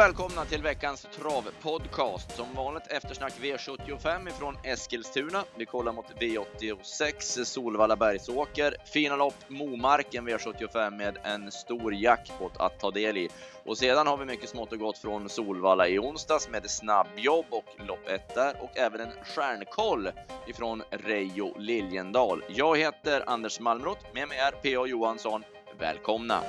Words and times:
välkomna 0.00 0.44
till 0.44 0.62
veckans 0.62 1.06
travpodcast. 1.18 2.36
Som 2.36 2.54
vanligt 2.56 2.86
eftersnack 2.86 3.32
V75 3.40 4.28
ifrån 4.28 4.56
Eskilstuna. 4.64 5.44
Vi 5.56 5.66
kollar 5.66 5.92
mot 5.92 6.06
V86 6.20 7.44
Solvalla 7.44 7.96
Bergsåker. 7.96 8.76
Fina 8.84 9.16
lopp 9.16 9.34
Momarken 9.48 10.28
V75 10.28 10.90
med 10.90 11.18
en 11.24 11.52
stor 11.52 11.94
jackpot 11.94 12.52
att 12.56 12.80
ta 12.80 12.90
del 12.90 13.16
i. 13.16 13.28
Och 13.64 13.78
sedan 13.78 14.06
har 14.06 14.16
vi 14.16 14.24
mycket 14.24 14.48
smått 14.48 14.72
och 14.72 14.78
gott 14.78 14.98
från 14.98 15.28
Solvalla 15.28 15.88
i 15.88 15.98
onsdags 15.98 16.48
med 16.48 16.70
snabbjobb 16.70 17.46
och 17.50 17.86
lopp 17.86 18.08
1 18.08 18.34
där 18.34 18.62
och 18.62 18.78
även 18.78 19.00
en 19.00 19.12
stjärnkoll 19.24 20.10
ifrån 20.46 20.82
Reijo 20.90 21.58
Liljendal. 21.58 22.44
Jag 22.48 22.78
heter 22.78 23.24
Anders 23.26 23.60
Malmrot 23.60 24.14
med 24.14 24.28
mig 24.28 24.38
är 24.38 24.50
P.A. 24.50 24.86
Johansson. 24.86 25.42
Välkomna! 25.78 26.40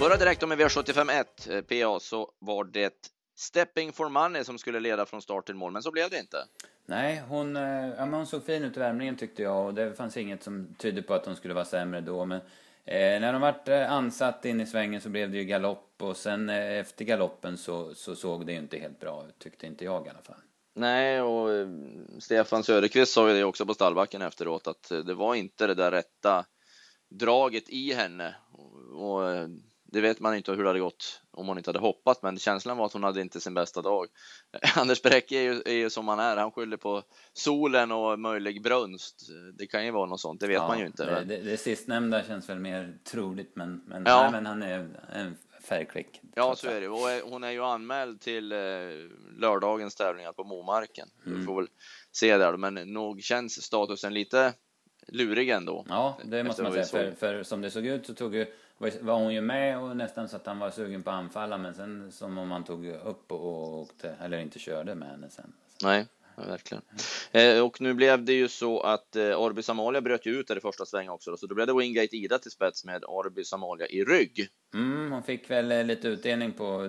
Börja 0.00 0.16
direkt 0.16 0.48
med 0.48 0.60
V75 0.60 1.20
1, 1.20 1.48
eh, 1.48 1.60
PA, 1.60 2.00
så 2.00 2.32
var 2.38 2.64
det 2.64 2.94
Stepping 3.36 3.92
for 3.92 4.08
Money 4.08 4.44
som 4.44 4.58
skulle 4.58 4.80
leda 4.80 5.06
från 5.06 5.22
start 5.22 5.46
till 5.46 5.54
mål, 5.54 5.72
men 5.72 5.82
så 5.82 5.90
blev 5.90 6.10
det 6.10 6.18
inte. 6.18 6.36
Nej, 6.86 7.22
hon, 7.28 7.56
eh, 7.56 7.88
ja, 7.88 8.04
hon 8.04 8.26
såg 8.26 8.44
fin 8.44 8.64
ut 8.64 8.76
i 8.76 8.80
värmningen 8.80 9.16
tyckte 9.16 9.42
jag 9.42 9.66
och 9.66 9.74
det 9.74 9.94
fanns 9.94 10.16
inget 10.16 10.42
som 10.42 10.74
tydde 10.78 11.02
på 11.02 11.14
att 11.14 11.26
hon 11.26 11.36
skulle 11.36 11.54
vara 11.54 11.64
sämre 11.64 12.00
då. 12.00 12.24
Men 12.24 12.40
eh, 12.84 13.20
när 13.20 13.32
de 13.32 13.42
vart 13.42 13.68
eh, 13.68 13.92
ansatt 13.92 14.44
in 14.44 14.60
i 14.60 14.66
svängen 14.66 15.00
så 15.00 15.08
blev 15.08 15.30
det 15.30 15.38
ju 15.38 15.44
galopp 15.44 15.94
och 15.98 16.16
sen 16.16 16.48
eh, 16.48 16.78
efter 16.78 17.04
galoppen 17.04 17.58
så, 17.58 17.94
så 17.94 18.16
såg 18.16 18.46
det 18.46 18.52
ju 18.52 18.58
inte 18.58 18.78
helt 18.78 19.00
bra 19.00 19.26
ut, 19.28 19.38
tyckte 19.38 19.66
inte 19.66 19.84
jag 19.84 20.06
i 20.06 20.10
alla 20.10 20.22
fall. 20.22 20.40
Nej, 20.74 21.20
och 21.22 21.52
eh, 21.52 21.68
Stefan 22.18 22.64
Söderqvist 22.64 23.12
sa 23.12 23.28
ju 23.28 23.34
det 23.34 23.44
också 23.44 23.66
på 23.66 23.74
stallbacken 23.74 24.22
efteråt 24.22 24.66
att 24.66 24.88
det 24.88 25.14
var 25.14 25.34
inte 25.34 25.66
det 25.66 25.74
där 25.74 25.90
rätta 25.90 26.44
draget 27.10 27.68
i 27.68 27.92
henne. 27.92 28.34
Och, 28.52 29.12
och 29.12 29.48
det 29.92 30.00
vet 30.00 30.20
man 30.20 30.34
inte 30.34 30.52
hur 30.52 30.62
det 30.62 30.68
hade 30.68 30.80
gått 30.80 31.22
om 31.30 31.48
hon 31.48 31.58
inte 31.58 31.70
hade 31.70 31.78
hoppat, 31.78 32.22
men 32.22 32.38
känslan 32.38 32.76
var 32.76 32.86
att 32.86 32.92
hon 32.92 33.04
hade 33.04 33.20
inte 33.20 33.40
sin 33.40 33.54
bästa 33.54 33.82
dag. 33.82 34.06
Anders 34.76 35.02
Bräcke 35.02 35.36
är 35.36 35.42
ju, 35.42 35.62
är 35.64 35.74
ju 35.74 35.90
som 35.90 36.08
han 36.08 36.18
är. 36.18 36.36
Han 36.36 36.52
skyller 36.52 36.76
på 36.76 37.02
solen 37.32 37.92
och 37.92 38.18
möjlig 38.18 38.62
brunst. 38.62 39.28
Det 39.54 39.66
kan 39.66 39.84
ju 39.84 39.90
vara 39.90 40.06
något 40.06 40.20
sånt, 40.20 40.40
det 40.40 40.46
vet 40.46 40.54
ja, 40.54 40.68
man 40.68 40.78
ju 40.78 40.86
inte. 40.86 41.04
Det, 41.04 41.24
det, 41.24 41.42
det 41.42 41.56
sistnämnda 41.56 42.22
känns 42.22 42.48
väl 42.48 42.58
mer 42.58 42.98
troligt, 43.04 43.56
men, 43.56 43.82
men, 43.86 44.02
ja. 44.06 44.22
nej, 44.22 44.32
men 44.32 44.46
han 44.46 44.62
är 44.62 44.88
en 45.12 45.36
färgklick. 45.62 46.20
Ja, 46.34 46.56
så 46.56 46.68
är 46.68 46.80
det. 46.80 46.88
Och 46.88 47.30
hon 47.30 47.44
är 47.44 47.50
ju 47.50 47.64
anmäld 47.64 48.20
till 48.20 48.52
eh, 48.52 48.58
lördagens 49.38 49.94
tävlingar 49.94 50.32
på 50.32 50.44
Momarken. 50.44 51.08
Mm. 51.26 51.38
Vi 51.38 51.46
får 51.46 51.56
väl 51.56 51.68
se 52.12 52.36
där, 52.36 52.56
men 52.56 52.74
nog 52.74 53.22
känns 53.22 53.62
statusen 53.62 54.14
lite 54.14 54.54
lurig 55.08 55.48
ändå. 55.48 55.86
Ja, 55.88 56.18
det 56.24 56.44
måste 56.44 56.62
man 56.62 56.72
säga. 56.72 56.84
För, 56.84 57.12
för, 57.12 57.42
som 57.42 57.60
det 57.60 57.70
såg 57.70 57.86
ut 57.86 58.06
så 58.06 58.14
tog 58.14 58.34
ju, 58.34 58.46
var 58.80 59.14
hon 59.14 59.34
ju 59.34 59.40
med 59.40 59.78
och 59.78 59.96
nästan 59.96 60.28
så 60.28 60.36
att 60.36 60.46
han 60.46 60.58
var 60.58 60.70
sugen 60.70 61.02
på 61.02 61.10
att 61.10 61.16
anfalla 61.16 61.58
men 61.58 61.74
sen 61.74 62.12
som 62.12 62.38
om 62.38 62.50
han 62.50 62.64
tog 62.64 62.86
upp 62.86 63.32
och 63.32 63.78
åkte, 63.80 64.14
eller 64.20 64.38
inte 64.38 64.58
körde 64.58 64.94
med 64.94 65.08
henne 65.08 65.30
sen. 65.30 65.52
Nej, 65.82 66.06
verkligen. 66.36 66.82
Eh, 67.32 67.60
och 67.60 67.80
nu 67.80 67.94
blev 67.94 68.24
det 68.24 68.32
ju 68.32 68.48
så 68.48 68.80
att 68.80 69.16
eh, 69.16 69.40
Orbis 69.40 69.68
Amalia 69.68 70.00
bröt 70.00 70.26
ju 70.26 70.40
ut 70.40 70.48
där 70.48 70.56
i 70.56 70.60
första 70.60 70.86
svängen 70.86 71.12
också, 71.12 71.30
då, 71.30 71.36
så 71.36 71.46
då 71.46 71.54
blev 71.54 71.66
det 71.66 71.74
Wingate 71.74 72.16
Ida 72.16 72.38
till 72.38 72.50
spets 72.50 72.84
med 72.84 73.04
Orbis 73.04 73.52
Amalia 73.52 73.86
i 73.86 74.04
rygg. 74.04 74.48
Mm, 74.74 75.12
hon 75.12 75.22
fick 75.22 75.50
väl 75.50 75.72
eh, 75.72 75.84
lite 75.84 76.08
utdelning 76.08 76.52
på 76.52 76.86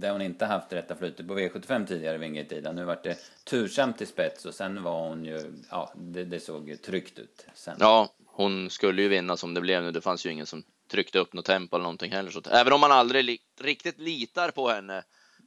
där 0.00 0.12
hon 0.12 0.22
inte 0.22 0.46
haft 0.46 0.72
rätta 0.72 0.96
flytet 0.96 1.28
på 1.28 1.38
V75 1.38 1.86
tidigare, 1.86 2.18
Wingate 2.18 2.54
Ida. 2.54 2.72
Nu 2.72 2.84
vart 2.84 3.04
det 3.04 3.18
tursamt 3.44 4.00
i 4.00 4.06
spets 4.06 4.44
och 4.44 4.54
sen 4.54 4.82
var 4.82 5.08
hon 5.08 5.24
ju, 5.24 5.52
ja, 5.70 5.92
det, 5.96 6.24
det 6.24 6.40
såg 6.40 6.68
ju 6.68 6.76
tryggt 6.76 7.18
ut. 7.18 7.46
Sen. 7.54 7.76
Ja, 7.80 8.14
hon 8.26 8.70
skulle 8.70 9.02
ju 9.02 9.08
vinna 9.08 9.36
som 9.36 9.54
det 9.54 9.60
blev 9.60 9.82
nu. 9.82 9.90
Det 9.90 10.00
fanns 10.00 10.26
ju 10.26 10.30
ingen 10.30 10.46
som 10.46 10.64
tryckte 10.88 11.18
upp 11.18 11.32
något 11.32 11.44
tempo 11.44 11.76
eller 11.76 11.82
någonting 11.82 12.12
heller. 12.12 12.30
Så 12.30 12.42
även 12.50 12.72
om 12.72 12.80
man 12.80 12.92
aldrig 12.92 13.24
li 13.24 13.38
riktigt 13.60 13.98
litar 13.98 14.50
på 14.50 14.68
henne 14.68 15.02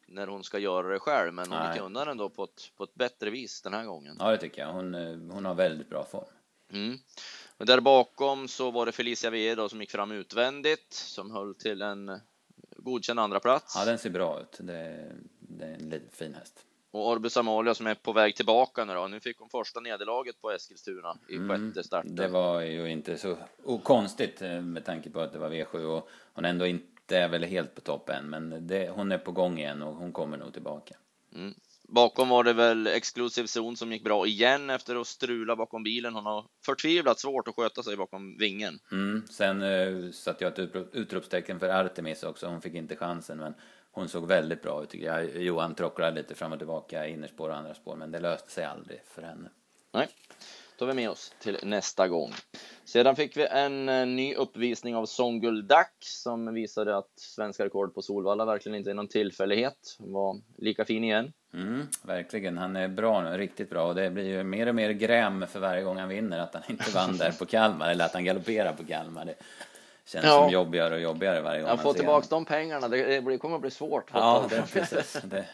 när 0.08 0.28
hon 0.28 0.44
ska 0.44 0.60
göra 0.60 0.88
det 0.88 1.00
själv, 1.00 1.34
men 1.34 1.52
hon 1.52 1.74
gick 1.74 1.82
undan 1.82 2.08
ändå 2.08 2.30
på 2.30 2.44
ett, 2.44 2.72
på 2.78 2.84
ett 2.84 2.94
bättre 2.94 3.30
vis 3.30 3.62
den 3.62 3.74
här 3.74 3.86
gången. 3.86 4.18
Ja, 4.20 4.32
det 4.32 4.38
tycker 4.38 4.62
jag. 4.62 4.74
Hon, 4.74 4.96
eh, 4.96 5.34
hon 5.34 5.46
har 5.46 5.54
väldigt 5.54 5.90
bra 5.90 6.06
form. 6.06 6.26
Mm. 6.72 6.98
Och 7.58 7.66
där 7.66 7.80
bakom 7.80 8.48
så 8.48 8.72
var 8.72 8.86
det 8.86 8.92
Felicia 8.92 9.30
Viedo 9.30 9.70
som 9.70 9.82
gick 9.82 9.92
fram 9.92 10.12
utvändigt, 10.12 10.94
som 10.94 11.32
höll 11.32 11.56
till 11.56 11.82
en 11.82 12.20
godkänd 12.78 13.20
andra 13.20 13.40
plats. 13.40 13.76
Ja, 13.78 13.86
den 13.86 13.98
ser 13.98 14.10
bra 14.10 14.42
ut. 14.42 14.58
Det, 14.60 15.12
det 15.40 15.66
är 15.66 15.74
en 15.74 16.02
fin 16.12 16.34
häst. 16.34 16.66
Och 16.98 17.10
Orbis 17.10 17.38
Amalia 17.38 17.74
som 17.74 17.88
är 17.88 17.96
på 17.96 18.14
väg 18.14 18.36
tillbaka 18.36 18.86
nu 18.86 18.94
då. 18.94 19.08
Nu 19.08 19.20
fick 19.20 19.40
hon 19.40 19.50
första 19.50 19.80
nederlaget 19.80 20.42
på 20.42 20.52
Eskilstuna 20.52 21.18
i 21.30 21.36
mm, 21.36 21.70
sjätte 21.70 21.84
starten. 21.84 22.16
Det 22.16 22.28
var 22.28 22.62
ju 22.62 22.92
inte 22.92 23.18
så 23.18 23.38
konstigt 23.84 24.42
eh, 24.42 24.62
med 24.62 24.86
tanke 24.86 25.10
på 25.10 25.20
att 25.20 25.34
det 25.34 25.40
var 25.40 25.50
V7 25.50 25.84
och 25.84 26.10
hon 26.34 26.46
ändå 26.46 26.66
inte 26.66 27.18
är 27.18 27.30
väl 27.30 27.44
helt 27.44 27.76
på 27.76 27.82
topp 27.82 28.10
än. 28.10 28.30
Men 28.30 28.68
det, 28.68 28.90
hon 28.90 29.12
är 29.12 29.18
på 29.18 29.32
gång 29.32 29.60
igen 29.60 29.82
och 29.82 29.96
hon 29.96 30.12
kommer 30.12 30.38
nog 30.38 30.54
tillbaka. 30.54 30.96
Mm. 31.36 31.54
Bakom 31.90 32.30
var 32.30 32.44
det 32.44 32.54
väl 32.54 32.88
Exclusive 32.88 33.48
Zone 33.48 33.78
som 33.78 33.92
gick 33.92 34.04
bra 34.04 34.28
igen 34.28 34.70
efter 34.70 34.96
att 34.96 35.08
strula 35.08 35.56
bakom 35.56 35.84
bilen. 35.84 36.14
Hon 36.14 36.26
har 36.26 36.46
förtvivlat 36.66 37.20
svårt 37.20 37.48
att 37.48 37.56
sköta 37.56 37.84
sig 37.84 37.98
bakom 37.98 38.38
vingen. 38.38 38.80
Mm. 38.92 39.24
Sen 39.30 39.62
uh, 39.62 40.12
satte 40.12 40.44
jag 40.44 40.60
ett 40.60 40.76
utropstecken 40.94 41.60
för 41.60 41.70
Artemis 41.70 42.24
också. 42.24 42.48
Hon 42.48 42.62
fick 42.62 42.74
inte 42.74 42.96
chansen, 42.96 43.38
men 43.38 43.54
hon 43.98 44.10
såg 44.10 44.28
väldigt 44.28 44.62
bra 44.62 44.84
ut 44.84 44.90
tycker 44.90 45.06
jag. 45.06 45.42
Johan 45.42 45.76
trocklade 45.76 46.16
lite 46.16 46.36
fram 46.36 46.52
och 46.52 46.58
tillbaka, 46.58 47.08
innerspår 47.08 47.50
och 47.50 47.56
andra 47.56 47.74
spår, 47.74 47.96
men 47.96 48.12
det 48.12 48.20
löste 48.20 48.52
sig 48.52 48.66
aldrig 48.66 49.02
för 49.06 49.22
henne. 49.22 49.50
Nej, 49.94 50.08
tar 50.80 50.86
vi 50.86 50.94
med 50.94 51.10
oss 51.10 51.34
till 51.40 51.58
nästa 51.64 52.08
gång. 52.08 52.32
Sedan 52.86 53.16
fick 53.16 53.38
vi 53.38 53.48
en 53.48 53.90
eh, 53.90 54.06
ny 54.06 54.36
uppvisning 54.36 54.96
av 54.96 55.06
Songuldak 55.06 55.94
som 56.00 56.54
visade 56.54 56.98
att 56.98 57.12
svenska 57.16 57.66
rekord 57.66 57.96
på 57.96 58.02
Solvalla 58.02 58.46
verkligen 58.46 58.76
inte 58.76 58.90
är 58.90 58.94
någon 58.94 59.08
tillfällighet. 59.08 59.98
Var 60.00 60.42
lika 60.58 60.86
fin 60.86 61.04
igen. 61.04 61.34
Mm, 61.54 61.88
verkligen, 62.04 62.58
han 62.58 62.76
är 62.76 62.88
bra 62.88 63.22
nu, 63.22 63.38
riktigt 63.38 63.70
bra 63.70 63.88
och 63.88 63.96
det 63.96 64.10
blir 64.10 64.26
ju 64.26 64.44
mer 64.44 64.68
och 64.68 64.76
mer 64.76 64.90
gräm 64.90 65.46
för 65.48 65.60
varje 65.60 65.84
gång 65.84 65.98
han 65.98 66.10
vinner 66.10 66.40
att 66.40 66.54
han 66.54 66.64
inte 66.70 66.92
vann 66.92 67.18
där 67.18 67.32
på 67.32 67.46
Kalmar 67.46 67.90
eller 67.90 68.06
att 68.06 68.14
han 68.14 68.26
galopperar 68.26 68.74
på 68.74 68.86
Kalmar. 68.86 69.26
Det 69.26 69.36
känns 70.08 70.26
ja. 70.26 70.42
som 70.42 70.50
jobbigare 70.50 70.96
och 70.96 71.02
jobbigare 71.02 71.42
varje 71.42 71.62
gång 71.62 71.70
man 71.70 71.78
får 71.78 71.94
tillbaka 71.94 72.28
de 72.30 72.46
pengarna, 72.46 72.88
det 72.88 73.38
kommer 73.42 73.56
att 73.56 73.62
bli 73.62 73.72
svårt. 73.72 74.12
Ja, 74.14 74.46
det, 74.50 74.64
precis. 74.74 75.22
Det, 75.24 75.46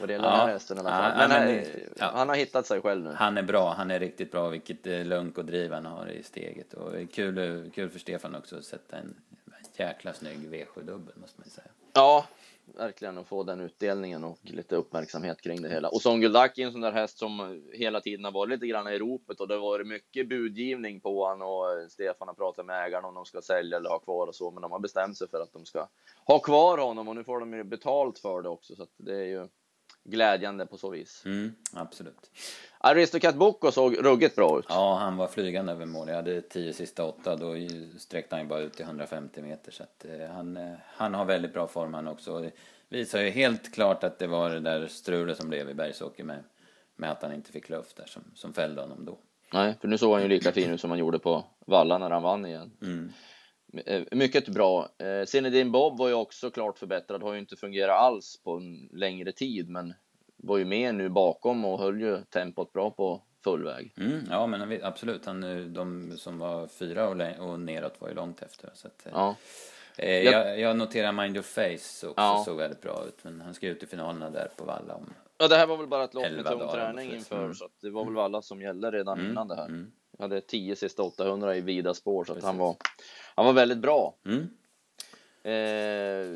och 0.00 0.06
det 0.06 0.12
ja. 0.14 0.46
hästen 0.46 0.76
i 0.76 0.80
alla 0.80 0.90
fall. 0.90 1.16
Men, 1.16 1.28
men 1.28 1.48
han, 1.48 1.64
ja. 1.96 2.10
han 2.14 2.28
har 2.28 2.36
hittat 2.36 2.66
sig 2.66 2.80
själv 2.80 3.04
nu. 3.04 3.12
Han 3.16 3.38
är 3.38 3.42
bra, 3.42 3.72
han 3.72 3.90
är 3.90 4.00
riktigt 4.00 4.32
bra. 4.32 4.48
Vilket 4.48 4.86
eh, 4.86 5.04
lunk 5.04 5.38
och 5.38 5.44
driv 5.44 5.72
han 5.72 5.86
har 5.86 6.06
i 6.06 6.22
steget. 6.22 6.74
Och 6.74 6.92
kul, 7.12 7.70
kul 7.74 7.90
för 7.90 7.98
Stefan 7.98 8.34
också 8.34 8.56
att 8.56 8.64
sätta 8.64 8.96
en 8.96 9.14
jäkla 9.76 10.12
snygg 10.12 10.38
V7-dubbel 10.38 11.14
måste 11.16 11.40
man 11.40 11.48
säga. 11.48 11.66
Ja, 11.92 12.26
verkligen 12.66 13.18
att 13.18 13.28
få 13.28 13.42
den 13.42 13.60
utdelningen 13.60 14.24
och 14.24 14.38
lite 14.42 14.76
uppmärksamhet 14.76 15.40
kring 15.40 15.62
det 15.62 15.68
hela. 15.68 15.88
Och 15.88 16.02
Songuldak 16.02 16.58
är 16.58 16.66
en 16.66 16.72
sån 16.72 16.80
där 16.80 16.92
häst 16.92 17.18
som 17.18 17.62
hela 17.72 18.00
tiden 18.00 18.24
har 18.24 18.32
varit 18.32 18.50
lite 18.50 18.66
grann 18.66 18.88
i 18.88 18.98
ropet 18.98 19.40
och 19.40 19.48
det 19.48 19.54
har 19.54 19.60
varit 19.60 19.86
mycket 19.86 20.28
budgivning 20.28 21.00
på 21.00 21.26
han 21.26 21.42
och 21.42 21.90
Stefan 21.90 22.28
har 22.28 22.34
pratat 22.34 22.66
med 22.66 22.86
ägaren 22.86 23.04
om 23.04 23.14
de 23.14 23.24
ska 23.24 23.42
sälja 23.42 23.76
eller 23.76 23.90
ha 23.90 23.98
kvar 23.98 24.26
och 24.26 24.34
så, 24.34 24.50
men 24.50 24.62
de 24.62 24.72
har 24.72 24.80
bestämt 24.80 25.18
sig 25.18 25.28
för 25.28 25.40
att 25.40 25.52
de 25.52 25.64
ska 25.64 25.88
ha 26.26 26.38
kvar 26.38 26.78
honom 26.78 27.08
och 27.08 27.16
nu 27.16 27.24
får 27.24 27.40
de 27.40 27.54
ju 27.54 27.64
betalt 27.64 28.18
för 28.18 28.42
det 28.42 28.48
också 28.48 28.76
så 28.76 28.82
att 28.82 28.94
det 28.96 29.14
är 29.14 29.24
ju 29.24 29.48
glädjande 30.04 30.66
på 30.66 30.78
så 30.78 30.90
vis. 30.90 31.22
Mm, 31.24 31.54
absolut. 31.72 32.30
Aristocat 32.78 33.34
Boko 33.34 33.70
såg 33.70 34.04
ruggigt 34.04 34.36
bra 34.36 34.58
ut. 34.58 34.64
Ja, 34.68 34.98
han 35.00 35.16
var 35.16 35.26
flygande 35.26 35.72
över 35.72 35.86
mål. 35.86 36.08
Jag 36.08 36.16
hade 36.16 36.40
tio 36.40 36.72
sista 36.72 37.04
åtta, 37.04 37.36
då 37.36 37.54
sträckte 37.98 38.36
han 38.36 38.48
bara 38.48 38.60
ut 38.60 38.72
till 38.72 38.84
150 38.84 39.42
meter. 39.42 39.72
Så 39.72 39.82
att, 39.82 40.04
eh, 40.04 40.28
han, 40.30 40.56
eh, 40.56 40.72
han 40.86 41.14
har 41.14 41.24
väldigt 41.24 41.52
bra 41.52 41.66
form 41.66 41.94
han 41.94 42.08
också. 42.08 42.40
Det 42.40 42.52
visar 42.88 43.20
ju 43.20 43.30
helt 43.30 43.74
klart 43.74 44.04
att 44.04 44.18
det 44.18 44.26
var 44.26 44.50
det 44.50 44.60
där 44.60 44.86
strulet 44.86 45.36
som 45.36 45.48
blev 45.48 45.70
i 45.70 45.74
Bergsåker 45.74 46.24
med, 46.24 46.44
med 46.96 47.10
att 47.10 47.22
han 47.22 47.32
inte 47.32 47.52
fick 47.52 47.68
luft 47.68 47.96
där 47.96 48.06
som, 48.06 48.22
som 48.34 48.54
fällde 48.54 48.80
honom 48.80 49.04
då. 49.04 49.18
Nej, 49.52 49.74
för 49.80 49.88
nu 49.88 49.98
såg 49.98 50.12
han 50.12 50.22
ju 50.22 50.28
lika 50.28 50.52
fin 50.52 50.70
ut 50.70 50.80
som 50.80 50.90
han 50.90 50.98
gjorde 50.98 51.18
på 51.18 51.44
Valla 51.66 51.98
när 51.98 52.10
han 52.10 52.22
vann 52.22 52.46
igen. 52.46 52.70
Mm. 52.82 53.12
Eh, 53.86 54.02
mycket 54.10 54.48
bra. 54.48 54.88
Eh, 54.98 55.26
Zinedine 55.26 55.70
Bob 55.70 55.98
var 55.98 56.08
ju 56.08 56.14
också 56.14 56.50
klart 56.50 56.78
förbättrad, 56.78 57.22
har 57.22 57.32
ju 57.32 57.38
inte 57.38 57.56
fungerat 57.56 58.00
alls 58.00 58.40
på 58.44 58.56
en 58.56 58.88
längre 58.92 59.32
tid, 59.32 59.68
men 59.68 59.94
var 60.46 60.58
ju 60.58 60.64
med 60.64 60.94
nu 60.94 61.08
bakom 61.08 61.64
och 61.64 61.78
höll 61.78 62.00
ju 62.00 62.24
tempot 62.24 62.72
bra 62.72 62.90
på 62.90 63.22
full 63.44 63.64
väg. 63.64 63.94
Mm, 63.96 64.20
ja, 64.30 64.46
men 64.46 64.80
absolut. 64.82 65.26
Han, 65.26 65.72
de 65.74 66.16
som 66.18 66.38
var 66.38 66.66
fyra 66.66 67.08
och, 67.08 67.48
och 67.50 67.60
neråt 67.60 68.00
var 68.00 68.08
ju 68.08 68.14
långt 68.14 68.42
efter. 68.42 68.70
Så 68.74 68.86
att, 68.86 69.06
eh, 69.06 69.12
ja. 69.14 69.36
eh, 69.98 70.22
jag, 70.22 70.60
jag 70.60 70.76
noterar 70.76 71.12
Mind 71.12 71.36
Your 71.36 71.42
Face 71.42 72.06
också, 72.06 72.14
ja. 72.16 72.42
såg 72.44 72.56
väldigt 72.56 72.80
bra 72.80 73.04
ut. 73.08 73.24
Men 73.24 73.40
han 73.40 73.54
ska 73.54 73.68
ut 73.68 73.82
i 73.82 73.86
finalerna 73.86 74.30
där 74.30 74.48
på 74.56 74.64
Valla 74.64 74.94
om 74.94 75.14
Ja, 75.38 75.48
det 75.48 75.56
här 75.56 75.66
var 75.66 75.76
väl 75.76 75.86
bara 75.86 76.04
ett 76.04 76.14
lopp 76.14 76.30
med 76.30 76.46
tung 76.46 76.68
träning 76.68 77.12
inför, 77.12 77.38
mm. 77.38 77.54
så 77.54 77.68
det 77.80 77.90
var 77.90 78.04
väl 78.04 78.14
Valla 78.14 78.42
som 78.42 78.62
gällde 78.62 78.90
redan 78.90 79.18
mm. 79.18 79.30
innan 79.30 79.48
det 79.48 79.56
här. 79.56 79.66
Mm. 79.66 79.92
Jag 80.18 80.24
hade 80.24 80.40
10 80.40 80.76
sista 80.76 81.02
800 81.02 81.56
i 81.56 81.60
vida 81.60 81.94
spår, 81.94 82.24
så 82.24 82.32
att 82.32 82.42
han 82.42 82.58
var 82.58 82.76
han 83.34 83.46
var 83.46 83.52
väldigt 83.52 83.78
bra. 83.78 84.14
Eh, 85.44 86.26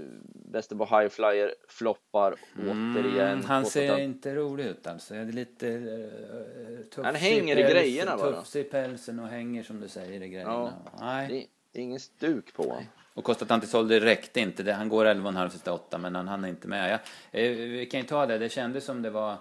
Västerbo 0.50 0.84
High 0.84 1.08
Flyer 1.08 1.54
floppar 1.68 2.36
mm, 2.58 2.96
återigen. 2.96 3.44
Han 3.44 3.66
ser 3.66 3.92
att... 3.92 4.00
inte 4.00 4.34
rolig 4.34 4.64
ut 4.64 4.86
alltså. 4.86 5.14
Det 5.14 5.20
är 5.20 5.24
lite 5.24 5.66
uh, 5.68 7.04
Han 7.04 7.14
hänger 7.14 7.56
i, 7.56 7.62
päls, 7.62 7.72
grejerna 7.74 8.16
bara. 8.16 8.32
Tufs 8.32 8.56
i 8.56 8.64
pälsen 8.64 9.18
och 9.18 9.28
hänger 9.28 9.62
som 9.62 9.80
du 9.80 9.88
säger 9.88 10.22
i 10.22 10.28
grejerna. 10.28 10.52
Ja, 10.52 10.92
Nej. 11.00 11.48
Det 11.72 11.80
är 11.80 11.82
ingen 11.82 12.00
stuk 12.00 12.54
på 12.54 12.62
honom. 12.62 12.84
Och 13.14 13.24
Costa 13.24 13.82
det 13.82 14.00
räckte 14.00 14.40
inte. 14.40 14.62
Det, 14.62 14.72
han 14.72 14.88
går 14.88 15.04
11,5 15.04 15.48
sista 15.48 15.72
8 15.72 15.98
men 15.98 16.14
han 16.14 16.28
hann 16.28 16.44
inte 16.44 16.68
med. 16.68 16.92
Ja, 16.92 16.98
eh, 17.40 17.50
vi 17.50 17.86
kan 17.86 18.00
ju 18.00 18.06
ta 18.06 18.26
det, 18.26 18.38
det 18.38 18.48
kändes 18.48 18.84
som 18.84 19.02
det 19.02 19.10
var 19.10 19.36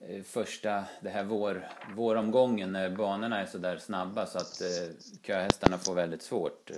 eh, 0.00 0.22
första, 0.22 0.84
det 1.00 1.10
här 1.10 1.24
vår, 1.24 1.68
våromgången 1.94 2.72
när 2.72 2.90
banorna 2.90 3.40
är 3.40 3.46
så 3.46 3.58
där 3.58 3.78
snabba 3.78 4.26
så 4.26 4.38
att 4.38 4.60
eh, 4.60 4.66
köhästarna 5.22 5.78
får 5.78 5.94
väldigt 5.94 6.22
svårt. 6.22 6.70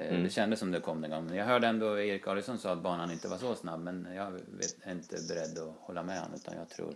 Eh, 0.00 0.08
mm. 0.08 0.22
Det 0.22 0.30
kändes 0.30 0.58
som 0.58 0.70
det 0.70 0.80
kom 0.80 1.00
den 1.00 1.10
gången. 1.10 1.34
Jag 1.34 1.44
hörde 1.44 1.66
ändå 1.66 1.98
Erik 1.98 2.26
Adielsson 2.26 2.58
sa 2.58 2.72
att 2.72 2.82
banan 2.82 3.10
inte 3.10 3.28
var 3.28 3.36
så 3.36 3.54
snabb 3.54 3.80
men 3.80 4.08
jag 4.14 4.26
är 4.82 4.92
inte 4.92 5.16
beredd 5.28 5.58
att 5.58 5.76
hålla 5.80 6.02
med 6.02 6.20
honom 6.20 6.34
utan 6.34 6.56
jag 6.56 6.68
tror 6.68 6.94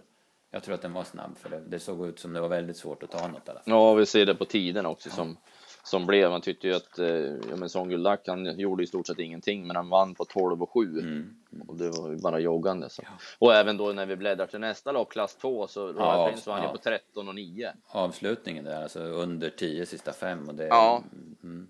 jag 0.51 0.63
tror 0.63 0.75
att 0.75 0.83
den 0.83 0.93
var 0.93 1.05
snabb 1.05 1.39
för 1.39 1.51
det, 1.51 1.61
det 1.69 1.79
såg 1.79 2.07
ut 2.07 2.19
som 2.19 2.33
det 2.33 2.41
var 2.41 2.49
väldigt 2.49 2.77
svårt 2.77 3.03
att 3.03 3.11
ta 3.11 3.29
något 3.29 3.49
i 3.49 3.51
alla 3.51 3.61
fall. 3.61 3.73
Ja, 3.73 3.95
vi 3.95 4.07
ser 4.07 4.27
det 4.27 4.35
på 4.35 4.45
tiden 4.45 4.87
också 4.87 5.09
ja. 5.09 5.15
som, 5.15 5.37
som 5.83 6.07
blev. 6.07 6.31
Man 6.31 6.41
tyckte 6.41 6.67
ju 6.67 6.75
att 6.75 6.99
eh, 6.99 7.07
ja, 7.51 7.57
men 7.57 7.69
Songül 7.69 8.03
Lack, 8.03 8.29
han 8.29 8.59
gjorde 8.59 8.83
i 8.83 8.87
stort 8.87 9.07
sett 9.07 9.19
ingenting, 9.19 9.67
men 9.67 9.77
han 9.77 9.89
vann 9.89 10.15
på 10.15 10.25
12 10.25 10.63
och 10.63 10.71
7 10.71 10.81
mm. 10.81 11.05
Mm. 11.05 11.69
och 11.69 11.77
det 11.77 11.91
var 11.91 12.11
ju 12.11 12.17
bara 12.17 12.41
joggande. 12.41 12.91
Så. 12.91 13.03
Ja. 13.05 13.11
Och 13.39 13.55
även 13.55 13.77
då 13.77 13.93
när 13.93 14.07
vi 14.07 14.17
bläddrar 14.17 14.47
till 14.47 14.61
nästa 14.61 14.93
lopp, 14.93 15.11
klass 15.11 15.37
2, 15.37 15.67
så 15.67 15.95
ja, 15.99 16.29
Prince 16.29 16.51
var 16.51 16.57
han 16.57 16.67
ju 16.67 16.73
på 16.73 16.79
13 16.79 17.29
och 17.29 17.35
9. 17.35 17.73
Avslutningen 17.87 18.65
där, 18.65 18.83
alltså 18.83 19.01
under 19.01 19.51
10 19.51 19.87
sista 19.87 20.13
fem 20.13 20.49
och 20.49 20.55
det. 20.55 20.67
Ja. 20.67 21.03
Mm. 21.43 21.69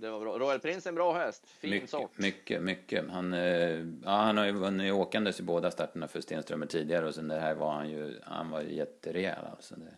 Det 0.00 0.10
var 0.10 0.20
bra. 0.20 0.38
Royal 0.38 0.58
Prince 0.58 0.88
är 0.88 0.90
en 0.90 0.94
bra 0.94 1.12
häst. 1.12 1.46
Fin 1.46 1.70
mycket, 1.70 1.90
sort. 1.90 2.18
Mycket, 2.18 2.62
mycket. 2.62 3.10
Han, 3.10 3.32
eh, 3.32 3.70
ja, 4.04 4.10
han 4.10 4.36
har 4.36 4.44
ju 4.44 4.52
vunnit 4.52 4.92
åkandes 4.92 5.40
i 5.40 5.42
båda 5.42 5.70
starterna 5.70 6.08
för 6.08 6.20
Stenströmer 6.20 6.66
tidigare 6.66 7.06
och 7.06 7.14
sen 7.14 7.28
det 7.28 7.40
här 7.40 7.54
var 7.54 7.72
han 7.72 7.90
ju, 7.90 8.20
han 8.24 8.50
var 8.50 8.60
jätterejäl 8.60 9.44
alltså. 9.50 9.74
Det... 9.74 9.94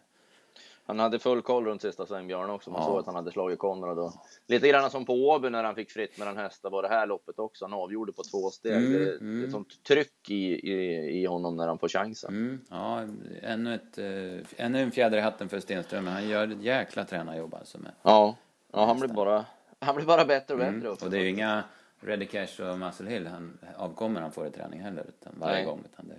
Han 0.87 0.99
hade 0.99 1.19
full 1.19 1.43
koll 1.43 1.65
runt 1.65 1.83
sista 1.83 2.06
svängbjörn 2.06 2.50
också. 2.50 2.71
Man 2.71 2.81
ja. 2.81 2.87
såg 2.87 2.99
att 2.99 3.06
han 3.06 3.15
hade 3.15 3.33
slagit 3.33 3.59
Konrad 3.59 3.99
och 3.99 4.12
lite 4.47 4.69
grann 4.69 4.91
som 4.91 5.05
på 5.05 5.29
Åby 5.29 5.50
när 5.50 5.65
han 5.65 5.75
fick 5.75 5.91
fritt 5.91 6.19
mellan 6.19 6.37
hästar 6.37 6.71
var 6.71 6.83
det 6.83 6.89
här 6.89 7.06
loppet 7.06 7.39
också. 7.39 7.65
Han 7.65 7.75
avgjorde 7.75 8.12
på 8.12 8.23
två 8.23 8.50
steg. 8.50 8.73
Mm, 8.73 8.93
det, 8.93 9.17
mm. 9.17 9.41
det 9.41 9.47
är 9.47 9.50
sånt 9.50 9.85
tryck 9.85 10.31
i, 10.31 10.71
i, 10.71 11.23
i 11.23 11.27
honom 11.27 11.56
när 11.56 11.69
han 11.69 11.79
får 11.79 11.89
chansen. 11.89 12.31
Mm, 12.31 12.61
ja, 12.71 13.03
ännu, 13.43 13.75
ett, 13.75 13.99
äh, 13.99 14.65
ännu 14.67 14.83
en 14.83 14.91
fjäder 14.91 15.19
i 15.19 15.21
hatten 15.21 15.49
för 15.49 15.61
Stenströmer. 15.61 16.11
Han 16.11 16.29
gör 16.29 16.49
ett 16.49 16.62
jäkla 16.62 17.05
tränarjobb 17.05 17.55
alltså. 17.55 17.79
Med 17.79 17.93
ja, 18.03 18.37
ja 18.73 18.85
han 18.85 19.00
blir 19.00 19.09
bara 19.09 19.45
han 19.81 19.95
blir 19.95 20.07
bara 20.07 20.25
bättre 20.25 20.55
och 20.55 20.61
bättre. 20.61 20.77
Mm. 20.77 20.97
Och 21.03 21.11
det 21.11 21.17
är 21.17 21.21
ju 21.21 21.29
inga 21.29 21.65
Reddy 22.01 22.27
Cash 22.27 22.63
och 22.63 22.79
Muscle 22.79 23.11
Hill 23.11 23.27
han, 23.27 23.59
avkommer 23.77 24.21
han 24.21 24.33
får 24.33 24.47
i 24.47 24.51
träning 24.51 24.81
heller, 24.81 25.05
utan 25.09 25.33
varje 25.37 25.55
Nej. 25.55 25.65
gång. 25.65 25.85
Utan 25.93 26.09
det, 26.09 26.19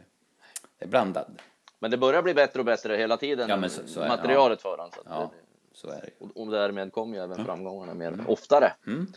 det 0.78 0.86
är 0.86 0.90
blandad. 0.90 1.42
Men 1.80 1.92
det 1.92 1.98
börjar 1.98 2.22
bli 2.22 2.34
bättre 2.34 2.60
och 2.60 2.66
bättre 2.66 2.96
hela 2.96 3.18
tiden, 3.18 3.50
ja, 3.50 3.70
så, 3.70 3.88
så 3.88 4.00
materialet 4.00 4.60
ja. 4.64 4.70
för 4.70 4.78
honom. 4.78 4.92
Så, 4.92 5.02
ja, 5.06 5.32
så 5.74 5.90
är 5.90 6.02
det 6.02 6.10
Och, 6.20 6.38
och 6.38 6.52
därmed 6.52 6.92
kommer 6.92 7.18
ju 7.18 7.24
även 7.24 7.36
mm. 7.36 7.46
framgångarna 7.46 7.94
mer 7.94 8.08
mm. 8.08 8.28
oftare. 8.28 8.74
Mm. 8.88 9.08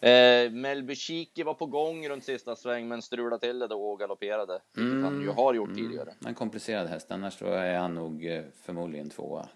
Eh, 0.00 0.52
Melby 0.52 0.94
Chiki 0.94 1.42
var 1.42 1.54
på 1.54 1.66
gång 1.66 2.08
runt 2.08 2.24
sista 2.24 2.56
sväng 2.56 2.88
men 2.88 3.02
strulade 3.02 3.40
till 3.40 3.58
det 3.58 3.66
då 3.66 3.90
och 3.90 3.98
galopperade. 4.00 4.60
Vilket 4.72 4.92
mm. 4.92 5.04
han 5.04 5.20
ju 5.20 5.28
har 5.30 5.54
gjort 5.54 5.68
mm. 5.68 5.82
tidigare. 5.82 6.14
En 6.26 6.34
komplicerad 6.34 6.86
häst, 6.88 7.10
annars 7.10 7.38
så 7.38 7.46
är 7.46 7.78
han 7.78 7.94
nog 7.94 8.26
eh, 8.26 8.44
förmodligen 8.62 9.10
tvåa. 9.10 9.48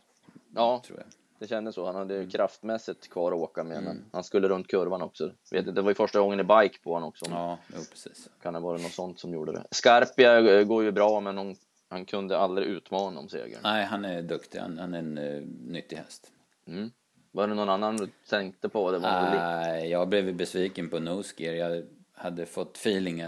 Ja, 0.54 0.82
tror 0.86 0.98
jag. 0.98 1.06
Det 1.40 1.46
kändes 1.46 1.74
så. 1.74 1.86
Han 1.86 1.94
hade 1.94 2.14
ju 2.14 2.20
mm. 2.20 2.30
kraftmässigt 2.30 3.10
kvar 3.10 3.32
att 3.32 3.38
åka 3.38 3.64
med, 3.64 3.78
mm. 3.78 3.84
men 3.84 4.04
han 4.12 4.24
skulle 4.24 4.48
runt 4.48 4.68
kurvan 4.68 5.02
också. 5.02 5.32
Vet 5.50 5.58
inte, 5.60 5.72
det 5.72 5.82
var 5.82 5.90
ju 5.90 5.94
första 5.94 6.20
gången 6.20 6.40
i 6.40 6.44
bike 6.44 6.78
på 6.82 6.94
honom 6.94 7.08
också. 7.08 7.24
Ja, 7.30 7.58
jo, 7.74 7.80
precis. 7.90 8.28
Kan 8.42 8.54
det 8.54 8.60
vara 8.60 8.78
något 8.78 8.92
sånt 8.92 9.20
som 9.20 9.32
gjorde 9.32 9.52
det. 9.52 9.64
Scarpia 9.70 10.58
eh, 10.58 10.64
går 10.64 10.84
ju 10.84 10.92
bra, 10.92 11.20
men 11.20 11.38
hon, 11.38 11.56
han 11.88 12.04
kunde 12.04 12.38
aldrig 12.38 12.68
utmana 12.68 13.20
om 13.20 13.28
segern. 13.28 13.60
Nej, 13.62 13.84
han 13.84 14.04
är 14.04 14.22
duktig. 14.22 14.58
Han, 14.58 14.78
han 14.78 14.94
är 14.94 14.98
en 14.98 15.18
uh, 15.18 15.42
nyttig 15.66 15.96
häst. 15.96 16.32
Mm. 16.66 16.90
Var 17.32 17.48
det 17.48 17.54
någon 17.54 17.68
annan 17.68 17.96
du 17.96 18.08
tänkte 18.28 18.68
på? 18.68 18.90
Det 18.90 18.98
var 18.98 19.10
Nej, 19.10 19.90
jag 19.90 20.08
blev 20.08 20.36
besviken 20.36 20.90
på 20.90 20.98
Nosegear. 20.98 21.54
Jag 21.54 21.84
hade 22.12 22.46
fått 22.46 22.76
feeling 22.76 23.24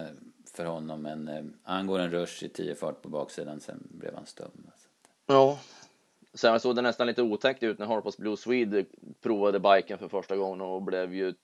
för 0.55 0.65
honom, 0.65 1.03
men 1.03 1.29
uh, 1.29 1.44
han 1.62 1.87
går 1.87 1.99
en 1.99 2.11
rush 2.11 2.44
i 2.44 2.49
10 2.49 2.75
fart 2.75 3.03
på 3.03 3.08
baksidan, 3.08 3.61
sen 3.61 3.88
blev 3.91 4.15
han 4.15 4.26
stum. 4.26 4.70
Ja, 5.26 5.58
Sen 6.34 6.61
såg 6.61 6.76
det 6.76 6.82
nästan 6.82 7.06
lite 7.06 7.23
otäckt 7.23 7.62
ut 7.62 7.79
när 7.79 7.87
Harpos 7.87 8.17
Blue 8.17 8.37
Swede 8.37 8.84
provade 9.23 9.61
biken 9.61 9.99
för 9.99 10.08
första 10.08 10.37
gången 10.37 10.61
och 10.61 10.82
blev 10.82 11.14
ju 11.14 11.34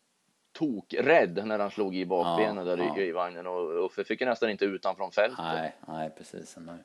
tokrädd 0.53 1.47
när 1.47 1.59
han 1.59 1.71
slog 1.71 1.97
i 1.97 2.07
bakbenen 2.07 2.67
ja, 2.67 2.77
där 2.77 2.93
ja. 2.97 2.99
i 2.99 3.13
vagnen 3.13 3.47
och 3.47 3.85
Uffe 3.85 4.05
fick 4.05 4.21
ju 4.21 4.27
nästan 4.27 4.51
inte 4.51 4.65
ut 4.65 4.87
från 4.97 5.13
fältet. 5.13 5.39
Nej, 5.39 5.77
nej 5.89 6.11
precis. 6.17 6.55
Han 6.55 6.69
har, 6.69 6.79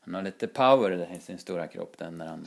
han 0.00 0.14
har 0.14 0.22
lite 0.22 0.46
power 0.46 1.08
i 1.16 1.20
sin 1.20 1.38
stora 1.38 1.66
kropp 1.66 1.98
den 1.98 2.18
när 2.18 2.26
han 2.26 2.46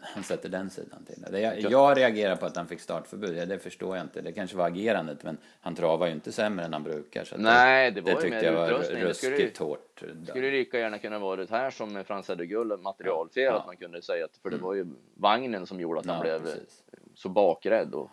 han 0.00 0.22
sätter 0.22 0.48
den 0.48 0.70
sidan 0.70 1.04
till 1.04 1.24
det. 1.30 1.40
Jag, 1.40 1.60
jag 1.60 1.98
reagerar 1.98 2.36
på 2.36 2.46
att 2.46 2.56
han 2.56 2.66
fick 2.66 2.80
startförbud, 2.80 3.36
ja, 3.36 3.46
det 3.46 3.58
förstår 3.58 3.96
jag 3.96 4.04
inte. 4.04 4.20
Det 4.20 4.32
kanske 4.32 4.56
var 4.56 4.66
agerandet, 4.66 5.22
men 5.22 5.38
han 5.60 5.74
travar 5.74 6.06
ju 6.06 6.12
inte 6.12 6.32
sämre 6.32 6.64
än 6.64 6.72
han 6.72 6.82
brukar. 6.82 7.24
Så 7.24 7.36
Nej, 7.38 7.90
det, 7.90 8.00
var 8.00 8.10
det 8.10 8.20
tyckte 8.20 8.44
jag 8.44 8.52
var 8.52 8.68
ruskigt 8.68 9.58
hårt. 9.58 10.02
Det 10.14 10.26
skulle 10.26 10.50
lika 10.50 10.78
gärna 10.78 10.98
kunna 10.98 11.18
varit 11.18 11.50
här 11.50 11.70
som 11.70 11.92
med 11.92 12.06
Frans 12.06 12.26
Gull, 12.26 12.78
materialfel, 12.78 13.42
ja. 13.42 13.58
att 13.58 13.66
man 13.66 13.76
kunde 13.76 14.02
säga 14.02 14.24
att, 14.24 14.36
för 14.36 14.50
det 14.50 14.56
mm. 14.56 14.66
var 14.66 14.74
ju 14.74 14.86
vagnen 15.14 15.66
som 15.66 15.80
gjorde 15.80 16.00
att 16.00 16.06
han 16.06 16.16
ja, 16.16 16.22
blev 16.22 16.42
precis. 16.42 16.82
så 17.14 17.28
bakrädd 17.28 17.94
och 17.94 18.10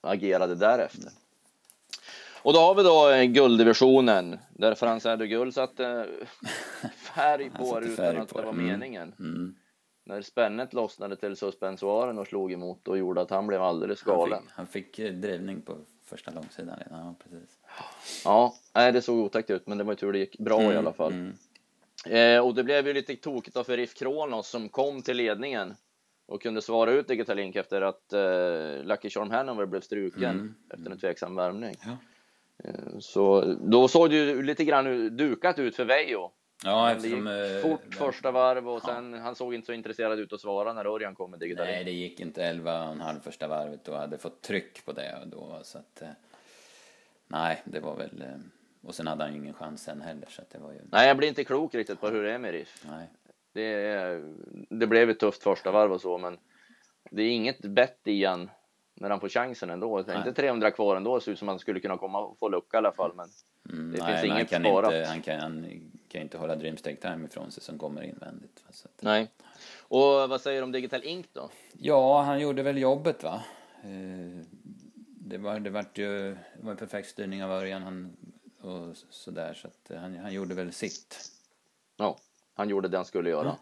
agerade 0.00 0.54
därefter. 0.54 1.10
Och 2.42 2.52
då 2.52 2.58
har 2.58 2.74
vi 2.74 2.82
då 2.82 3.10
eh, 3.10 3.24
gulddivisionen 3.24 4.38
där 4.50 4.74
Frans 4.74 5.04
Gull 5.04 5.52
satte 5.52 6.08
färg 7.14 7.50
på 7.50 7.80
det 7.80 7.86
utan 7.86 8.16
att 8.16 8.28
det 8.28 8.34
var 8.34 8.52
mm. 8.52 8.66
meningen. 8.66 9.14
Mm 9.18 9.54
när 10.04 10.22
spännet 10.22 10.72
lossnade 10.72 11.16
till 11.16 11.36
suspensoaren 11.36 12.18
och 12.18 12.26
slog 12.26 12.52
emot 12.52 12.88
och 12.88 12.98
gjorde 12.98 13.20
att 13.20 13.30
han 13.30 13.46
blev 13.46 13.62
alldeles 13.62 14.02
galen. 14.02 14.42
Han 14.48 14.66
fick, 14.66 14.98
han 14.98 15.06
fick 15.06 15.22
drivning 15.22 15.62
på 15.62 15.76
första 16.04 16.30
långsidan 16.30 16.78
redan, 16.78 17.06
ja 17.06 17.14
precis. 17.22 17.58
Ja, 18.24 18.54
nej, 18.74 18.92
det 18.92 19.02
såg 19.02 19.18
otäckt 19.18 19.50
ut, 19.50 19.66
men 19.66 19.78
det 19.78 19.84
var 19.84 19.92
ju 19.92 19.96
tur 19.96 20.12
det 20.12 20.18
gick 20.18 20.38
bra 20.38 20.60
mm, 20.60 20.72
i 20.72 20.76
alla 20.76 20.92
fall. 20.92 21.12
Mm. 21.12 21.34
Eh, 22.06 22.46
och 22.46 22.54
det 22.54 22.64
blev 22.64 22.86
ju 22.86 22.92
lite 22.92 23.16
tokigt 23.16 23.56
av 23.56 23.64
för 23.64 23.76
Riff 23.76 23.94
Kronos 23.94 24.48
som 24.48 24.68
kom 24.68 25.02
till 25.02 25.16
ledningen 25.16 25.74
och 26.26 26.42
kunde 26.42 26.62
svara 26.62 26.92
ut 26.92 27.08
Digitalink 27.08 27.56
efter 27.56 27.82
att 27.82 28.12
eh, 28.12 28.84
Lucky 28.84 29.10
Charm 29.10 29.30
Hanover 29.30 29.66
blev 29.66 29.80
struken 29.80 30.24
mm, 30.24 30.54
efter 30.74 30.90
en 30.90 30.98
tveksam 30.98 31.34
värmning. 31.34 31.74
Ja. 31.84 31.96
Eh, 32.64 32.98
så 32.98 33.54
då 33.60 33.88
såg 33.88 34.10
det 34.10 34.16
ju 34.16 34.42
lite 34.42 34.64
grann 34.64 35.16
dukat 35.16 35.58
ut 35.58 35.76
för 35.76 35.84
Vejo 35.84 36.30
Ja, 36.64 36.92
eftersom... 36.92 37.24
Det 37.24 37.54
gick 37.54 37.62
fort 37.62 37.94
eh, 37.94 37.98
första 37.98 38.30
varv 38.30 38.68
och 38.68 38.82
sen 38.82 39.12
ja. 39.12 39.20
han 39.20 39.34
såg 39.34 39.54
inte 39.54 39.66
så 39.66 39.72
intresserad 39.72 40.18
ut 40.18 40.32
att 40.32 40.40
svara 40.40 40.72
när 40.72 40.86
Örjan 40.86 41.14
kom 41.14 41.30
med 41.30 41.40
digital. 41.40 41.66
Nej, 41.66 41.84
det 41.84 41.90
gick 41.90 42.20
inte 42.20 42.52
11,5 42.52 43.20
första 43.20 43.48
varvet 43.48 43.88
och 43.88 43.96
hade 43.96 44.18
fått 44.18 44.42
tryck 44.42 44.84
på 44.84 44.92
det 44.92 45.18
då 45.26 45.60
så 45.62 45.78
att... 45.78 46.02
Eh, 46.02 46.08
nej, 47.26 47.62
det 47.64 47.80
var 47.80 47.96
väl... 47.96 48.22
Eh, 48.22 48.38
och 48.82 48.94
sen 48.94 49.06
hade 49.06 49.24
han 49.24 49.32
ju 49.32 49.38
ingen 49.38 49.54
chans 49.54 49.82
sen 49.82 50.00
heller 50.00 50.26
så 50.30 50.42
att 50.42 50.50
det 50.50 50.58
var 50.58 50.72
ju... 50.72 50.78
Nej, 50.90 51.08
jag 51.08 51.16
blir 51.16 51.28
inte 51.28 51.44
klok 51.44 51.74
riktigt 51.74 52.00
på 52.00 52.08
hur 52.08 52.22
det 52.22 52.32
är 52.32 52.38
med 52.38 52.52
Riff. 52.52 52.84
Nej. 52.88 53.06
Det, 53.52 54.22
det 54.70 54.86
blev 54.86 55.10
ett 55.10 55.20
tufft 55.20 55.42
första 55.42 55.70
varv 55.70 55.92
och 55.92 56.00
så, 56.00 56.18
men 56.18 56.38
det 57.10 57.22
är 57.22 57.30
inget 57.30 57.60
bett 57.60 58.00
i 58.04 58.24
han 58.24 58.50
när 59.02 59.10
han 59.10 59.20
får 59.20 59.28
chansen 59.28 59.70
ändå. 59.70 60.04
Nej. 60.06 60.16
Inte 60.16 60.32
300 60.32 60.70
kvar 60.70 60.96
ändå, 60.96 61.20
ser 61.20 61.32
ut 61.32 61.38
som 61.38 61.48
han 61.48 61.58
skulle 61.58 61.80
kunna 61.80 61.96
komma 61.96 62.20
och 62.20 62.38
få 62.38 62.48
lucka 62.48 62.76
i 62.76 62.78
alla 62.78 62.92
fall, 62.92 63.12
men 63.14 63.28
mm, 63.70 63.92
det 63.92 64.04
nej, 64.04 64.12
finns 64.12 64.24
inget 64.24 64.52
han 64.52 64.62
kan 64.62 64.72
sparat. 64.72 64.92
Inte, 64.92 65.08
han, 65.08 65.22
kan, 65.22 65.40
han 65.40 65.90
kan 66.08 66.20
inte 66.20 66.38
hålla 66.38 66.56
Dreamstake 66.56 66.96
Time 66.96 67.24
ifrån 67.24 67.50
sig 67.50 67.62
som 67.62 67.78
kommer 67.78 68.02
invändigt. 68.02 68.64
Så 68.70 68.88
att... 68.88 69.02
Nej. 69.02 69.30
Och 69.78 70.28
vad 70.28 70.40
säger 70.40 70.60
du 70.60 70.64
om 70.64 70.72
Digital 70.72 71.04
Ink 71.04 71.26
då? 71.32 71.50
Ja, 71.72 72.22
han 72.22 72.40
gjorde 72.40 72.62
väl 72.62 72.78
jobbet 72.78 73.22
va. 73.22 73.42
Eh, 73.84 74.46
det 75.06 75.38
var, 75.38 75.60
det 75.60 75.70
vart 75.70 75.98
ju 75.98 76.30
det 76.30 76.62
var 76.64 76.70
en 76.70 76.76
perfekt 76.76 77.08
styrning 77.08 77.44
av 77.44 77.50
Örjan 77.50 77.82
han, 77.82 78.16
och 78.60 78.96
sådär 79.10 79.54
så 79.54 79.68
att 79.68 79.98
han, 80.00 80.16
han 80.16 80.32
gjorde 80.32 80.54
väl 80.54 80.72
sitt. 80.72 81.18
Ja, 81.96 82.18
han 82.54 82.68
gjorde 82.68 82.88
det 82.88 82.96
han 82.96 83.04
skulle 83.04 83.30
göra. 83.30 83.42
Mm. 83.42 83.56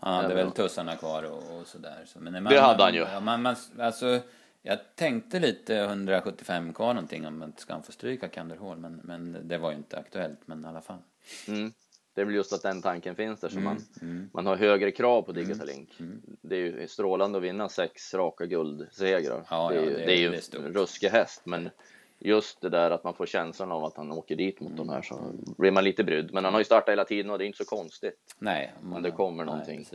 Han 0.00 0.14
hade 0.14 0.34
väl 0.34 0.50
tussarna 0.50 0.96
kvar 0.96 1.22
och, 1.22 1.60
och 1.60 1.66
sådär. 1.66 2.04
Så, 2.06 2.20
men 2.20 2.32
man, 2.32 2.52
det 2.52 2.60
hade 2.60 2.82
han 2.82 2.94
ju. 2.94 3.00
Ja, 3.00 3.20
man, 3.20 3.42
man, 3.42 3.56
alltså, 3.78 4.20
jag 4.62 4.78
tänkte 4.94 5.40
lite 5.40 5.76
175 5.76 6.72
kvar 6.72 6.94
någonting 6.94 7.26
om 7.26 7.38
man 7.38 7.52
ska 7.56 7.72
han 7.72 7.82
få 7.82 7.92
stryka 7.92 8.28
Kanderhål 8.28 8.78
men, 8.78 9.00
men 9.04 9.48
det 9.48 9.58
var 9.58 9.70
ju 9.70 9.76
inte 9.76 9.98
aktuellt 9.98 10.40
men 10.46 10.64
i 10.64 10.68
alla 10.68 10.80
fall. 10.80 11.02
Mm. 11.48 11.72
Det 12.14 12.20
är 12.20 12.24
väl 12.24 12.34
just 12.34 12.52
att 12.52 12.62
den 12.62 12.82
tanken 12.82 13.16
finns 13.16 13.40
där 13.40 13.48
så 13.48 13.58
mm. 13.58 13.64
man, 13.64 13.84
mm. 14.02 14.30
man 14.32 14.46
har 14.46 14.56
högre 14.56 14.90
krav 14.90 15.22
på 15.22 15.32
Digital 15.32 15.68
mm, 15.68 15.76
Link. 15.76 16.00
Mm. 16.00 16.22
Det 16.42 16.56
är 16.56 16.60
ju 16.60 16.88
strålande 16.88 17.38
att 17.38 17.44
vinna 17.44 17.68
sex 17.68 18.14
raka 18.14 18.46
guldsegrar. 18.46 19.46
Ja, 19.50 19.70
det, 19.70 19.76
är, 19.76 19.82
ja, 19.82 19.90
det, 19.90 20.02
är, 20.02 20.06
det 20.06 20.12
är 20.12 20.16
ju 20.16 20.30
det 20.30 20.54
är 20.54 20.66
en 20.66 20.74
ruskig 20.74 21.08
häst 21.08 21.42
men 21.44 21.70
just 22.18 22.60
det 22.60 22.68
där 22.68 22.90
att 22.90 23.04
man 23.04 23.14
får 23.14 23.26
känslan 23.26 23.72
av 23.72 23.84
att 23.84 23.96
han 23.96 24.12
åker 24.12 24.36
dit 24.36 24.60
mot 24.60 24.72
mm. 24.72 24.86
de 24.86 24.92
här 24.92 25.02
så 25.02 25.32
blir 25.58 25.70
man 25.70 25.84
lite 25.84 26.04
brydd. 26.04 26.32
Men 26.32 26.44
han 26.44 26.52
har 26.52 26.60
ju 26.60 26.64
startat 26.64 26.92
hela 26.92 27.04
tiden 27.04 27.30
och 27.30 27.38
det 27.38 27.44
är 27.44 27.46
inte 27.46 27.58
så 27.58 27.64
konstigt. 27.64 28.34
Nej. 28.38 28.74
Men 28.82 29.02
det 29.02 29.10
kommer 29.10 29.44
någonting. 29.44 29.86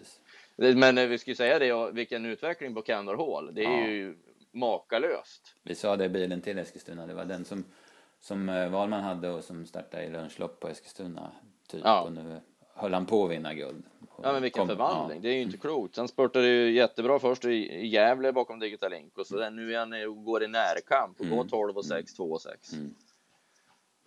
Nej, 0.55 0.75
men 0.75 0.97
eh, 0.97 1.07
vi 1.07 1.19
ju 1.25 1.35
säga 1.35 1.59
det, 1.59 1.91
vilken 1.91 2.25
utveckling 2.25 2.73
på 2.73 2.81
Candor 2.81 3.17
Hall. 3.17 3.53
Det 3.53 3.63
är 3.63 3.79
ja. 3.79 3.87
ju 3.87 4.15
makalöst. 4.53 5.55
Vi 5.63 5.75
sa 5.75 5.97
det 5.97 6.05
i 6.05 6.09
bilen 6.09 6.41
till 6.41 6.57
Eskilstuna, 6.57 7.07
det 7.07 7.13
var 7.13 7.25
den 7.25 7.45
som, 7.45 7.65
som 8.19 8.49
eh, 8.49 8.69
Valman 8.69 9.03
hade 9.03 9.29
och 9.29 9.43
som 9.43 9.65
startade 9.65 10.03
i 10.03 10.09
lunchlopp 10.09 10.59
på 10.59 10.67
Eskilstuna. 10.67 11.31
Typ. 11.67 11.81
Ja. 11.83 12.01
Och 12.01 12.11
nu 12.11 12.41
höll 12.75 12.93
han 12.93 13.05
på 13.05 13.25
att 13.25 13.31
vinna 13.31 13.53
guld. 13.53 13.83
Ja 14.23 14.33
men 14.33 14.41
vilken 14.41 14.59
Kom- 14.59 14.67
förvandling, 14.67 15.17
ja. 15.17 15.21
det 15.21 15.29
är 15.29 15.33
ju 15.33 15.41
inte 15.41 15.57
klokt. 15.57 15.97
Han 15.97 16.07
spurtade 16.07 16.47
ju 16.47 16.71
jättebra 16.71 17.19
först 17.19 17.45
i, 17.45 17.87
Gävle 17.87 18.31
bakom 18.33 18.59
Digital 18.59 18.93
Ink 18.93 19.17
och 19.17 19.27
så 19.27 19.37
där, 19.37 19.51
nu 19.51 19.75
är 19.75 19.79
han 19.79 20.23
går 20.25 20.43
i 20.43 20.47
närkamp 20.47 21.19
och 21.19 21.29
går 21.29 21.43
12 21.45 21.77
och 21.77 21.85
6, 21.85 22.13
2 22.13 22.23
och 22.31 22.41
6. 22.41 22.73
Mm. 22.73 22.95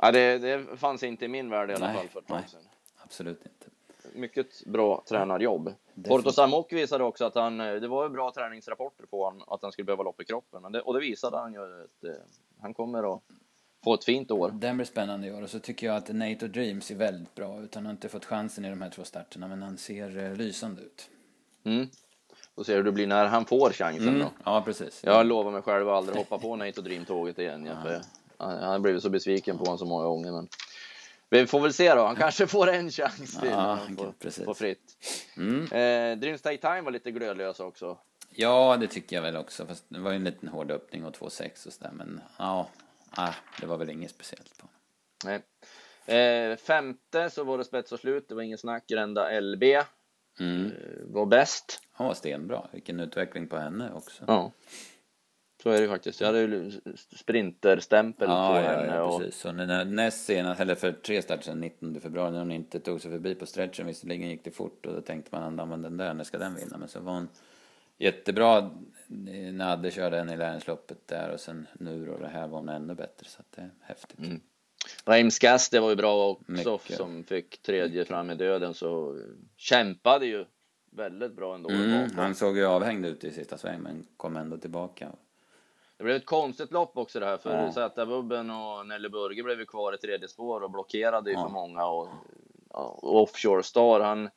Ja, 0.02 0.12
det, 0.12 0.38
det 0.38 0.76
fanns 0.76 1.02
inte 1.02 1.24
i 1.24 1.28
min 1.28 1.50
värld 1.50 1.70
i 1.70 1.74
alla 1.74 1.86
Nej, 1.86 1.96
fall 1.96 2.08
för 2.08 2.20
ett 2.20 2.26
tag 2.26 2.48
sedan. 2.48 2.60
Absolut 2.96 3.40
inte. 3.46 3.66
Mycket 4.18 4.64
bra 4.66 5.04
tränarjobb. 5.08 5.74
Porto 6.04 6.32
Samok 6.32 6.72
visade 6.72 7.04
också 7.04 7.24
att 7.24 7.34
han, 7.34 7.60
eh, 7.60 7.74
det 7.74 7.88
var 7.88 8.02
ju 8.04 8.08
bra 8.10 8.32
träningsrapporter 8.32 9.06
på 9.06 9.24
honom, 9.24 9.42
att 9.48 9.62
han 9.62 9.72
skulle 9.72 9.84
behöva 9.86 10.02
lopp 10.02 10.20
i 10.20 10.24
kroppen. 10.24 10.64
Och 10.64 10.72
det, 10.72 10.80
och 10.80 10.94
det 10.94 11.00
visade 11.00 11.38
han 11.38 11.52
ju 11.52 11.58
att 11.60 12.04
eh, 12.04 12.10
han 12.60 12.74
kommer 12.74 13.14
att 13.14 13.22
få 13.84 13.94
ett 13.94 14.04
fint 14.04 14.30
år. 14.30 14.50
Den 14.54 14.76
blir 14.76 14.86
spännande 14.86 15.26
i 15.26 15.32
år 15.32 15.42
och 15.42 15.50
så 15.50 15.58
tycker 15.58 15.86
jag 15.86 15.96
att 15.96 16.08
Nato 16.08 16.46
Dream 16.46 16.80
ser 16.80 16.94
väldigt 16.94 17.34
bra 17.34 17.60
ut. 17.60 17.74
Han 17.74 17.84
har 17.86 17.92
inte 17.92 18.08
fått 18.08 18.24
chansen 18.24 18.64
i 18.64 18.70
de 18.70 18.82
här 18.82 18.90
två 18.90 19.04
starterna 19.04 19.48
men 19.48 19.62
han 19.62 19.78
ser 19.78 20.18
eh, 20.24 20.34
lysande 20.34 20.82
ut. 20.82 21.08
Mm. 21.64 21.86
Då 22.54 22.64
ser 22.64 22.76
hur 22.76 22.84
det 22.84 22.92
blir 22.92 23.06
när 23.06 23.26
han 23.26 23.44
får 23.44 23.70
chansen 23.70 24.08
Mm. 24.08 24.20
då. 24.20 24.26
Ja, 24.44 24.62
precis. 24.64 25.00
Jag 25.04 25.26
lovar 25.26 25.50
mig 25.50 25.62
själv 25.62 25.88
att 25.88 25.94
aldrig 25.94 26.18
hoppa 26.18 26.38
på 26.38 26.56
Nate 26.56 26.80
och 26.80 26.84
Dream-tåget 26.84 27.38
igen. 27.38 27.66
Ja, 27.66 27.82
för 27.82 28.00
han 28.38 28.58
han 28.58 28.72
har 28.72 28.78
blivit 28.78 29.02
så 29.02 29.10
besviken 29.10 29.58
på 29.58 29.64
honom 29.64 29.78
så 29.78 29.84
många 29.84 30.04
gånger. 30.04 30.32
Men 30.32 30.48
vi 31.30 31.47
får 31.47 31.61
väl 31.61 31.73
se 31.73 31.95
då. 31.95 32.04
Han 32.06 32.16
kanske 32.16 32.47
får 32.47 32.66
en 32.68 32.90
chans 32.90 33.40
till. 33.40 33.50
Ja, 33.50 33.78
precis. 34.18 34.45
får 34.45 34.54
fritt. 34.54 34.97
Mm. 35.37 35.62
Eh, 35.62 36.18
Dreams 36.21 36.42
Take 36.42 36.56
Time 36.59 36.80
var 36.80 36.90
lite 36.90 37.11
glödlös 37.11 37.61
också. 37.61 37.99
Ja, 38.30 38.76
det 38.80 38.87
tycker 38.87 39.16
jag 39.16 39.23
väl 39.23 39.37
också. 39.37 39.66
Fast 39.66 39.85
det 39.88 39.99
var 40.00 40.11
ju 40.11 40.16
en 40.16 40.25
liten 40.25 40.49
hård 40.49 40.71
öppning 40.71 41.04
och 41.04 41.14
2-6 41.14 41.66
och 41.66 41.73
sådär. 41.73 41.90
Men 41.92 42.21
ja, 42.38 42.68
ah, 43.11 43.33
det 43.61 43.66
var 43.66 43.76
väl 43.76 43.90
inget 43.90 44.11
speciellt 44.11 44.59
på. 44.59 44.68
Nej. 45.25 45.42
Eh, 46.18 46.56
femte 46.56 47.30
så 47.30 47.45
var 47.45 47.59
det 47.59 47.64
spets 47.64 47.92
och 47.92 48.00
slut. 48.00 48.28
Det 48.28 48.35
var 48.35 48.42
ingen 48.42 48.59
snack. 48.59 48.85
Renda 48.90 49.40
LB 49.40 49.62
eh, 49.62 49.85
Mm. 50.40 50.73
var 51.04 51.26
bäst. 51.26 51.80
Var 51.97 52.14
stenbra. 52.14 52.68
Vilken 52.73 53.00
utveckling 53.00 53.49
på 53.49 53.56
henne 53.56 53.92
också. 53.92 54.25
Ja. 54.26 54.52
Så 55.66 55.70
är 55.70 55.80
det 55.80 55.88
faktiskt. 55.88 56.20
Jag 56.20 56.26
hade 56.26 56.40
ju 56.40 56.73
sprinterstämpel 57.16 58.26
på 58.26 58.32
Ja, 58.32 58.61
ja, 58.62 58.68
henne. 58.68 58.94
ja, 58.94 59.02
och, 59.02 59.20
precis. 59.20 59.40
Så 59.40 59.52
när 59.52 59.85
näst 59.85 60.25
senast, 60.25 60.61
eller 60.61 60.75
för 60.75 60.92
tre 60.92 61.23
starter 61.23 61.44
sedan, 61.44 61.61
19 61.61 62.00
februari, 62.00 62.32
när 62.32 62.38
hon 62.38 62.52
inte 62.52 62.80
tog 62.80 63.00
sig 63.00 63.11
förbi 63.11 63.35
på 63.35 63.46
stretchen, 63.46 63.87
visserligen 63.87 64.30
gick 64.30 64.44
det 64.44 64.50
fort 64.50 64.87
och 64.87 64.92
då 64.94 65.00
tänkte 65.00 65.28
man, 65.32 65.58
ja 65.58 65.64
men 65.64 65.82
den 65.82 65.96
där, 65.96 66.14
när 66.14 66.25
ska 66.25 66.38
den 66.38 66.54
vinna? 66.54 66.78
Men 66.78 66.88
så 66.88 67.00
var 67.00 67.12
hon 67.12 67.28
jättebra 67.99 68.70
när 69.06 69.73
Adde 69.73 69.90
körde 69.90 70.16
henne 70.16 70.35
i 70.35 70.37
lärlingsloppet 70.37 71.08
där 71.08 71.30
och 71.30 71.40
sen 71.40 71.66
nu 71.73 72.06
då, 72.06 72.18
det 72.18 72.28
här 72.28 72.49
var 72.49 72.58
hon 72.58 72.68
ännu 72.68 72.94
bättre 72.94 73.28
så 73.28 73.40
att 73.40 73.52
det 73.56 73.62
är 73.62 73.70
häftigt. 73.80 74.18
Mm. 74.18 74.40
Reims 75.04 75.38
Gas, 75.38 75.68
det 75.68 75.80
var 75.80 75.90
ju 75.90 75.96
bra 75.96 76.28
också 76.28 76.52
Mycket. 76.52 76.96
som 76.96 77.25
fick 77.25 77.62
tredje 77.62 78.04
fram 78.04 78.30
i 78.30 78.35
döden 78.35 78.75
så 78.75 79.16
eh, 79.16 79.23
kämpade 79.56 80.26
ju 80.26 80.44
väldigt 80.90 81.37
bra 81.37 81.54
ändå. 81.54 81.70
Mm, 81.70 82.11
han 82.16 82.35
såg 82.35 82.56
ju 82.56 82.64
avhängd 82.66 83.06
ut 83.06 83.25
i 83.25 83.30
sista 83.30 83.58
sväng 83.58 83.80
men 83.80 84.06
kom 84.16 84.37
ändå 84.37 84.56
tillbaka. 84.56 85.12
Det 85.98 86.04
blev 86.04 86.16
ett 86.16 86.26
konstigt 86.26 86.72
lopp 86.72 86.96
också 86.98 87.20
det 87.20 87.26
här 87.26 87.38
för 87.38 87.50
Ja. 87.56 87.72
Z-Bubben 87.72 88.50
och 88.50 88.86
Nelly 88.86 89.08
Burger 89.08 89.42
blev 89.42 89.58
ju 89.58 89.66
kvar 89.66 89.94
i 89.94 89.98
tredje 89.98 90.28
spår 90.28 90.62
och 90.62 90.70
blockerade 90.70 91.30
ju 91.30 91.36
Ja. 91.36 91.42
för 91.42 91.52
många 91.52 91.86
och, 91.86 92.08
och 92.70 93.22
Offshore 93.22 93.62
Star 93.62 94.00
han, 94.00 94.30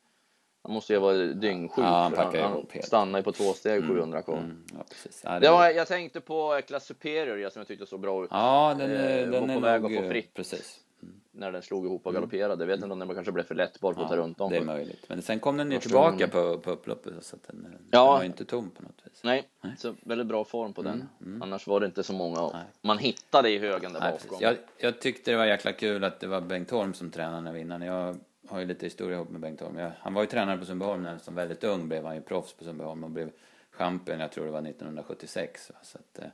han 0.62 0.72
måste 0.72 0.92
ju 0.92 0.98
vara 0.98 1.16
dyngsjuk. 1.16 1.84
Ja, 1.84 2.12
han 2.16 2.32
han, 2.32 2.66
helt. 2.70 2.84
stannade 2.84 3.18
ju 3.18 3.22
på 3.22 3.32
två 3.32 3.52
steg 3.52 3.84
700 3.88 4.22
kvar. 4.22 4.36
Mm, 4.36 4.64
ja, 4.72 4.84
precis. 4.88 5.20
Ja, 5.24 5.40
Det 5.40 5.50
var, 5.50 5.70
jag 5.70 5.88
tänkte 5.88 6.20
på 6.20 6.60
Class 6.66 6.86
Superior 6.86 7.50
som 7.50 7.60
jag 7.60 7.66
tyckte 7.68 7.86
såg 7.86 8.00
bra 8.00 8.24
ut 8.24 8.30
ja 8.32 8.74
den 8.78 8.90
är, 8.90 9.22
eh, 9.22 9.30
den 9.30 9.40
var 9.40 9.48
är 9.48 9.54
på 9.54 9.60
väg 9.60 9.82
nog, 9.82 9.96
att 9.96 10.04
få 10.04 10.10
fritt. 10.10 10.34
Precis. 10.34 10.80
När 11.40 11.52
den 11.52 11.62
slog 11.62 11.86
ihop 11.86 12.06
och 12.06 12.14
galopperade. 12.14 12.62
Jag 12.62 12.66
vet 12.66 12.82
inte 12.82 12.92
om 12.92 12.98
det 13.08 13.14
kanske 13.14 13.32
blev 13.32 13.44
för 13.44 13.54
lätt 13.54 13.80
bara 13.80 13.94
på 13.94 14.02
att 14.02 14.08
ta 14.08 14.16
runt 14.16 14.40
om. 14.40 14.50
det 14.50 14.56
är 14.56 14.64
möjligt. 14.64 15.04
Men 15.08 15.22
sen 15.22 15.40
kom 15.40 15.56
den 15.56 15.72
ju 15.72 15.78
tillbaka 15.78 16.28
på, 16.28 16.58
på 16.58 16.70
upploppet 16.70 17.12
så 17.20 17.36
att 17.36 17.42
den, 17.46 17.62
den 17.62 17.78
Ja. 17.90 18.06
var 18.06 18.20
ju 18.20 18.26
inte 18.26 18.44
tom 18.44 18.70
på 18.70 18.82
något 18.82 19.00
vis. 19.04 19.20
Nej, 19.24 19.48
så 19.78 19.94
väldigt 20.00 20.26
bra 20.26 20.44
form 20.44 20.72
på 20.72 20.82
den. 20.82 21.08
mm. 21.20 21.42
Annars 21.42 21.66
var 21.66 21.80
det 21.80 21.86
inte 21.86 22.02
så 22.02 22.12
många 22.12 22.40
Nej. 22.52 22.62
man 22.82 22.98
hittade 22.98 23.50
i 23.50 23.58
högen 23.58 23.92
där 23.92 24.00
Nej, 24.00 24.12
bakom. 24.12 24.38
Jag, 24.40 24.56
jag 24.78 25.00
tyckte 25.00 25.30
det 25.30 25.36
var 25.36 25.46
jäkla 25.46 25.72
kul 25.72 26.04
att 26.04 26.20
det 26.20 26.26
var 26.26 26.40
Bengt 26.40 26.70
Holm 26.70 26.94
som 26.94 27.10
tränade 27.10 27.52
vinnaren. 27.52 27.82
Jag 27.82 28.16
har 28.48 28.60
ju 28.60 28.66
lite 28.66 28.86
historia 28.86 29.16
ihop 29.16 29.30
med 29.30 29.40
Bengt 29.40 29.60
Holm. 29.60 29.78
Jag, 29.78 29.90
han 29.98 30.14
var 30.14 30.22
ju 30.22 30.26
tränare 30.26 30.58
på 30.58 30.64
Sundbyholm 30.64 31.02
när 31.02 31.18
som 31.18 31.34
väldigt 31.34 31.64
ung 31.64 31.88
blev 31.88 32.04
han 32.04 32.14
ju 32.14 32.20
proffs 32.20 32.52
på 32.52 32.64
Sundbyholm 32.64 33.04
och 33.04 33.10
blev 33.10 33.30
champion, 33.70 34.20
jag 34.20 34.32
tror 34.32 34.44
det 34.44 34.50
var 34.50 34.62
1976. 34.62 35.70
Va? 35.70 35.76
Så 35.82 35.98
att, 35.98 36.18
eh, 36.18 36.30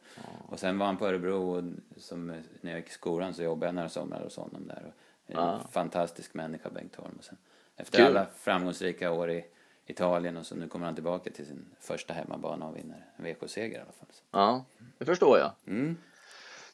Och 0.48 0.60
sen 0.60 0.78
var 0.78 0.86
han 0.86 0.96
på 0.96 1.06
Örebro 1.06 1.56
och 1.56 1.64
som, 1.96 2.30
eh, 2.30 2.36
när 2.60 2.70
jag 2.70 2.80
gick 2.80 2.88
i 2.88 2.92
skolan 2.92 3.34
så 3.34 3.42
jobbade 3.42 3.66
jag 3.66 3.74
några 3.74 3.88
somrar 3.88 4.20
hos 4.24 4.36
honom 4.36 4.66
där. 4.68 4.82
Och, 4.86 4.92
en 5.26 5.36
Ja. 5.36 5.60
fantastisk 5.70 6.34
människa 6.34 6.70
Bengt 6.70 6.96
Holm. 6.96 7.14
Och 7.18 7.24
sen, 7.24 7.36
efter 7.76 7.98
Kul. 7.98 8.06
alla 8.06 8.26
framgångsrika 8.38 9.10
år 9.12 9.30
i 9.30 9.44
Italien 9.86 10.36
och 10.36 10.46
så 10.46 10.54
nu 10.54 10.68
kommer 10.68 10.86
han 10.86 10.94
tillbaka 10.94 11.30
till 11.30 11.46
sin 11.46 11.66
första 11.80 12.14
hemmabana 12.14 12.66
och 12.66 12.76
vinner 12.76 13.06
en 13.16 13.24
VK-seger 13.24 13.78
i 13.78 13.80
alla 13.82 13.92
fall. 13.92 14.08
Så, 14.12 14.22
Ja, 14.30 14.64
det 14.98 15.04
förstår 15.04 15.38
jag. 15.38 15.50
mm, 15.66 15.96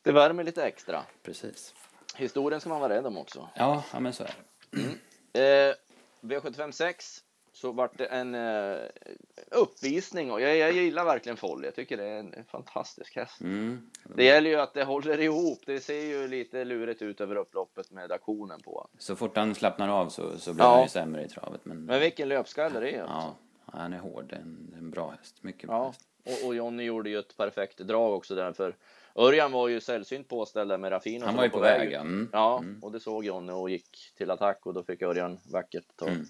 Det 0.02 0.12
värmer 0.12 0.45
lite 0.45 0.64
extra. 0.64 1.02
precis. 1.23 1.75
Historien 2.16 2.61
ska 2.61 2.71
man 2.71 2.81
vara 2.81 2.95
rädd 2.95 3.07
om 3.07 3.19
också. 3.19 3.49
Ja, 3.54 3.85
ja 3.92 4.00
men 4.00 4.12
så 4.12 4.25
är 4.25 4.35
det. 4.71 5.69
Eh, 5.69 5.75
V75 6.21 6.71
6 6.71 7.25
så 7.52 7.73
vart 7.73 7.99
det 7.99 8.06
en 8.06 8.35
eh, 8.35 8.76
uppvisning 9.50 10.30
och 10.32 10.40
jag, 10.40 10.56
jag 10.56 10.73
gillar 10.73 11.04
verkligen 11.04 11.37
Folly. 11.37 11.64
Jag 11.66 11.75
tycker 11.75 11.97
det 11.97 12.04
är 12.04 12.18
en 12.18 12.35
fantastisk 12.49 13.16
häst. 13.16 13.40
Mm. 13.40 13.90
Det 14.16 14.25
gäller 14.25 14.50
ju 14.50 14.56
att 14.56 14.75
det 14.75 14.85
håller 14.85 15.21
ihop. 15.21 15.59
Det 15.66 15.80
ser 15.80 16.00
ju 16.04 16.28
lite 16.28 16.64
lurigt 16.64 17.02
ut 17.02 17.21
över 17.21 17.37
upploppet 17.37 17.90
med 17.90 18.12
aktionen 18.12 18.61
på. 18.61 18.88
Så 18.99 19.16
fort 19.16 19.37
han 19.37 19.54
slappnar 19.54 19.88
av 19.88 20.09
så, 20.09 20.38
så 20.38 20.54
blir 20.54 20.64
Ja. 20.64 20.71
han 20.75 20.82
ju 20.82 20.88
sämre 20.88 21.25
i 21.25 21.28
travet. 21.28 21.61
Men, 21.64 21.85
Men 21.85 22.00
vilken 22.00 22.28
löpskalle 22.28 22.80
det 22.80 22.90
är. 22.90 22.99
ja, 23.09 23.35
han 23.66 23.92
är 23.92 23.99
hård. 23.99 24.32
En, 24.32 24.75
en 24.78 24.90
bra 24.90 25.14
häst. 25.18 25.42
Mycket 25.42 25.68
bra 25.68 25.76
Ja, 25.76 25.87
häst. 25.87 26.42
och, 26.42 26.49
och 26.49 26.54
Jonny 26.54 26.82
gjorde 26.85 27.11
ju 27.11 27.18
ett 27.18 27.37
perfekt 27.37 27.78
drag 27.78 28.12
också 28.14 28.35
där 28.35 28.52
för 28.52 28.76
Örjan 29.14 29.52
var 29.52 29.69
ju 29.69 29.81
sällsynt 29.81 30.28
påställd 30.28 30.71
där 30.71 30.78
med 30.78 30.92
Raffino. 30.92 31.25
Han 31.25 31.37
var 31.37 31.45
ju 31.45 31.50
på 31.50 31.61
väg. 31.61 31.92
Ja. 31.92 32.00
Mm. 32.00 32.28
Ja, 32.33 32.64
och 32.83 32.92
det 32.92 33.00
såg 33.00 33.25
Jonny 33.25 33.52
och 33.52 33.71
gick 33.71 34.12
till 34.16 34.31
attack 34.31 34.66
och 34.66 34.75
då 34.75 34.85
fick 34.85 35.02
Örjan 35.02 35.38
vackert 35.52 35.85
ta 35.97 36.07
Mm. 36.09 36.26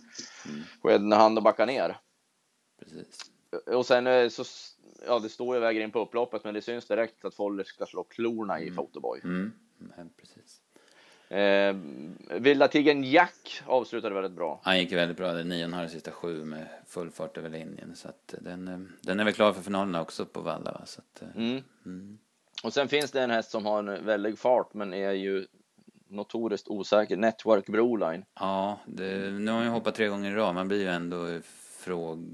skeden 0.82 1.12
i 1.12 1.16
hand 1.16 1.38
och 1.38 1.44
backa 1.44 1.66
ner. 1.66 1.96
Precis. 2.80 3.18
Och 3.66 3.86
sen 3.86 4.06
eh, 4.06 4.28
så, 4.28 4.44
ja 5.06 5.18
det 5.18 5.28
står 5.28 5.54
ju 5.54 5.60
väger 5.60 5.80
in 5.80 5.90
på 5.90 6.00
upploppet 6.00 6.44
men 6.44 6.54
det 6.54 6.62
syns 6.62 6.86
direkt 6.86 7.24
att 7.24 7.34
Foller 7.34 7.64
ska 7.64 7.86
slå 7.86 8.04
klorna 8.04 8.60
i 8.60 8.70
Photoboy. 8.70 9.20
Mm. 9.24 9.52
Men 9.78 10.10
precis. 10.16 10.60
Eh, 11.28 11.76
Villa 12.40 12.68
Tigern 12.68 13.04
Jack 13.04 13.62
avslutade 13.66 14.14
väldigt 14.14 14.32
bra. 14.32 14.60
Han 14.64 14.78
gick 14.78 14.92
väldigt 14.92 15.16
bra. 15.16 15.32
Det 15.32 15.44
nio 15.44 15.66
har 15.68 15.86
sista 15.88 16.10
sju 16.10 16.44
med 16.44 16.68
full 16.86 17.10
fart 17.10 17.38
över 17.38 17.48
linjen. 17.50 17.96
Så 17.96 18.08
att 18.08 18.34
den, 18.40 18.68
eh, 18.68 18.78
den 19.00 19.20
är 19.20 19.24
väl 19.24 19.34
klar 19.34 19.52
för 19.52 19.62
finalen 19.62 19.94
också 19.94 20.26
på 20.26 20.40
Valla. 20.40 20.72
Va? 20.72 20.82
Så 20.86 21.00
att, 21.00 21.22
eh, 21.22 21.28
Mm. 21.36 21.62
mm. 21.86 22.18
Och 22.62 22.72
sen 22.72 22.88
finns 22.88 23.10
det 23.10 23.22
en 23.22 23.30
häst 23.30 23.50
som 23.50 23.66
har 23.66 23.78
en 23.78 24.06
väldig 24.06 24.38
fart 24.38 24.74
men 24.74 24.94
är 24.94 25.12
ju 25.12 25.46
notoriskt 26.08 26.68
osäker. 26.68 27.16
Network 27.16 27.66
Broline. 27.66 28.24
Ja, 28.40 28.78
det, 28.86 29.30
nu 29.30 29.50
har 29.50 29.58
hon 29.58 29.66
ju 29.66 29.70
hoppat 29.70 29.94
tre 29.94 30.08
gånger 30.08 30.30
i 30.30 30.34
rad. 30.34 30.54
Man 30.54 30.68
blir 30.68 30.80
ju 30.80 30.88
ändå 30.88 31.40
fråg, 31.78 32.28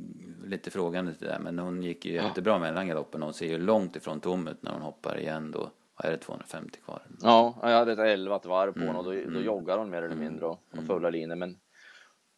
lite 0.45 0.71
frågande 0.71 1.15
till 1.15 1.27
det 1.27 1.33
där. 1.33 1.39
Men 1.41 1.59
hon 1.59 1.83
gick 1.83 2.05
ju 2.05 2.13
jättebra 2.13 2.59
mellan 2.59 2.89
galoppen. 2.89 3.23
Hon 3.23 3.35
ser 3.35 3.47
ju 3.47 3.59
långt 3.59 3.97
ifrån 3.97 4.21
tom 4.21 4.49
ut 4.49 4.63
när 4.63 4.73
hon 4.73 4.83
hoppar 4.83 5.21
igen 5.21 5.51
då. 5.51 5.71
Vad 5.97 6.07
är 6.07 6.11
det, 6.11 6.19
250 6.19 6.79
kvar? 6.85 7.03
Ja, 7.23 7.55
jag 7.63 7.69
hade 7.69 7.93
ett 7.93 7.99
11 7.99 8.41
varv 8.45 8.73
på 8.73 8.79
Mm, 8.79 8.89
honom 8.89 9.07
och 9.07 9.15
då, 9.15 9.21
då 9.21 9.29
mm. 9.29 9.45
joggar 9.45 9.79
hon 9.79 9.91
mer 9.91 10.03
eller 10.03 10.17
mindre 10.17 10.47
och, 10.47 10.63
och 10.77 10.85
fulla 10.87 11.11
linjer. 11.11 11.37
Men 11.37 11.57